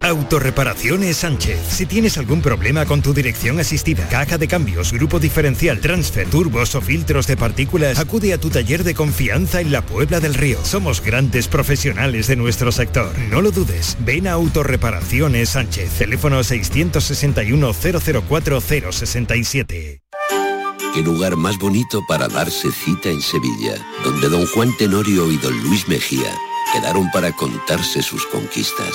Autorreparaciones 0.00 1.16
Sánchez. 1.18 1.58
Si 1.68 1.86
tienes 1.86 2.18
algún 2.18 2.40
problema 2.40 2.86
con 2.86 3.02
tu 3.02 3.12
dirección 3.12 3.58
asistida, 3.58 4.08
caja 4.08 4.38
de 4.38 4.48
cambios, 4.48 4.92
grupo 4.92 5.18
diferencial, 5.18 5.80
transfer, 5.80 6.28
turbos 6.28 6.74
o 6.74 6.80
filtros 6.80 7.26
de 7.26 7.36
partículas, 7.36 7.98
acude 7.98 8.32
a 8.32 8.38
tu 8.38 8.50
taller 8.50 8.84
de 8.84 8.94
confianza 8.94 9.60
en 9.60 9.72
la 9.72 9.84
Puebla 9.84 10.20
del 10.20 10.34
Río. 10.34 10.58
Somos 10.64 11.00
grandes 11.00 11.48
profesionales 11.48 12.26
de 12.26 12.36
nuestro 12.36 12.70
sector. 12.72 13.12
No 13.30 13.42
lo 13.42 13.50
dudes. 13.50 13.96
Ven 14.00 14.26
a 14.26 14.32
Autorreparaciones 14.32 15.50
Sánchez. 15.50 15.90
Teléfono 15.98 16.44
661 16.44 17.72
004 17.72 18.60
067. 18.60 20.00
Qué 20.94 21.02
lugar 21.02 21.36
más 21.36 21.58
bonito 21.58 22.02
para 22.08 22.26
darse 22.28 22.70
cita 22.72 23.10
en 23.10 23.20
Sevilla, 23.20 23.76
donde 24.02 24.28
don 24.28 24.46
Juan 24.46 24.74
Tenorio 24.78 25.30
y 25.30 25.36
don 25.36 25.54
Luis 25.62 25.86
Mejía 25.88 26.32
quedaron 26.72 27.10
para 27.10 27.32
contarse 27.32 28.02
sus 28.02 28.24
conquistas. 28.26 28.94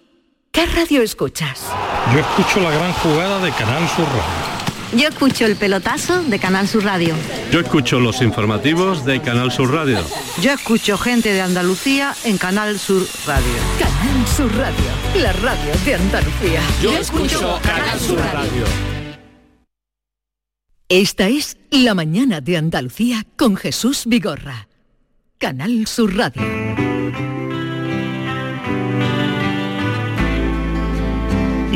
¿Qué 0.51 0.65
radio 0.65 1.01
escuchas? 1.01 1.65
Yo 2.13 2.19
escucho 2.19 2.59
la 2.59 2.71
gran 2.71 2.91
jugada 2.91 3.39
de 3.39 3.51
Canal 3.53 3.87
Sur 3.87 4.05
Radio. 4.05 5.01
Yo 5.01 5.07
escucho 5.07 5.45
el 5.45 5.55
pelotazo 5.55 6.21
de 6.23 6.39
Canal 6.39 6.67
Sur 6.67 6.83
Radio. 6.83 7.15
Yo 7.53 7.61
escucho 7.61 8.01
los 8.01 8.21
informativos 8.21 9.05
de 9.05 9.21
Canal 9.21 9.49
Sur 9.53 9.73
Radio. 9.73 9.99
Yo 10.41 10.51
escucho 10.51 10.97
gente 10.97 11.31
de 11.31 11.39
Andalucía 11.39 12.13
en 12.25 12.37
Canal 12.37 12.77
Sur 12.77 13.07
Radio. 13.25 13.53
Canal 13.79 14.27
Sur 14.27 14.53
Radio, 14.57 14.83
la 15.15 15.31
radio 15.31 15.71
de 15.85 15.95
Andalucía. 15.95 16.61
Yo 16.81 16.97
escucho 16.97 17.57
Canal 17.63 17.97
Sur 17.97 18.19
Radio. 18.19 18.65
Esta 20.89 21.29
es 21.29 21.55
La 21.69 21.93
mañana 21.93 22.41
de 22.41 22.57
Andalucía 22.57 23.25
con 23.37 23.55
Jesús 23.55 24.03
Vigorra. 24.05 24.67
Canal 25.37 25.87
Sur 25.87 26.17
Radio. 26.17 26.90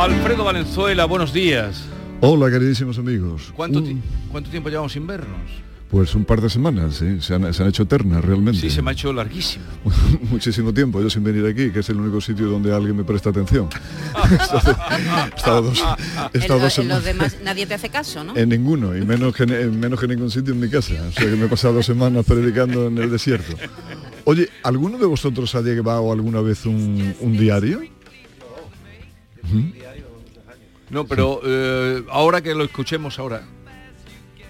Alfredo 0.00 0.44
Valenzuela, 0.44 1.04
buenos 1.04 1.32
días. 1.32 1.84
Hola, 2.22 2.50
queridísimos 2.50 2.98
amigos. 2.98 3.52
¿Cuánto, 3.54 3.80
Un- 3.80 3.84
ti- 3.84 3.96
cuánto 4.30 4.50
tiempo 4.50 4.68
llevamos 4.70 4.92
sin 4.92 5.06
vernos? 5.06 5.38
Pues 5.90 6.14
un 6.14 6.24
par 6.24 6.40
de 6.40 6.48
semanas, 6.48 6.94
sí, 6.94 7.20
se 7.20 7.34
han, 7.34 7.52
se 7.52 7.62
han 7.62 7.68
hecho 7.68 7.82
eternas 7.82 8.24
realmente. 8.24 8.60
Sí, 8.60 8.70
se 8.70 8.80
me 8.80 8.90
ha 8.90 8.92
hecho 8.92 9.12
larguísimo. 9.12 9.64
Muchísimo 10.30 10.72
tiempo, 10.72 11.02
yo 11.02 11.10
sin 11.10 11.24
venir 11.24 11.44
aquí, 11.46 11.70
que 11.70 11.80
es 11.80 11.88
el 11.90 11.96
único 12.00 12.20
sitio 12.20 12.46
donde 12.46 12.72
alguien 12.74 12.96
me 12.96 13.02
presta 13.04 13.30
atención. 13.30 13.68
he 14.30 15.36
estado 15.36 15.62
dos, 15.62 15.84
he 16.32 16.38
En, 16.38 16.48
lo- 16.48 16.58
dos 16.60 16.78
en 16.78 16.88
los 16.88 17.02
semanas- 17.02 17.04
demás 17.04 17.36
nadie 17.44 17.66
te 17.66 17.74
hace 17.74 17.88
caso, 17.90 18.22
¿no? 18.24 18.36
En 18.36 18.48
ninguno, 18.48 18.96
y 18.96 19.04
menos 19.04 19.34
que, 19.34 19.42
en 19.42 19.78
menos 19.80 19.98
que 19.98 20.06
en 20.06 20.12
ningún 20.12 20.30
sitio 20.30 20.54
en 20.54 20.60
mi 20.60 20.68
casa. 20.70 20.94
O 21.08 21.12
sea 21.12 21.24
que 21.28 21.36
me 21.36 21.46
he 21.46 21.48
pasado 21.48 21.74
dos 21.74 21.86
semanas 21.86 22.24
predicando 22.24 22.86
en 22.86 22.96
el 22.98 23.10
desierto. 23.10 23.54
Oye, 24.24 24.48
¿alguno 24.62 24.96
de 24.96 25.06
vosotros 25.06 25.54
ha 25.56 25.60
llevado 25.60 26.10
alguna 26.12 26.40
vez 26.40 26.64
un, 26.66 27.14
un 27.20 27.32
diario? 27.36 27.80
No, 30.90 31.06
pero 31.06 31.40
eh, 31.44 32.02
ahora 32.10 32.40
que 32.40 32.54
lo 32.54 32.64
escuchemos 32.64 33.18
ahora. 33.18 33.42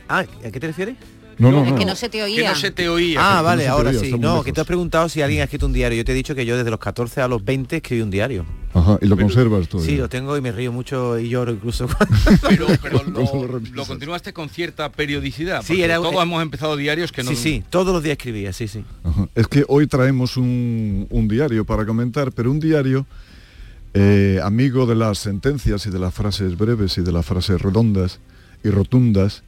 Ah, 0.08 0.24
¿a 0.44 0.50
qué 0.50 0.58
te 0.58 0.66
refieres? 0.66 0.96
No, 1.40 1.50
no, 1.50 1.64
Es 1.64 1.72
que 1.72 1.86
no 1.86 1.96
se 1.96 2.10
te 2.10 2.22
oía. 2.22 2.42
Que 2.42 2.48
no 2.48 2.54
se 2.54 2.70
te 2.70 2.88
oía. 2.90 3.18
Ah, 3.18 3.40
vale, 3.40 3.66
no 3.66 3.72
ahora 3.72 3.90
oía, 3.90 4.00
sí. 4.00 4.10
No, 4.12 4.18
lejos. 4.18 4.44
que 4.44 4.52
te 4.52 4.60
has 4.60 4.66
preguntado 4.66 5.08
si 5.08 5.22
alguien 5.22 5.40
ha 5.40 5.44
escrito 5.44 5.64
un 5.64 5.72
diario. 5.72 5.96
Yo 5.96 6.04
te 6.04 6.12
he 6.12 6.14
dicho 6.14 6.34
que 6.34 6.44
yo 6.44 6.54
desde 6.56 6.70
los 6.70 6.78
14 6.78 7.22
a 7.22 7.28
los 7.28 7.42
20 7.42 7.76
escribí 7.76 8.02
un 8.02 8.10
diario. 8.10 8.44
Ajá, 8.74 8.98
y 9.00 9.06
lo 9.06 9.16
conservas 9.16 9.66
todavía. 9.66 9.90
Sí, 9.90 9.96
lo 9.96 10.08
tengo 10.10 10.36
y 10.36 10.42
me 10.42 10.52
río 10.52 10.70
mucho 10.70 11.18
y 11.18 11.30
lloro 11.30 11.52
incluso. 11.52 11.88
Pero, 12.48 12.66
pero 12.82 13.02
¿Cómo 13.14 13.46
lo 13.72 13.86
continuaste 13.86 14.34
con 14.34 14.50
cierta 14.50 14.92
periodicidad. 14.92 15.62
Sí, 15.62 15.82
era 15.82 15.96
todos 15.96 16.22
hemos 16.22 16.42
empezado 16.42 16.76
diarios 16.76 17.10
que 17.10 17.22
no. 17.22 17.30
Sí, 17.30 17.36
sí, 17.36 17.64
todos 17.70 17.92
los 17.94 18.02
días 18.02 18.18
escribía, 18.18 18.52
sí, 18.52 18.68
sí. 18.68 18.84
Ajá. 19.02 19.28
Es 19.34 19.46
que 19.48 19.64
hoy 19.66 19.86
traemos 19.86 20.36
un, 20.36 21.06
un 21.08 21.26
diario 21.26 21.64
para 21.64 21.86
comentar, 21.86 22.32
pero 22.32 22.50
un 22.50 22.60
diario 22.60 23.06
eh, 23.94 24.40
amigo 24.42 24.86
de 24.86 24.94
las 24.94 25.18
sentencias 25.18 25.86
y 25.86 25.90
de 25.90 25.98
las 25.98 26.14
frases 26.14 26.56
breves 26.56 26.96
y 26.98 27.02
de 27.02 27.12
las 27.12 27.26
frases 27.26 27.60
redondas 27.60 28.20
y 28.62 28.70
rotundas, 28.70 29.42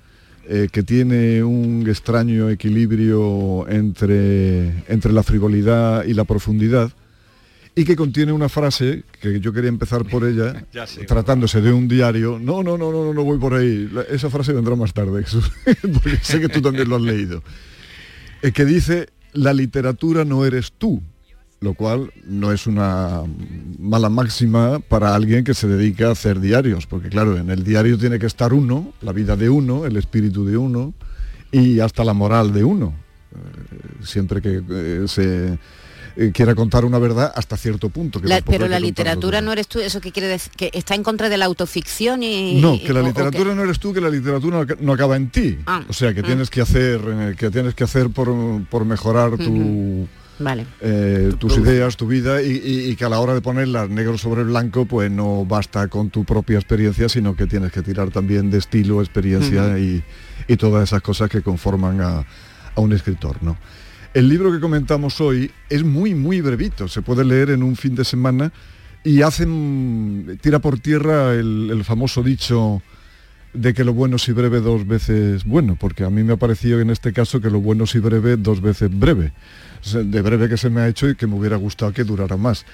eh, 0.49 0.69
que 0.73 0.83
tiene 0.83 1.43
un 1.45 1.85
extraño 1.89 2.51
equilibrio 2.51 3.69
entre, 3.69 4.83
entre 4.93 5.13
la 5.13 5.23
frivolidad 5.23 6.05
y 6.05 6.15
la 6.15 6.25
profundidad, 6.25 6.91
y 7.75 7.85
que 7.85 7.97
contiene 7.97 8.33
una 8.33 8.49
frase 8.51 9.05
que 9.21 9.41
yo 9.41 9.53
quería 9.53 9.69
empezar 9.71 10.05
por 10.05 10.25
ella, 10.27 10.67
sé. 10.87 11.05
tratándose 11.05 11.61
de 11.63 11.73
un 11.73 11.89
diario. 11.89 12.39
No, 12.39 12.63
no, 12.63 12.77
no, 12.77 12.91
no, 12.93 13.05
no, 13.05 13.15
no 13.15 13.25
voy 13.25 13.39
por 13.39 13.55
ahí. 13.55 13.89
La- 13.91 14.03
esa 14.03 14.29
frase 14.29 14.53
vendrá 14.53 14.75
más 14.77 14.93
tarde, 14.93 15.23
Jesús, 15.25 15.51
porque 15.95 16.17
sé 16.23 16.41
que 16.41 16.49
tú 16.49 16.61
también 16.61 16.89
lo 16.89 16.97
has 16.97 17.03
leído. 17.03 17.43
Eh, 18.43 18.53
que 18.53 18.65
dice, 18.65 19.09
la 19.33 19.55
literatura 19.55 20.25
no 20.27 20.45
eres 20.45 20.73
tú, 20.77 21.01
lo 21.63 21.75
cual 21.75 22.13
no 22.27 22.53
es 22.53 22.67
una 22.67 23.23
mala 23.79 24.09
máxima 24.11 24.81
para 24.81 25.15
alguien 25.15 25.45
que 25.45 25.55
se 25.55 25.67
dedica 25.69 26.09
a 26.09 26.13
hacer 26.13 26.41
diarios, 26.41 26.87
porque 26.87 27.09
claro, 27.09 27.39
en 27.39 27.49
el 27.51 27.63
diario 27.65 27.97
tiene 27.97 28.19
que 28.19 28.27
estar 28.27 28.53
uno, 28.53 28.93
la 29.01 29.13
vida 29.13 29.37
de 29.37 29.49
uno, 29.49 29.87
el 29.87 29.97
espíritu 29.97 30.45
de 30.45 30.57
uno 30.57 30.93
y 31.53 31.79
hasta 31.81 32.03
la 32.05 32.13
moral 32.15 32.53
de 32.53 32.65
uno, 32.65 32.93
Eh, 33.35 34.05
siempre 34.05 34.43
que 34.43 34.61
eh, 34.69 35.05
se 35.07 35.59
eh, 36.17 36.31
quiera 36.35 36.55
contar 36.55 36.85
una 36.85 36.99
verdad 36.99 37.33
hasta 37.35 37.57
cierto 37.57 37.89
punto. 37.89 38.21
que 38.21 38.29
La- 38.29 38.37
tampoco 38.37 38.53
pero 38.59 38.69
la 38.69 38.79
literatura 38.79 39.41
no 39.41 39.53
eres 39.53 39.69
tú, 39.69 39.79
eso 39.81 40.03
que 40.03 40.13
quiere 40.13 40.29
decir 40.29 40.53
que 40.55 40.71
está 40.75 40.95
en 40.95 41.03
contra 41.03 41.31
de 41.31 41.39
la 41.39 41.47
autoficción 41.47 42.23
y 42.23 42.61
No, 42.61 42.79
que 42.79 42.93
la 42.93 43.01
o- 43.01 43.05
o 43.05 43.07
literatura 43.07 43.55
no 43.55 43.63
eres 43.63 43.79
tú, 43.79 43.95
que 43.95 44.03
la 44.03 44.11
literatura 44.11 44.57
no 44.59 44.63
aca- 44.65 44.77
no 44.81 44.93
acaba 44.93 45.17
en 45.17 45.31
ti. 45.31 45.59
Ah, 45.67 45.83
o 45.89 45.95
sea, 45.95 46.13
que 46.13 46.21
mm. 46.23 46.27
tienes 46.27 46.51
que 46.51 46.61
hacer, 46.61 47.35
que 47.39 47.51
tienes 47.51 47.75
que 47.75 47.85
hacer 47.85 48.11
por, 48.11 48.29
por 48.69 48.85
mejorar 48.85 49.39
tu, 49.39 50.07
Vale. 50.39 50.67
eh, 50.81 51.33
tus 51.39 51.57
ideas, 51.59 51.97
tu 51.97 52.07
vida, 52.07 52.43
y, 52.43 52.51
y- 52.53 52.91
y 52.91 52.97
que 52.97 53.05
a 53.05 53.09
la 53.09 53.21
hora 53.21 53.35
de 53.35 53.41
ponerlas 53.41 53.89
negro 53.91 54.19
sobre 54.19 54.43
blanco, 54.45 54.87
pues 54.87 55.11
no 55.11 55.45
basta 55.45 55.87
con 55.89 56.11
tu 56.11 56.25
propia 56.25 56.59
experiencia, 56.59 57.09
sino 57.09 57.37
que 57.37 57.47
tienes 57.47 57.71
que 57.73 57.83
tirar 57.83 58.11
también 58.11 58.51
de 58.51 58.59
estilo, 58.59 59.01
experiencia 59.01 59.79
y, 59.79 60.03
y 60.49 60.57
todas 60.57 60.85
esas 60.85 61.03
cosas 61.03 61.31
que 61.31 61.43
conforman 61.43 62.01
a, 62.01 62.19
a 62.75 62.81
un 62.81 62.93
escritor, 62.93 63.43
¿no? 63.43 63.57
El 64.15 64.29
libro 64.29 64.53
que 64.53 64.61
comentamos 64.61 65.21
hoy 65.21 65.51
es 65.71 65.85
muy, 65.85 66.15
muy 66.15 66.41
brevito, 66.41 66.87
se 66.89 67.01
puede 67.03 67.25
leer 67.25 67.51
en 67.51 67.63
un 67.63 67.77
fin 67.77 67.95
de 67.95 68.05
semana 68.05 68.53
y 69.05 69.23
hacen, 69.23 70.39
tira 70.43 70.59
por 70.59 70.79
tierra 70.79 71.33
el, 71.35 71.71
el 71.73 71.83
famoso 71.85 72.23
dicho 72.23 72.83
de 73.55 73.75
que 73.75 73.85
lo 73.85 73.93
bueno 73.93 74.19
si 74.19 74.33
breve 74.33 74.61
dos 74.61 74.87
veces 74.87 75.45
bueno, 75.45 75.77
porque 75.79 76.05
a 76.05 76.11
mí 76.11 76.23
me 76.23 76.35
ha 76.35 76.37
parecido 76.37 76.81
en 76.81 76.91
este 76.91 77.13
caso 77.13 77.41
que 77.41 77.51
lo 77.51 77.61
bueno 77.61 77.87
si 77.87 77.99
breve 77.99 78.37
dos 78.37 78.61
veces 78.61 78.91
breve, 78.97 79.33
de 79.93 80.23
breve 80.23 80.49
que 80.49 80.57
se 80.57 80.71
me 80.71 80.81
ha 80.81 80.89
hecho 80.89 81.09
y 81.09 81.17
que 81.17 81.27
me 81.27 81.35
hubiera 81.35 81.57
gustado 81.57 81.93
que 81.93 82.05
durara 82.05 82.37
más. 82.37 82.65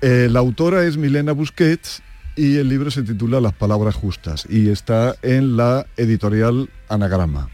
Eh, 0.00 0.28
la 0.30 0.40
autora 0.40 0.84
es 0.84 0.96
Milena 0.96 1.32
Busquets 1.32 2.02
y 2.34 2.56
el 2.56 2.68
libro 2.68 2.90
se 2.90 3.02
titula 3.02 3.40
Las 3.40 3.54
palabras 3.54 3.94
justas 3.94 4.46
y 4.48 4.68
está 4.68 5.14
en 5.22 5.56
la 5.56 5.86
editorial 5.96 6.68
Anagrama. 6.88 7.48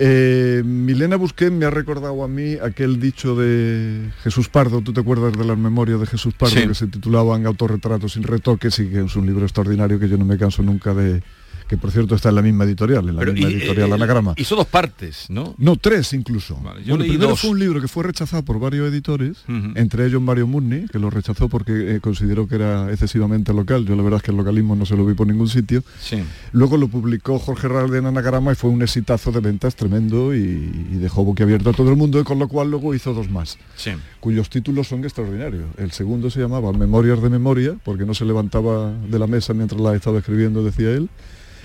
Eh, 0.00 0.62
Milena 0.64 1.16
Busquets 1.16 1.50
me 1.52 1.64
ha 1.64 1.70
recordado 1.70 2.22
a 2.22 2.28
mí 2.28 2.54
aquel 2.62 3.00
dicho 3.00 3.34
de 3.34 4.10
Jesús 4.22 4.48
Pardo, 4.48 4.80
¿tú 4.80 4.92
te 4.92 5.00
acuerdas 5.00 5.32
de 5.36 5.44
las 5.44 5.58
memorias 5.58 5.98
de 5.98 6.06
Jesús 6.06 6.34
Pardo 6.34 6.54
Sí. 6.54 6.68
que 6.68 6.74
se 6.74 6.86
titulaban 6.86 7.46
Autorretratos 7.46 8.12
sin 8.12 8.22
retoques 8.22 8.78
y 8.78 8.88
que 8.88 9.04
es 9.04 9.16
un 9.16 9.26
libro 9.26 9.44
extraordinario 9.44 9.98
que 9.98 10.08
yo 10.08 10.16
no 10.16 10.24
me 10.24 10.38
canso 10.38 10.62
nunca 10.62 10.94
de, 10.94 11.20
que 11.68 11.76
por 11.76 11.90
cierto 11.90 12.14
está 12.14 12.30
en 12.30 12.34
la 12.36 12.42
misma 12.42 12.64
editorial, 12.64 13.08
en 13.08 13.14
la 13.16 13.20
Pero, 13.20 13.32
misma 13.32 13.50
y, 13.50 13.54
editorial 13.54 13.90
eh, 13.90 13.94
Anagrama. 13.94 14.34
Hizo 14.36 14.56
dos 14.56 14.66
partes, 14.66 15.26
¿no? 15.28 15.54
No, 15.58 15.76
tres 15.76 16.12
incluso. 16.14 16.54
yo 16.56 16.62
Bueno, 16.62 16.96
leí 16.98 17.08
primero 17.10 17.30
dos. 17.30 17.40
fue 17.40 17.50
un 17.50 17.58
libro 17.58 17.80
que 17.80 17.88
fue 17.88 18.02
rechazado 18.04 18.42
por 18.42 18.58
varios 18.58 18.88
editores, 18.90 19.36
entre 19.74 20.06
ellos 20.06 20.22
Mario 20.22 20.46
Murni, 20.46 20.86
que 20.88 20.98
lo 20.98 21.10
rechazó 21.10 21.48
porque 21.48 21.96
eh, 21.96 22.00
consideró 22.00 22.48
que 22.48 22.54
era 22.56 22.90
excesivamente 22.90 23.52
local. 23.52 23.84
Yo 23.86 23.94
la 23.96 24.02
verdad 24.02 24.16
es 24.18 24.22
que 24.22 24.30
el 24.30 24.36
localismo 24.36 24.74
no 24.76 24.86
se 24.86 24.96
lo 24.96 25.04
vi 25.06 25.14
por 25.14 25.26
ningún 25.26 25.48
sitio. 25.48 25.82
Sí. 26.00 26.22
Luego 26.52 26.76
lo 26.76 26.88
publicó 26.88 27.38
Jorge 27.38 27.68
Ralde 27.68 27.98
en 27.98 28.06
Anagrama 28.06 28.52
y 28.52 28.54
fue 28.54 28.70
un 28.70 28.82
exitazo 28.82 29.30
de 29.32 29.40
ventas 29.40 29.76
tremendo 29.76 30.34
y, 30.34 30.38
y 30.38 30.96
dejó 30.96 31.24
boquiabierto 31.24 31.70
a 31.70 31.72
todo 31.72 31.90
el 31.90 31.96
mundo, 31.96 32.18
y 32.20 32.24
con 32.24 32.38
lo 32.38 32.48
cual 32.48 32.70
luego 32.70 32.94
hizo 32.94 33.12
dos 33.14 33.30
más, 33.30 33.58
Sí. 33.76 33.90
cuyos 34.20 34.48
títulos 34.50 34.88
son 34.88 35.04
extraordinarios. 35.04 35.64
El 35.76 35.92
segundo 35.92 36.30
se 36.30 36.40
llamaba 36.40 36.72
Memorias 36.72 37.20
de 37.22 37.28
Memoria, 37.28 37.76
porque 37.84 38.04
no 38.06 38.14
se 38.14 38.24
levantaba 38.24 38.92
de 38.92 39.18
la 39.18 39.26
mesa 39.26 39.52
mientras 39.54 39.80
la 39.80 39.94
estaba 39.94 40.18
escribiendo, 40.18 40.64
decía 40.64 40.90
él, 40.90 41.08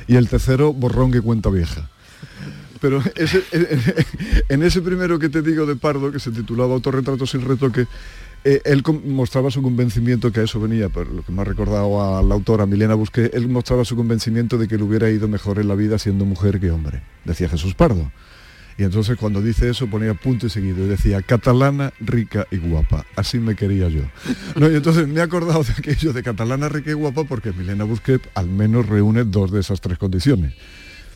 y 0.07 0.15
el 0.15 0.29
tercero, 0.29 0.73
Borrón 0.73 1.11
que 1.11 1.21
cuenta 1.21 1.49
vieja. 1.49 1.89
Pero 2.81 3.01
en 4.49 4.63
ese 4.63 4.81
primero 4.81 5.17
que 5.17 5.29
te 5.29 5.41
digo 5.41 5.65
de 5.65 5.75
Pardo, 5.75 6.11
que 6.11 6.19
se 6.19 6.31
titulaba 6.31 6.73
Autorretrato 6.73 7.25
sin 7.25 7.41
retoque, 7.47 7.87
eh, 8.43 8.61
él 8.65 8.83
mostraba 9.05 9.49
su 9.49 9.61
convencimiento 9.61 10.31
que 10.31 10.41
a 10.41 10.43
eso 10.43 10.59
venía, 10.59 10.89
por 10.89 11.07
lo 11.07 11.23
que 11.23 11.31
me 11.31 11.41
ha 11.41 11.45
recordado 11.45 12.17
a 12.17 12.21
la 12.21 12.35
autora 12.35 12.65
Milena 12.65 12.93
Busqué, 12.93 13.31
él 13.33 13.47
mostraba 13.47 13.85
su 13.85 13.95
convencimiento 13.95 14.57
de 14.57 14.67
que 14.67 14.77
le 14.77 14.83
hubiera 14.83 15.09
ido 15.09 15.29
mejor 15.29 15.59
en 15.59 15.69
la 15.69 15.75
vida 15.75 15.97
siendo 15.97 16.25
mujer 16.25 16.59
que 16.59 16.71
hombre, 16.71 17.01
decía 17.23 17.47
Jesús 17.47 17.73
Pardo. 17.73 18.11
Y 18.77 18.83
entonces 18.83 19.17
cuando 19.17 19.41
dice 19.41 19.69
eso 19.69 19.87
ponía 19.87 20.13
punto 20.13 20.47
y 20.47 20.49
seguido 20.49 20.85
y 20.85 20.87
decía, 20.87 21.21
catalana, 21.21 21.93
rica 21.99 22.47
y 22.51 22.57
guapa. 22.57 23.05
Así 23.15 23.39
me 23.39 23.55
quería 23.55 23.89
yo. 23.89 24.01
No, 24.55 24.69
y 24.69 24.75
entonces 24.75 25.07
me 25.07 25.19
he 25.19 25.23
acordado 25.23 25.63
de 25.63 25.73
aquello 25.73 26.13
de 26.13 26.23
catalana, 26.23 26.69
rica 26.69 26.91
y 26.91 26.93
guapa 26.93 27.23
porque 27.23 27.51
Milena 27.51 27.83
Busquet 27.83 28.21
al 28.35 28.47
menos 28.47 28.87
reúne 28.87 29.23
dos 29.23 29.51
de 29.51 29.59
esas 29.59 29.81
tres 29.81 29.97
condiciones. 29.97 30.53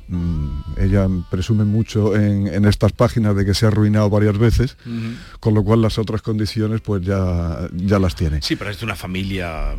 Mm, 0.09 0.61
ella 0.77 1.07
presume 1.29 1.65
mucho 1.65 2.15
en, 2.15 2.47
en 2.47 2.65
estas 2.65 2.93
páginas 2.93 3.35
de 3.35 3.45
que 3.45 3.53
se 3.53 3.65
ha 3.65 3.69
arruinado 3.69 4.09
varias 4.09 4.37
veces, 4.37 4.77
con 5.39 5.53
lo 5.53 5.63
cual 5.63 5.81
las 5.81 5.97
otras 5.97 6.21
condiciones 6.21 6.81
pues 6.81 7.01
ya, 7.03 7.67
ya 7.73 7.99
las 7.99 8.15
tiene. 8.15 8.41
Sí, 8.41 8.55
pero 8.55 8.69
es 8.69 8.79
de 8.79 8.85
una 8.85 8.95
familia 8.95 9.75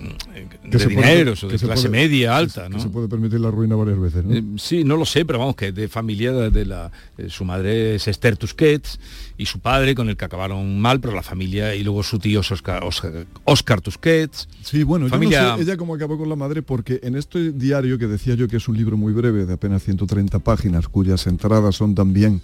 mm, 0.00 0.70
Que 0.70 0.78
de 0.78 0.84
puede- 0.84 0.88
dineros 0.88 1.44
o 1.44 1.46
que 1.48 1.52
de 1.52 1.58
se 1.58 1.66
clase 1.66 1.88
puede- 1.88 2.02
media 2.02 2.28
que 2.30 2.34
alta, 2.34 2.68
¿no? 2.68 2.76
que 2.76 2.82
se 2.82 2.88
puede 2.88 3.08
permitir 3.08 3.40
la 3.40 3.50
ruina 3.50 3.76
varias 3.76 4.00
veces, 4.00 4.24
¿no? 4.24 4.34
Eh, 4.34 4.42
sí, 4.58 4.84
no 4.84 4.96
lo 4.96 5.04
sé, 5.04 5.24
pero 5.24 5.38
vamos, 5.38 5.56
que 5.56 5.72
de 5.72 5.88
familia 5.88 6.32
de, 6.32 6.64
la... 6.66 6.90
eh, 7.18 7.26
su 7.28 7.44
madre 7.44 7.94
es 7.96 8.08
Esther 8.08 8.36
Tusquets 8.36 8.98
y 9.38 9.46
su 9.46 9.60
padre 9.60 9.94
con 9.94 10.08
el 10.08 10.16
que 10.16 10.24
acabaron 10.24 10.80
mal, 10.80 11.00
pero 11.00 11.14
la 11.14 11.22
familia, 11.22 11.74
y 11.74 11.82
luego 11.82 12.02
su 12.02 12.18
tío 12.18 12.40
es 12.40 12.50
Oscar, 12.50 12.82
Oscar, 12.84 13.26
Oscar 13.44 13.80
Tusquets. 13.80 14.48
Sí, 14.62 14.82
bueno, 14.82 15.08
familia... 15.08 15.40
yo 15.42 15.48
no 15.52 15.56
sé 15.58 15.62
ella 15.64 15.76
cómo 15.76 15.94
acabó 15.94 16.18
con 16.18 16.28
la 16.28 16.36
madre 16.36 16.62
porque 16.62 17.00
en 17.02 17.16
este 17.16 17.52
diario 17.52 17.98
que 17.98 18.06
decía 18.06 18.34
yo 18.34 18.48
que 18.48 18.56
es 18.58 18.68
un 18.68 18.76
libro 18.76 18.96
muy 18.96 19.12
breve 19.12 19.46
de 19.46 19.52
apenas 19.54 19.82
130 19.84 20.38
páginas 20.40 20.88
cuyas 20.88 21.26
entradas 21.26 21.76
son 21.76 21.94
también 21.94 22.40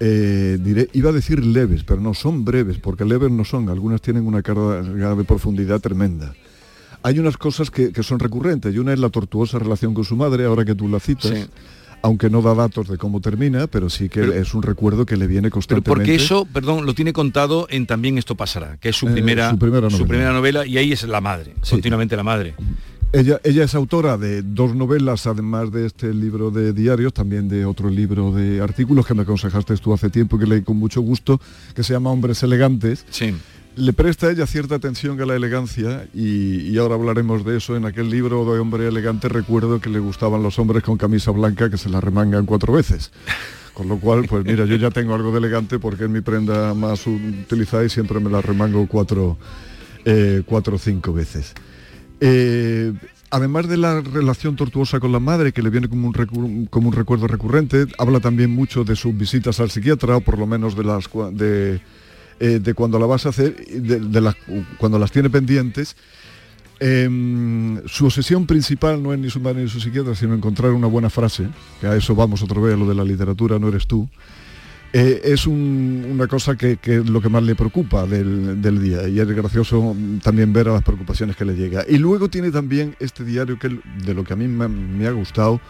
eh, 0.00 0.58
diré, 0.60 0.88
iba 0.92 1.10
a 1.10 1.12
decir 1.12 1.44
leves, 1.44 1.84
pero 1.84 2.00
no 2.00 2.14
son 2.14 2.44
breves, 2.44 2.78
porque 2.78 3.04
leves 3.04 3.30
no 3.30 3.44
son, 3.44 3.68
algunas 3.68 4.02
tienen 4.02 4.26
una 4.26 4.42
carga 4.42 4.82
de 5.14 5.24
profundidad 5.24 5.80
tremenda. 5.80 6.34
Hay 7.04 7.18
unas 7.20 7.36
cosas 7.36 7.70
que, 7.70 7.92
que 7.92 8.02
son 8.02 8.18
recurrentes 8.18 8.74
y 8.74 8.78
una 8.78 8.92
es 8.92 8.98
la 8.98 9.10
tortuosa 9.10 9.58
relación 9.60 9.94
con 9.94 10.04
su 10.04 10.16
madre, 10.16 10.44
ahora 10.46 10.64
que 10.64 10.74
tú 10.74 10.88
la 10.88 10.98
citas. 10.98 11.30
Sí. 11.30 11.44
Aunque 12.02 12.28
no 12.28 12.42
da 12.42 12.54
datos 12.54 12.88
de 12.88 12.98
cómo 12.98 13.20
termina, 13.22 13.66
pero 13.66 13.88
sí 13.88 14.10
que 14.10 14.38
es 14.38 14.52
un 14.52 14.62
recuerdo 14.62 15.06
que 15.06 15.16
le 15.16 15.26
viene 15.26 15.44
Pero 15.48 15.52
constantemente. 15.52 15.88
porque 15.90 16.14
eso, 16.14 16.44
perdón, 16.52 16.84
lo 16.84 16.94
tiene 16.94 17.14
contado 17.14 17.66
en 17.70 17.86
También 17.86 18.18
esto 18.18 18.34
pasará, 18.34 18.76
que 18.78 18.90
es 18.90 18.96
su 18.96 19.08
Eh, 19.08 19.12
primera, 19.12 19.48
su 19.50 19.58
primera 19.58 19.88
su 19.88 19.96
novela. 19.98 20.08
primera 20.08 20.32
novela 20.34 20.66
y 20.66 20.76
ahí 20.76 20.92
es 20.92 21.02
la 21.04 21.22
madre, 21.22 21.54
continuamente 21.70 22.14
la 22.16 22.22
madre. 22.22 22.54
Ella, 23.12 23.40
ella 23.44 23.62
es 23.64 23.74
autora 23.76 24.18
de 24.18 24.42
dos 24.42 24.74
novelas, 24.74 25.26
además 25.28 25.70
de 25.70 25.86
este 25.86 26.12
libro 26.12 26.50
de 26.50 26.72
diarios, 26.72 27.14
también 27.14 27.48
de 27.48 27.64
otro 27.64 27.88
libro 27.88 28.32
de 28.32 28.60
artículos 28.60 29.06
que 29.06 29.14
me 29.14 29.22
aconsejaste 29.22 29.76
tú 29.76 29.94
hace 29.94 30.10
tiempo, 30.10 30.36
que 30.36 30.46
leí 30.46 30.62
con 30.62 30.76
mucho 30.76 31.00
gusto, 31.00 31.40
que 31.74 31.84
se 31.84 31.92
llama 31.94 32.10
Hombres 32.10 32.42
Elegantes. 32.42 33.06
Sí. 33.10 33.32
Le 33.76 33.92
presta 33.92 34.30
ella 34.30 34.46
cierta 34.46 34.76
atención 34.76 35.20
a 35.20 35.26
la 35.26 35.34
elegancia 35.34 36.06
y, 36.14 36.76
ahora 36.78 36.94
hablaremos 36.94 37.44
de 37.44 37.56
eso. 37.56 37.76
En 37.76 37.84
aquel 37.84 38.08
libro 38.08 38.44
de 38.52 38.60
Hombre 38.60 38.86
Elegante 38.86 39.28
recuerdo 39.28 39.80
que 39.80 39.90
le 39.90 39.98
gustaban 39.98 40.44
los 40.44 40.60
hombres 40.60 40.84
con 40.84 40.96
camisa 40.96 41.32
blanca 41.32 41.68
que 41.68 41.76
se 41.76 41.88
la 41.88 42.00
remangan 42.00 42.46
cuatro 42.46 42.72
veces. 42.72 43.10
Con 43.72 43.88
lo 43.88 43.98
cual, 43.98 44.26
pues 44.28 44.44
mira, 44.44 44.64
yo 44.64 44.76
ya 44.76 44.90
tengo 44.90 45.16
algo 45.16 45.32
de 45.32 45.38
elegante 45.38 45.80
porque 45.80 46.04
es 46.04 46.10
mi 46.10 46.20
prenda 46.20 46.72
más 46.74 47.04
utilizada 47.08 47.84
y 47.84 47.88
siempre 47.88 48.20
me 48.20 48.30
la 48.30 48.40
remango 48.40 48.86
cuatro, 48.86 49.36
eh, 50.04 50.42
cuatro 50.46 50.76
o 50.76 50.78
cinco 50.78 51.12
veces. 51.12 51.52
Eh, 52.20 52.92
además 53.30 53.66
de 53.66 53.76
la 53.76 54.00
relación 54.00 54.54
tortuosa 54.54 55.00
con 55.00 55.10
la 55.10 55.18
madre, 55.18 55.50
que 55.50 55.62
le 55.62 55.70
viene 55.70 55.88
como 55.88 56.06
un, 56.06 56.66
como 56.66 56.88
un 56.90 56.94
recuerdo 56.94 57.26
recurrente, 57.26 57.86
habla 57.98 58.20
también 58.20 58.52
mucho 58.52 58.84
de 58.84 58.94
sus 58.94 59.16
visitas 59.16 59.58
al 59.58 59.72
psiquiatra, 59.72 60.18
o 60.18 60.20
por 60.20 60.38
lo 60.38 60.46
menos 60.46 60.76
de 60.76 60.84
las 60.84 61.10
de, 61.32 61.80
eh, 62.40 62.58
de 62.62 62.74
cuando 62.74 62.98
la 62.98 63.06
vas 63.06 63.26
a 63.26 63.30
hacer, 63.30 63.56
de, 63.66 64.20
las- 64.20 64.36
cuando 64.78 64.98
las 64.98 65.10
tiene 65.12 65.30
pendientes. 65.30 65.96
Em, 66.80 67.80
su 67.86 68.06
obsesión 68.06 68.46
principal 68.46 69.00
no 69.02 69.12
es 69.12 69.18
ni 69.18 69.30
su 69.30 69.40
madre 69.40 69.62
ni 69.62 69.68
su 69.68 69.80
psiquiatra, 69.80 70.14
sino 70.14 70.34
encontrar 70.34 70.72
una 70.72 70.88
buena 70.88 71.08
frase, 71.08 71.48
que 71.80 71.86
a 71.86 71.96
eso 71.96 72.14
vamos 72.14 72.42
otra 72.42 72.60
vez, 72.60 72.74
a 72.74 72.76
lo 72.76 72.86
de 72.88 72.94
la 72.94 73.04
literatura 73.04 73.58
no 73.58 73.68
eres 73.68 73.86
tú. 73.86 74.08
Eh, 74.92 75.22
es 75.24 75.46
un- 75.46 76.06
una 76.08 76.26
cosa 76.28 76.56
que, 76.56 76.78
es 76.82 77.08
lo 77.08 77.20
que 77.20 77.28
más 77.28 77.42
le 77.42 77.54
preocupa 77.56 78.06
del, 78.06 78.80
día 78.80 79.08
y 79.08 79.18
es 79.18 79.26
gracioso 79.28 79.96
también 80.22 80.52
ver 80.52 80.68
a 80.68 80.72
las 80.74 80.82
preocupaciones 80.82 81.36
que 81.36 81.44
le 81.44 81.54
llega. 81.54 81.84
Y 81.88 81.98
luego 81.98 82.28
tiene 82.28 82.50
también 82.50 82.94
este 83.00 83.24
diario 83.24 83.58
que 83.58 83.70
de 84.04 84.14
lo 84.14 84.22
que 84.24 84.32
a 84.34 84.36
mí 84.36 84.46
me, 84.46 84.68
me 84.68 85.06
ha 85.06 85.12
gustado, 85.12 85.60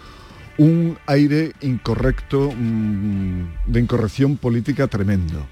un 0.58 0.98
aire 1.06 1.52
incorrecto, 1.62 2.52
mm, 2.52 3.72
de 3.72 3.80
incorrección 3.80 4.36
política 4.36 4.88
tremendo. 4.88 5.46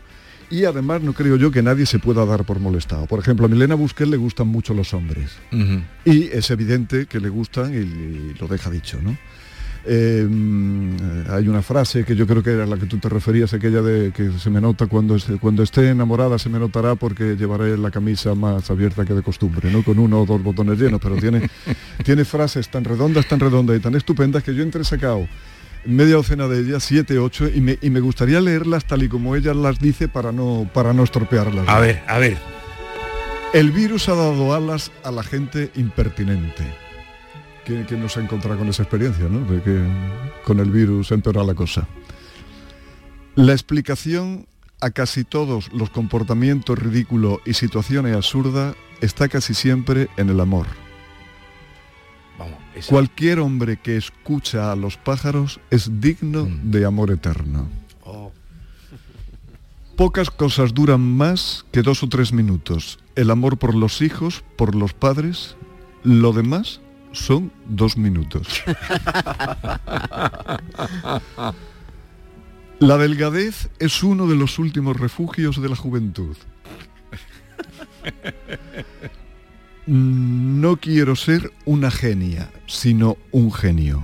Y 0.53 0.65
además 0.67 1.01
no 1.03 1.15
creo 1.15 1.37
yo 1.37 1.51
que 1.51 1.63
nadie 1.63 1.87
se 1.87 1.99
pueda 1.99 2.27
dar 2.27 2.45
por 2.45 2.61
molestado. 2.61 3.07
Por 3.07 3.19
ejemplo, 3.19 3.47
a 3.47 3.49
Milena 3.49 3.75
Busquet 3.75 4.07
le 4.07 4.19
gustan 4.19 4.49
mucho 4.49 4.75
los 4.75 4.93
hombres. 4.93 5.31
Y 6.05 6.25
es 6.25 6.51
evidente 6.51 7.07
que 7.07 7.21
le 7.21 7.31
gustan 7.31 7.73
y, 7.73 7.79
y 7.79 8.35
lo 8.39 8.47
deja 8.49 8.69
dicho, 8.71 8.99
¿no? 9.03 9.17
Eh, 9.85 10.25
mm, 10.31 10.97
hay 11.31 11.49
una 11.49 11.61
frase 11.63 12.05
que 12.05 12.15
yo 12.15 12.25
creo 12.27 12.41
que 12.43 12.51
era 12.51 12.67
la 12.67 12.77
que 12.77 12.87
tú 12.87 12.99
te 12.99 13.09
referías, 13.09 13.53
aquella 13.53 13.83
de 13.83 14.13
que 14.13 14.31
se 14.39 14.49
me 14.51 14.61
nota 14.61 14.87
cuando, 14.87 15.17
esté- 15.17 15.39
cuando 15.41 15.63
esté 15.65 15.89
enamorada, 15.89 16.39
se 16.39 16.49
me 16.49 16.59
notará 16.61 16.95
porque 16.95 17.35
llevaré 17.35 17.77
la 17.77 17.91
camisa 17.91 18.35
más 18.37 18.71
abierta 18.71 19.05
que 19.05 19.15
de 19.15 19.23
costumbre, 19.23 19.73
¿no? 19.73 19.83
Con 19.83 19.99
uno 19.99 20.21
o 20.23 20.27
dos 20.27 20.41
botones 20.43 20.79
llenos, 20.79 21.01
pero 21.03 21.17
tiene, 21.17 21.49
tiene 22.05 22.25
frases 22.25 22.69
tan 22.69 22.85
redondas, 22.85 23.27
tan 23.27 23.41
redondas 23.41 23.77
y 23.77 23.81
tan 23.81 23.95
estupendas 23.97 24.45
que 24.45 24.55
yo 24.55 24.63
entre 24.63 24.85
sacado 24.85 25.27
media 25.85 26.16
docena 26.16 26.49
de 26.49 26.61
ellas, 26.61 26.85
siete, 26.85 27.18
ocho, 27.18 27.49
y 27.49 27.61
me, 27.61 27.78
y 27.80 27.91
me 27.91 28.01
gustaría 28.01 28.41
leerlas 28.41 28.85
tal 28.87 29.03
y 29.03 29.09
como 29.09 29.37
ella 29.37 29.55
las 29.55 29.78
dice 29.78 30.09
para 30.09 30.33
no, 30.33 30.68
para 30.72 30.93
no 30.93 31.05
estropearlas. 31.05 31.68
A 31.68 31.78
ver, 31.78 32.03
a 32.07 32.18
ver. 32.18 32.37
El 33.53 33.70
virus 33.70 34.09
ha 34.09 34.14
dado 34.14 34.55
alas 34.55 34.91
a 35.05 35.11
la 35.11 35.22
gente 35.22 35.70
impertinente. 35.74 36.64
que, 37.64 37.85
que 37.87 37.97
nos 37.97 38.16
ha 38.16 38.20
encontrado 38.20 38.59
con 38.59 38.68
esa 38.68 38.83
experiencia, 38.83 39.28
¿no? 39.28 39.41
De 39.51 39.62
que 39.62 39.80
con 40.45 40.59
el 40.61 40.70
virus 40.70 41.12
empeora 41.12 41.45
la 41.45 41.55
cosa. 41.55 41.87
La 43.35 43.53
explicación 43.53 44.47
a 44.80 44.91
casi 44.91 45.24
todos 45.24 45.72
los 45.72 45.91
comportamientos 45.91 46.78
ridículos 46.78 47.39
y 47.45 47.55
situaciones 47.55 48.16
absurdas 48.16 48.74
está 49.01 49.28
casi 49.28 49.55
siempre 49.55 50.09
en 50.16 50.28
el 50.28 50.41
amor. 50.41 50.66
Vamos, 52.43 52.59
esa- 52.74 52.90
Cualquier 52.90 53.38
hombre 53.38 53.76
que 53.76 53.97
escucha 53.97 54.72
a 54.72 54.76
los 54.76 54.97
pájaros 54.97 55.61
es 55.70 56.01
digno 56.01 56.49
de 56.64 56.84
amor 56.84 57.12
eterno. 57.12 57.68
Oh. 58.05 58.32
Pocas 59.97 60.28
cosas 60.30 60.74
duran 60.74 61.01
más 61.01 61.64
que 61.70 61.82
dos 61.82 62.03
o 62.03 62.09
tres 62.09 62.32
minutos. 62.32 62.99
El 63.14 63.30
amor 63.30 63.59
por 63.59 63.76
los 63.76 64.03
hijos, 64.03 64.43
por 64.57 64.74
los 64.74 64.93
padres, 64.93 65.55
lo 66.03 66.32
demás 66.32 66.80
son 67.12 67.53
dos 67.66 67.97
minutos. 67.97 68.49
La 72.80 72.97
delgadez 72.99 73.68
es 73.78 74.03
uno 74.03 74.26
de 74.26 74.34
los 74.34 74.59
últimos 74.59 74.99
refugios 74.99 75.62
de 75.62 75.68
la 75.68 75.76
juventud. 75.76 76.36
No 79.87 80.76
quiero 80.76 81.16
ser 81.16 81.53
una 81.64 81.91
genia, 81.91 82.51
sino 82.66 83.16
un 83.33 83.53
genio. 83.53 84.03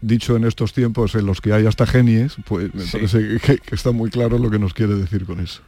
Dicho 0.00 0.36
en 0.36 0.44
estos 0.44 0.72
tiempos 0.72 1.14
en 1.16 1.26
los 1.26 1.40
que 1.40 1.52
hay 1.52 1.66
hasta 1.66 1.84
genies, 1.86 2.36
pues 2.46 2.72
me 2.74 2.82
Sí. 2.84 2.90
parece 2.92 3.38
que, 3.40 3.58
que 3.58 3.74
está 3.74 3.90
muy 3.90 4.10
claro 4.10 4.38
lo 4.38 4.50
que 4.50 4.58
nos 4.60 4.72
quiere 4.74 4.94
decir 4.94 5.24
con 5.26 5.40
eso. 5.40 5.62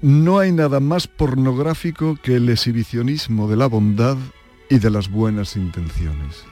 No 0.00 0.38
hay 0.38 0.50
nada 0.50 0.80
más 0.80 1.06
pornográfico 1.06 2.16
que 2.22 2.36
el 2.36 2.48
exhibicionismo 2.48 3.48
de 3.50 3.56
la 3.56 3.66
bondad 3.66 4.16
y 4.70 4.78
de 4.78 4.88
las 4.88 5.10
buenas 5.10 5.56
intenciones. 5.56 6.44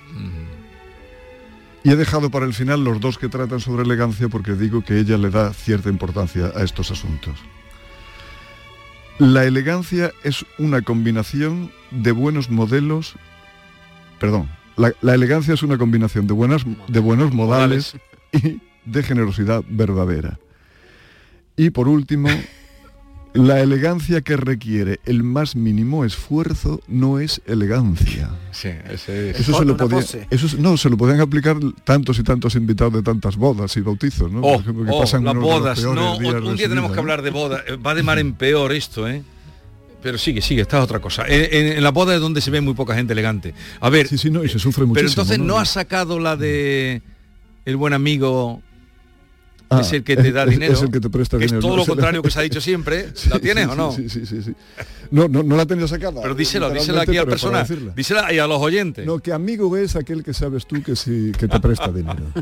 Y 1.84 1.90
he 1.90 1.96
dejado 1.96 2.30
para 2.30 2.44
el 2.44 2.52
final 2.52 2.84
los 2.84 3.00
dos 3.00 3.16
que 3.16 3.28
tratan 3.30 3.60
sobre 3.60 3.84
elegancia 3.84 4.28
porque 4.28 4.52
digo 4.52 4.84
que 4.84 4.98
ella 4.98 5.16
le 5.16 5.30
da 5.30 5.54
cierta 5.54 5.88
importancia 5.88 6.52
a 6.54 6.62
estos 6.62 6.90
asuntos. 6.90 7.38
La 9.18 9.44
elegancia 9.44 10.12
es 10.22 10.46
una 10.58 10.82
combinación 10.82 11.72
de 11.90 12.12
buenos 12.12 12.50
modelos, 12.50 13.16
perdón, 14.20 14.48
la, 14.76 14.92
la 15.00 15.14
elegancia 15.14 15.54
es 15.54 15.62
una 15.64 15.76
combinación 15.76 16.28
de, 16.28 16.34
buenas, 16.34 16.64
de 16.86 17.00
buenos 17.00 17.34
modales 17.34 17.96
y 18.32 18.60
de 18.84 19.02
generosidad 19.02 19.64
verdadera. 19.68 20.38
Y 21.56 21.70
por 21.70 21.88
último, 21.88 22.28
la 23.34 23.60
elegancia 23.60 24.20
que 24.22 24.36
requiere 24.36 25.00
el 25.04 25.22
más 25.22 25.54
mínimo 25.54 26.04
esfuerzo 26.04 26.80
no 26.88 27.18
es 27.18 27.40
elegancia. 27.46 28.30
Sí, 28.52 28.68
ese 28.90 29.30
es. 29.30 29.40
Eso 29.40 29.58
se 29.58 29.64
lo 29.64 29.76
eso 30.00 30.46
es- 30.46 30.58
no, 30.58 30.76
se 30.76 30.90
lo 30.90 30.96
podían 30.96 31.20
aplicar 31.20 31.56
tantos 31.84 32.18
y 32.18 32.22
tantos 32.22 32.54
invitados 32.54 32.94
de 32.94 33.02
tantas 33.02 33.36
bodas 33.36 33.76
y 33.76 33.80
bautizos, 33.80 34.32
¿no? 34.32 34.40
Oh, 34.40 34.52
Por 34.54 34.60
ejemplo, 34.62 34.84
que 34.84 34.90
oh, 34.92 35.00
pasan 35.00 35.24
las 35.24 35.36
bodas. 35.36 35.82
No, 35.82 36.16
un 36.16 36.22
día 36.56 36.68
tenemos 36.68 36.90
vida, 36.90 36.94
que 36.94 37.00
hablar 37.00 37.22
de 37.22 37.30
boda. 37.30 37.62
Eh, 37.66 37.76
Va 37.76 37.94
de 37.94 38.02
mar 38.02 38.18
en 38.18 38.34
peor 38.34 38.72
esto, 38.72 39.06
¿eh? 39.08 39.22
Pero 40.02 40.16
sigue, 40.16 40.40
sigue, 40.40 40.62
esta 40.62 40.78
es 40.78 40.84
otra 40.84 41.00
cosa. 41.00 41.24
En, 41.26 41.48
en- 41.52 41.76
en 41.78 41.82
la 41.82 41.90
boda 41.90 42.14
es 42.14 42.20
donde 42.20 42.40
se 42.40 42.50
ve 42.50 42.60
muy 42.60 42.74
poca 42.74 42.94
gente 42.94 43.12
elegante. 43.12 43.52
A 43.80 43.90
ver. 43.90 44.06
Sí, 44.08 44.16
sí, 44.16 44.30
no, 44.30 44.44
y 44.44 44.48
se 44.48 44.58
sufre 44.58 44.82
Pero 44.82 44.88
muchísimo, 44.88 45.10
entonces 45.22 45.38
¿no? 45.38 45.44
no, 45.44 45.58
ha 45.58 45.64
sacado 45.64 46.18
la 46.20 46.36
de 46.36 47.02
el 47.64 47.76
buen 47.76 47.92
amigo 47.92 48.62
Ah, 49.70 49.80
es 49.82 49.92
el 49.92 50.02
que 50.02 50.16
te 50.16 50.32
da 50.32 50.44
es- 50.44 50.50
dinero. 50.50 50.72
es 50.72 50.82
el 50.82 50.90
que 50.90 50.98
te 51.00 51.10
presta 51.10 51.36
que 51.38 51.44
dinero, 51.44 51.58
Es 51.58 51.62
todo 51.62 51.72
no 51.76 51.82
lo 51.82 51.86
contrario 51.86 52.22
que 52.22 52.30
se 52.30 52.38
ha 52.38 52.42
dicho 52.42 52.60
siempre. 52.60 53.08
Sí, 53.14 53.28
¿La 53.28 53.38
tienes 53.38 53.64
sí, 53.66 53.70
o 53.70 53.74
no? 53.76 53.92
Sí, 53.92 54.08
sí, 54.08 54.24
sí, 54.26 54.42
sí. 54.42 54.52
No, 55.10 55.26
no, 55.28 55.42
no 55.42 55.56
la 55.56 55.62
he 55.62 55.66
tenido 55.66 55.88
sacada. 55.88 56.20
Pero 56.22 56.34
díselo, 56.34 56.70
díselo 56.70 57.00
aquí 57.00 57.16
al 57.16 57.26
personal. 57.26 57.66
Dísela 57.96 58.32
y 58.32 58.38
a 58.38 58.46
los 58.46 58.60
oyentes. 58.60 59.04
No, 59.06 59.18
que 59.18 59.32
amigo 59.32 59.74
es 59.76 59.96
aquel 59.96 60.22
que 60.22 60.32
sabes 60.34 60.66
tú 60.66 60.82
que 60.82 60.96
sí 60.96 61.32
que 61.38 61.48
te 61.48 61.60
presta 61.60 61.90
dinero. 61.92 62.24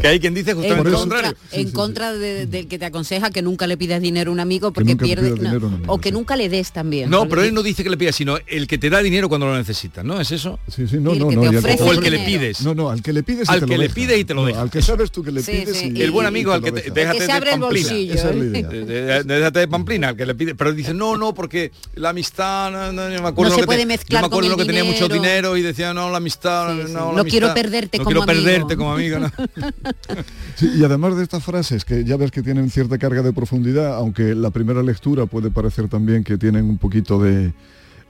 Que 0.00 0.06
hay 0.08 0.20
quien 0.20 0.34
dice 0.34 0.52
En 0.52 0.58
justamente 0.58 0.90
lo 0.90 0.98
contra, 0.98 1.18
contrario. 1.22 1.38
en 1.52 1.70
contra 1.72 2.12
de- 2.12 2.46
del 2.46 2.68
que 2.68 2.78
te 2.78 2.84
aconseja 2.86 3.30
que 3.30 3.42
nunca 3.42 3.66
le 3.66 3.76
pidas 3.76 4.00
dinero 4.00 4.30
a 4.30 4.34
un 4.34 4.40
amigo 4.40 4.72
porque 4.72 4.96
pierde 4.96 5.32
pidas 5.32 5.40
dinero 5.40 5.70
o 5.86 5.98
que 5.98 6.12
nunca 6.12 6.36
le 6.36 6.48
des 6.48 6.72
también. 6.72 7.10
No, 7.10 7.28
pero 7.28 7.42
él 7.42 7.52
no 7.54 7.62
dice 7.62 7.82
que 7.82 7.90
le 7.90 7.96
pida, 7.96 8.12
sino 8.12 8.36
el 8.46 8.66
que 8.66 8.78
te 8.78 8.90
da 8.90 9.02
dinero 9.02 9.28
cuando 9.28 9.46
lo 9.46 9.56
necesitas, 9.56 10.04
¿no? 10.04 10.20
¿Es 10.20 10.30
eso? 10.32 10.58
Sí, 10.68 10.86
sí, 10.86 10.96
no, 10.98 11.14
no, 11.14 11.28
que 11.28 11.36
no. 11.36 11.42
o 11.42 11.92
el 11.92 12.00
que 12.00 12.10
le 12.10 12.20
pides. 12.20 12.62
No, 12.62 12.74
no, 12.74 12.90
al 12.90 13.02
que 13.02 13.12
le 13.12 13.22
pides 13.22 13.48
y 13.48 13.52
Al 13.52 13.60
te 13.60 13.66
que 13.66 13.76
lo 13.76 13.82
le 13.82 13.90
pides 13.90 14.18
y 14.20 14.24
te 14.24 14.34
lo 14.34 14.44
deja. 14.44 14.60
al 14.62 14.70
que 14.70 14.82
sabes 14.82 15.10
tú 15.10 15.22
que 15.22 15.32
le 15.32 15.42
Sí, 15.42 15.64
sí, 15.74 15.92
el 16.02 16.10
buen 16.10 16.24
y 16.24 16.28
amigo 16.28 16.52
al 16.52 16.62
que 16.62 16.72
te, 16.72 16.80
deja. 16.82 16.94
déjate 16.94 17.18
se 17.20 17.26
de 17.26 17.32
abre 17.32 17.50
pamplina. 17.52 17.88
bolsillo, 17.88 18.14
Esa 18.14 18.30
es 18.30 18.36
la 18.36 18.42
¿eh? 18.44 18.46
idea. 18.48 18.68
De- 18.68 18.84
de- 18.84 19.24
de- 19.24 19.24
Déjate 19.24 19.58
de 19.60 19.68
pamplina, 19.68 20.08
al 20.08 20.16
que 20.16 20.26
le 20.26 20.34
pide. 20.34 20.54
Pero 20.54 20.72
dice, 20.72 20.94
no, 20.94 21.16
no, 21.16 21.34
porque 21.34 21.72
la 21.94 22.10
amistad, 22.10 22.70
no, 22.70 22.92
no, 22.92 23.10
yo 23.10 23.22
me 23.22 23.28
acuerdo 23.28 23.42
No 23.42 23.48
lo 23.50 23.54
se 23.54 23.60
que 23.62 23.66
puede 23.66 23.80
te- 23.80 23.86
mezclar 23.86 24.22
Yo 24.22 24.28
me 24.28 24.34
acuerdo 24.34 24.48
con 24.50 24.56
lo 24.58 24.62
el 24.62 24.66
que 24.68 24.72
tenía 24.72 24.84
mucho 24.84 25.08
dinero. 25.08 25.22
dinero 25.22 25.56
y 25.56 25.62
decía, 25.62 25.92
no, 25.94 26.10
la 26.10 26.16
amistad, 26.18 26.74
Sí, 26.76 26.82
sí. 26.88 26.92
no, 26.92 27.12
No 27.12 27.16
la 27.18 27.24
quiero 27.24 27.46
amistad, 27.48 27.62
perderte 27.62 27.98
no 27.98 28.04
como 28.04 28.14
quiero 28.16 28.22
amigo. 28.32 28.44
perderte 28.44 28.76
como 28.76 28.92
amigo, 28.94 29.18
¿no? 29.18 29.30
Sí, 30.56 30.70
y 30.76 30.84
además 30.84 31.16
de 31.16 31.22
estas 31.22 31.42
frases 31.44 31.84
que 31.84 32.04
ya 32.04 32.16
ves 32.16 32.30
que 32.30 32.42
tienen 32.42 32.70
cierta 32.70 32.98
carga 32.98 33.22
de 33.22 33.32
profundidad, 33.32 33.94
aunque 33.94 34.34
la 34.34 34.50
primera 34.50 34.82
lectura 34.82 35.26
puede 35.26 35.50
parecer 35.50 35.88
también 35.88 36.24
que 36.24 36.36
tienen 36.38 36.66
un 36.66 36.78
poquito 36.78 37.18
de, 37.20 37.52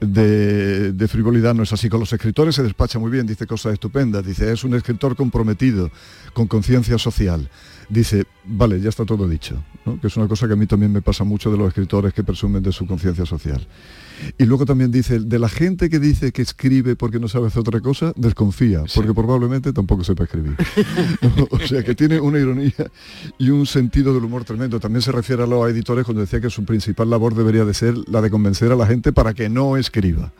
de, 0.02 1.08
frivolidad, 1.08 1.54
no 1.54 1.62
es 1.62 1.72
así. 1.72 1.88
Con 1.88 2.00
los 2.00 2.12
escritores 2.12 2.54
se 2.54 2.62
despacha 2.62 2.98
muy 2.98 3.10
bien, 3.10 3.26
dice 3.26 3.46
cosas 3.46 3.74
estupendas, 3.74 4.24
dice, 4.24 4.52
es 4.52 4.64
un 4.64 4.74
escritor 4.74 5.16
comprometido, 5.16 5.90
con 6.32 6.46
conciencia 6.46 6.98
social. 6.98 7.48
Dice, 7.88 8.24
vale, 8.44 8.80
ya 8.80 8.88
está 8.88 9.04
todo 9.04 9.28
dicho, 9.28 9.62
que 10.00 10.06
es 10.06 10.16
una 10.16 10.28
cosa 10.28 10.46
que 10.46 10.54
a 10.54 10.56
mí 10.56 10.66
también 10.66 10.92
me 10.92 11.02
pasa 11.02 11.24
mucho 11.24 11.50
de 11.50 11.58
los 11.58 11.68
escritores 11.68 12.14
que 12.14 12.24
presumen 12.24 12.62
de 12.62 12.72
su 12.72 12.86
conciencia 12.86 13.26
social. 13.26 13.66
Y 14.38 14.44
luego 14.44 14.66
también 14.66 14.90
dice, 14.90 15.20
de 15.20 15.38
la 15.38 15.48
gente 15.48 15.90
que 15.90 15.98
dice 15.98 16.32
que 16.32 16.42
escribe 16.42 16.96
porque 16.96 17.18
no 17.18 17.28
sabe 17.28 17.48
hacer 17.48 17.60
otra 17.60 17.80
cosa, 17.80 18.12
desconfía, 18.16 18.84
porque 18.94 19.12
probablemente 19.14 19.72
tampoco 19.72 20.04
sepa 20.04 20.24
escribir. 20.24 20.56
¿No? 21.36 21.48
O 21.50 21.58
sea 21.60 21.82
que 21.82 21.94
tiene 21.94 22.20
una 22.20 22.38
ironía 22.38 22.90
y 23.38 23.50
un 23.50 23.66
sentido 23.66 24.14
del 24.14 24.24
humor 24.24 24.44
tremendo. 24.44 24.80
También 24.80 25.02
se 25.02 25.12
refiere 25.12 25.42
a 25.42 25.46
los 25.46 25.68
editores 25.70 26.04
cuando 26.04 26.20
decía 26.20 26.40
que 26.40 26.50
su 26.50 26.64
principal 26.64 27.10
labor 27.10 27.34
debería 27.34 27.64
de 27.64 27.74
ser 27.74 27.94
la 28.08 28.20
de 28.20 28.30
convencer 28.30 28.72
a 28.72 28.76
la 28.76 28.86
gente 28.86 29.12
para 29.12 29.34
que 29.34 29.48
no 29.48 29.76
escriba, 29.76 30.32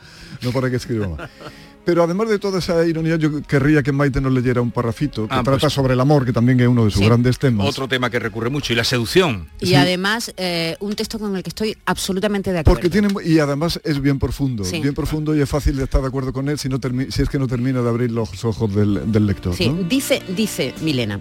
no 0.43 0.53
para 0.53 0.70
que 0.70 0.77
escriba 0.77 1.09
más. 1.09 1.31
Pero 1.85 2.05
además 2.05 2.28
de 2.28 2.39
toda 2.39 2.61
esa 2.61 2.87
ironía, 2.87 3.16
yo 3.16 3.43
querría 3.43 3.83
que 3.83 3.91
Maite 3.91 4.20
nos 4.20 4.33
leyera 4.33 4.61
un 4.62 4.70
parrafito 4.70 5.26
que 5.26 5.35
Ah, 5.35 5.43
trata 5.43 5.59
pues- 5.59 5.72
sobre 5.72 5.95
el 5.95 6.01
amor, 6.01 6.24
que 6.24 6.33
también 6.33 6.61
es 6.61 6.68
uno 6.68 6.85
de 6.85 6.91
sus 6.93 7.01
Sí. 7.01 7.07
grandes 7.07 7.39
temas. 7.41 7.66
Otro 7.66 7.89
tema 7.89 8.09
que 8.09 8.20
recurre 8.20 8.51
mucho, 8.51 8.72
y 8.72 8.76
la 8.76 8.85
seducción. 8.85 9.49
Y 9.61 9.74
además 9.74 10.33
eh, 10.37 10.76
un 10.80 10.95
texto 10.95 11.18
con 11.18 11.35
el 11.37 11.43
que 11.43 11.49
estoy 11.51 11.76
absolutamente 11.87 12.53
de 12.53 12.61
acuerdo. 12.61 12.74
Porque 12.80 12.89
tiene 12.91 13.09
y 13.24 13.41
además 13.41 13.80
es 13.83 14.01
bien 14.01 14.18
profundo, 14.20 14.62
Sí. 14.64 14.80
bien 14.80 14.95
profundo 14.95 15.35
y 15.35 15.41
es 15.41 15.49
fácil 15.49 15.74
de 15.76 15.85
estar 15.85 16.01
de 16.01 16.07
acuerdo 16.09 16.33
con 16.33 16.49
él 16.49 16.59
si 16.59 16.68
no 16.68 16.78
termi- 16.80 17.11
si 17.11 17.22
es 17.22 17.28
que 17.28 17.39
no 17.41 17.49
termina 17.49 17.83
de 17.83 17.89
abrir 17.89 18.12
los 18.12 18.45
ojos 18.45 18.72
del, 18.74 19.11
del 19.11 19.26
lector. 19.26 19.55
Sí, 19.55 19.68
¿no? 19.68 19.83
dice, 19.83 20.22
dice 20.37 20.74
Milena, 20.83 21.18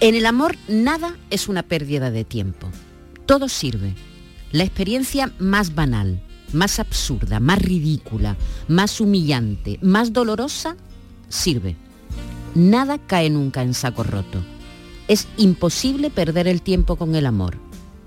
en 0.00 0.14
el 0.14 0.26
amor 0.26 0.56
nada 0.68 1.16
es 1.30 1.48
una 1.48 1.62
pérdida 1.62 2.10
de 2.10 2.24
tiempo. 2.24 2.68
Todo 3.24 3.48
sirve. 3.48 3.94
La 4.52 4.64
experiencia 4.64 5.32
más 5.38 5.74
banal, 5.74 6.22
más 6.54 6.78
absurda, 6.78 7.40
más 7.40 7.58
ridícula, 7.58 8.36
más 8.68 9.00
humillante, 9.00 9.78
más 9.82 10.12
dolorosa, 10.12 10.76
sirve. 11.28 11.76
Nada 12.54 12.98
cae 12.98 13.30
nunca 13.30 13.62
en 13.62 13.74
saco 13.74 14.04
roto. 14.04 14.42
Es 15.08 15.28
imposible 15.36 16.10
perder 16.10 16.48
el 16.48 16.62
tiempo 16.62 16.96
con 16.96 17.14
el 17.14 17.26
amor. 17.26 17.58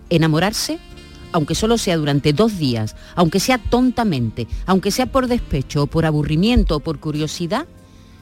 Enamorarse, 0.10 0.80
aunque 1.32 1.54
solo 1.54 1.78
sea 1.78 1.98
durante 1.98 2.34
dos 2.34 2.58
días, 2.58 2.96
aunque 3.16 3.40
sea 3.40 3.58
tontamente, 3.58 4.48
aunque 4.66 4.92
sea 4.92 5.06
por 5.06 5.28
despecho 5.28 5.84
o 5.84 5.88
por 5.88 6.06
aburrimiento 6.06 6.78
o 6.78 6.80
por 6.80 7.00
curiosidad, 7.00 7.68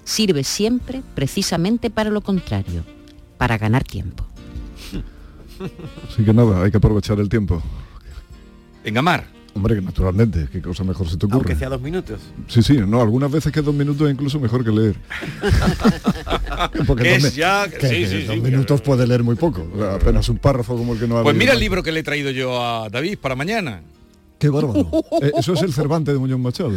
sirve 0.04 0.44
siempre 0.44 1.04
precisamente 1.14 1.90
para 1.90 2.10
lo 2.10 2.22
contrario, 2.22 2.84
para 3.38 3.58
ganar 3.58 3.84
tiempo. 3.84 4.26
Así 6.10 6.24
que 6.24 6.34
nada, 6.34 6.64
hay 6.64 6.72
que 6.72 6.78
aprovechar 6.78 7.20
el 7.20 7.30
tiempo. 7.30 7.62
En 8.84 8.98
amar. 8.98 9.35
Hombre, 9.56 9.76
que 9.76 9.82
naturalmente, 9.82 10.48
qué 10.52 10.62
cosa 10.62 10.84
mejor 10.84 11.08
se 11.10 11.16
te 11.16 11.26
ocurre. 11.28 11.38
Aunque 11.40 11.56
sea 11.56 11.70
dos 11.70 11.80
minutos. 11.82 12.20
Sí, 12.50 12.62
sí, 12.62 12.78
no, 12.86 13.02
algunas 13.02 13.32
veces 13.32 13.54
que 13.54 13.62
dos 13.62 13.74
minutos 13.74 14.06
es 14.08 14.14
incluso 14.14 14.38
mejor 14.38 14.66
que 14.66 14.70
leer. 14.72 14.96
Porque 16.86 17.04
Que 17.04 17.16
es 17.16 17.36
ya- 17.36 17.68
que- 17.70 17.80
sí, 17.88 17.96
que 17.96 18.08
sí, 18.08 18.24
dos 18.24 18.36
sí, 18.36 18.42
minutos 18.42 18.82
puede 18.82 19.08
leer 19.08 19.24
muy 19.24 19.36
poco. 19.36 19.66
o 19.74 19.78
sea, 19.78 19.94
apenas 19.96 20.28
un 20.30 20.38
párrafo 20.40 20.76
como 20.78 20.94
el 20.94 21.00
que 21.00 21.08
no 21.08 21.18
ha 21.20 21.24
Pues 21.24 21.36
mira 21.38 21.54
el 21.54 21.60
libro 21.60 21.82
que 21.84 21.92
le 21.94 22.02
he 22.02 22.04
traído 22.04 22.32
yo 22.32 22.62
a 22.62 22.90
David 22.90 23.18
para 23.20 23.36
mañana. 23.36 23.82
Qué 24.40 24.50
bárbaro. 24.50 24.90
Eh, 25.22 25.32
eso 25.38 25.54
es 25.54 25.62
el 25.62 25.72
Cervantes 25.74 26.14
de 26.14 26.20
Muñoz 26.20 26.40
Machado. 26.40 26.74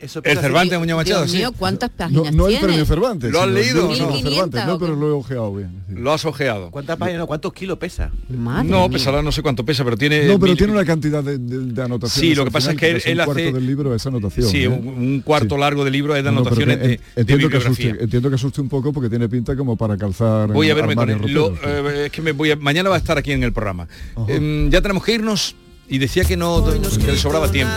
Eso 0.00 0.20
El 0.24 0.38
Cervantes 0.38 0.70
de 0.70 0.78
Muñoz 0.78 0.96
Machado, 0.98 1.20
Dios 1.22 1.30
sí. 1.32 1.38
mío, 1.38 1.52
¿cuántas 1.58 1.90
No, 1.90 1.96
páginas 1.96 2.32
no 2.34 2.44
el 2.46 2.50
tiene? 2.50 2.66
premio 2.66 2.84
Cervantes. 2.86 3.32
¿Lo 3.32 3.40
has 3.40 3.48
el 3.48 3.54
leído 3.54 3.74
libro 3.74 3.88
no? 3.88 3.94
Cervantes, 3.96 4.24
1500 4.24 4.66
no, 4.66 4.78
pero 4.78 4.94
lo 4.96 5.08
he 5.08 5.12
ojeado 5.12 5.54
bien. 5.54 5.70
sí. 5.88 5.94
Lo 5.96 6.12
has 6.12 6.24
ojeado. 6.24 6.70
¿Cuántas 6.70 6.96
páginas, 6.96 7.18
no, 7.20 7.26
cuántos 7.26 7.52
kilos 7.52 7.78
pesa? 7.78 8.10
Madre 8.28 8.68
No, 8.68 8.88
mía. 8.88 8.96
pesará 8.98 9.22
no 9.22 9.32
sé 9.32 9.42
cuánto 9.42 9.64
pesa, 9.64 9.82
pero 9.84 9.96
tiene... 9.96 10.20
No, 10.26 10.34
pero 10.38 10.52
mil- 10.52 10.56
tiene 10.56 10.72
una 10.72 10.84
cantidad 10.84 11.22
de, 11.24 11.38
de- 11.38 11.72
de 11.72 11.82
anotaciones. 11.82 12.30
Sí, 12.30 12.34
lo 12.36 12.44
que 12.44 12.50
pasa 12.52 12.70
final, 12.70 12.76
es 12.76 12.80
que 12.80 12.90
él- 12.90 12.96
es 12.98 13.06
un 13.06 13.12
él 13.12 13.20
hace- 13.20 13.26
cuarto 13.26 13.52
del 13.52 13.66
libro 13.66 13.94
es 13.94 14.06
anotación. 14.06 14.48
Sí, 14.48 14.62
¿eh? 14.64 14.68
un, 14.68 14.86
un 14.88 15.20
cuarto 15.22 15.54
Sí. 15.56 15.60
largo 15.60 15.84
de 15.84 15.90
libro 15.90 16.14
es 16.14 16.22
de 16.22 16.30
No, 16.30 16.38
no, 16.38 16.44
pero 16.44 16.56
anotaciones 16.56 16.78
de, 16.80 16.88
de 16.88 17.00
entiendo, 17.20 17.48
que 17.48 17.56
asuste, 17.56 17.88
entiendo 18.00 18.28
que 18.28 18.34
asuste 18.36 18.60
un 18.60 18.68
poco 18.68 18.92
porque 18.92 19.08
tiene 19.10 19.28
pinta 19.28 19.56
como 19.56 19.76
para 19.76 19.96
calzar. 19.96 20.52
Voy 20.52 20.70
a 20.70 20.74
verme 20.74 20.94
con 20.94 21.10
él. 21.10 21.20
Lo- 21.32 21.54
eh, 21.64 22.04
es 22.06 22.12
que 22.12 22.22
me 22.22 22.32
voy 22.32 22.52
a- 22.52 22.56
mañana 22.56 22.88
va 22.88 22.94
a 22.96 22.98
estar 22.98 23.18
aquí 23.18 23.32
en 23.32 23.42
el 23.42 23.52
programa. 23.52 23.88
Em, 24.28 24.70
ya 24.70 24.80
tenemos 24.80 25.02
que 25.04 25.14
irnos 25.14 25.56
y 25.88 25.98
decía 25.98 26.24
que 26.24 26.36
no 26.36 26.64
que 26.64 27.06
le 27.12 27.16
sobraba 27.18 27.50
tiempo. 27.50 27.72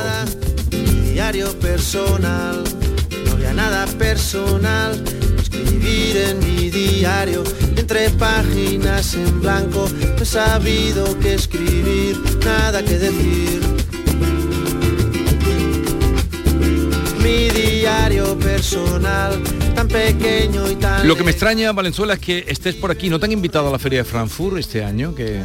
Diario 1.11 1.51
personal, 1.59 2.63
no 3.25 3.31
había 3.33 3.53
nada 3.53 3.85
personal, 3.97 5.03
escribir 5.37 6.15
en 6.15 6.39
mi 6.39 6.69
diario, 6.69 7.43
entre 7.75 8.09
páginas 8.11 9.15
en 9.15 9.41
blanco, 9.41 9.89
no 10.15 10.23
he 10.23 10.25
sabido 10.25 11.19
qué 11.19 11.33
escribir, 11.33 12.17
nada 12.45 12.81
que 12.81 12.97
decir. 12.97 13.61
Mi 17.21 17.49
diario 17.49 18.39
personal, 18.39 19.43
tan 19.75 19.89
pequeño 19.89 20.71
y 20.71 20.75
tan... 20.77 21.05
Lo 21.05 21.17
que 21.17 21.23
me 21.23 21.31
extraña, 21.31 21.73
Valenzuela, 21.73 22.13
es 22.13 22.19
que 22.19 22.45
estés 22.47 22.75
por 22.75 22.89
aquí. 22.89 23.09
¿No 23.09 23.19
te 23.19 23.25
han 23.25 23.33
invitado 23.33 23.67
a 23.67 23.71
la 23.71 23.79
Feria 23.79 23.99
de 23.99 24.05
Frankfurt 24.05 24.57
este 24.57 24.81
año? 24.81 25.13
Que... 25.13 25.41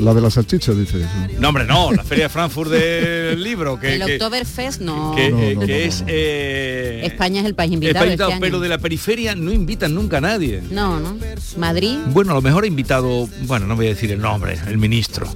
La 0.00 0.14
de 0.14 0.20
la 0.20 0.30
salchicha, 0.30 0.72
dice 0.72 0.98
eso. 1.00 1.08
No, 1.38 1.48
hombre, 1.48 1.64
no, 1.66 1.92
la 1.92 2.02
Feria 2.04 2.24
de 2.24 2.28
Frankfurt 2.30 2.70
del 2.70 3.42
libro. 3.44 3.78
Que, 3.78 3.94
el 3.96 4.04
que- 4.04 4.12
Oktoberfest 4.14 4.80
no. 4.80 5.14
que, 5.14 5.30
No, 5.30 5.38
eh, 5.40 5.54
no, 5.54 5.60
que 5.60 5.66
no, 5.66 5.74
es... 5.74 6.00
no. 6.00 6.06
eh, 6.08 7.00
España 7.04 7.40
es 7.40 7.46
el 7.46 7.54
país 7.54 7.72
invitado. 7.72 8.06
este 8.06 8.22
año. 8.22 8.36
pero 8.40 8.60
de 8.60 8.68
la 8.68 8.78
periferia 8.78 9.34
no 9.34 9.52
invitan 9.52 9.94
nunca 9.94 10.18
a 10.18 10.20
nadie. 10.20 10.62
No, 10.70 10.98
no. 11.00 11.16
Madrid. 11.58 11.98
Bueno, 12.06 12.32
a 12.32 12.34
lo 12.34 12.42
mejor 12.42 12.64
ha 12.64 12.66
invitado, 12.66 13.28
bueno, 13.42 13.66
no 13.66 13.76
voy 13.76 13.86
a 13.86 13.90
decir 13.90 14.10
el 14.12 14.20
nombre, 14.20 14.58
el 14.66 14.78
ministro 14.78 15.26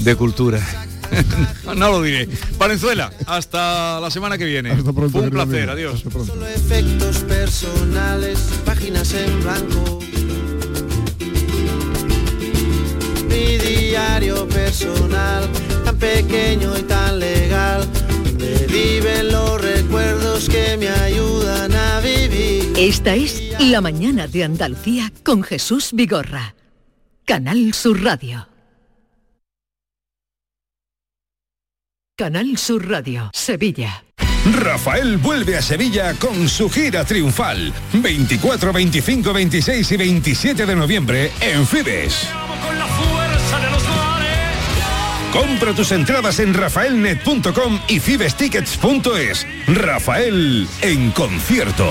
de 0.00 0.14
Cultura. 0.16 0.60
no 1.76 1.90
lo 1.90 2.02
diré. 2.02 2.28
Valenzuela, 2.58 3.12
hasta 3.26 4.00
la 4.00 4.10
semana 4.10 4.38
que 4.38 4.44
viene. 4.44 4.70
Hasta 4.70 4.92
pronto, 4.92 5.10
Fue 5.10 5.20
un 5.22 5.30
placer, 5.30 5.68
amigo. 5.68 5.72
adiós. 5.72 5.94
Hasta 5.96 6.10
pronto. 6.10 6.32
Solo 6.34 6.46
efectos 6.48 7.18
personales, 7.18 8.38
páginas 8.64 9.12
en 9.14 9.42
blanco. 9.42 9.98
Mi 13.32 13.56
diario 13.56 14.46
personal, 14.46 15.48
tan 15.84 15.96
pequeño 15.96 16.76
y 16.78 16.82
tan 16.82 17.18
legal, 17.18 17.88
donde 18.24 18.66
viven 18.66 19.32
los 19.32 19.60
recuerdos 19.60 20.48
que 20.48 20.76
me 20.76 20.88
ayudan 20.88 21.74
a 21.74 22.00
vivir. 22.00 22.72
Esta 22.76 23.14
es 23.14 23.42
La 23.58 23.80
mañana 23.80 24.26
de 24.26 24.44
Andalucía 24.44 25.10
con 25.24 25.42
Jesús 25.42 25.90
Vigorra. 25.92 26.54
Canal 27.24 27.72
Sur 27.72 28.02
Radio. 28.02 28.48
Canal 32.16 32.58
Sur 32.58 32.88
Radio, 32.88 33.30
Sevilla. 33.32 34.04
Rafael 34.60 35.18
vuelve 35.18 35.56
a 35.56 35.62
Sevilla 35.62 36.14
con 36.18 36.48
su 36.48 36.68
gira 36.68 37.04
triunfal. 37.04 37.72
24, 37.94 38.72
25, 38.72 39.32
26 39.32 39.92
y 39.92 39.96
27 39.96 40.66
de 40.66 40.76
noviembre 40.76 41.30
en 41.40 41.66
Fibes. 41.66 42.28
Compra 45.32 45.72
tus 45.72 45.92
entradas 45.92 46.38
en 46.38 46.52
rafaelnet.com 46.52 47.80
y 47.88 47.98
fibestickets.es. 47.98 49.46
Rafael 49.66 50.68
en 50.82 51.10
concierto. 51.10 51.90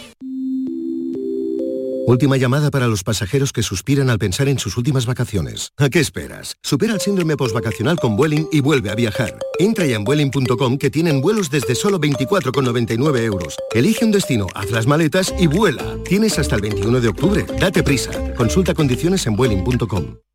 Última 2.07 2.37
llamada 2.37 2.71
para 2.71 2.87
los 2.87 3.03
pasajeros 3.03 3.53
que 3.53 3.63
suspiran 3.63 4.09
al 4.09 4.17
pensar 4.17 4.47
en 4.47 4.57
sus 4.57 4.77
últimas 4.77 5.05
vacaciones. 5.05 5.71
¿A 5.77 5.89
qué 5.89 5.99
esperas? 5.99 6.55
Supera 6.63 6.93
el 6.93 6.99
síndrome 6.99 7.37
postvacacional 7.37 7.99
con 7.99 8.15
Vueling 8.15 8.47
y 8.51 8.61
vuelve 8.61 8.89
a 8.89 8.95
viajar. 8.95 9.37
Entra 9.59 9.85
ya 9.85 9.97
en 9.97 10.03
Vueling.com 10.03 10.77
que 10.77 10.89
tienen 10.89 11.21
vuelos 11.21 11.49
desde 11.49 11.75
solo 11.75 11.99
24,99 11.99 13.19
euros. 13.23 13.57
Elige 13.73 14.03
un 14.05 14.11
destino, 14.11 14.47
haz 14.55 14.71
las 14.71 14.87
maletas 14.87 15.33
y 15.37 15.47
vuela. 15.47 15.97
Tienes 16.03 16.39
hasta 16.39 16.55
el 16.55 16.61
21 16.61 17.01
de 17.01 17.07
octubre. 17.07 17.45
Date 17.59 17.83
prisa. 17.83 18.11
Consulta 18.35 18.73
condiciones 18.73 19.27
en 19.27 19.35
Vueling.com. 19.35 20.30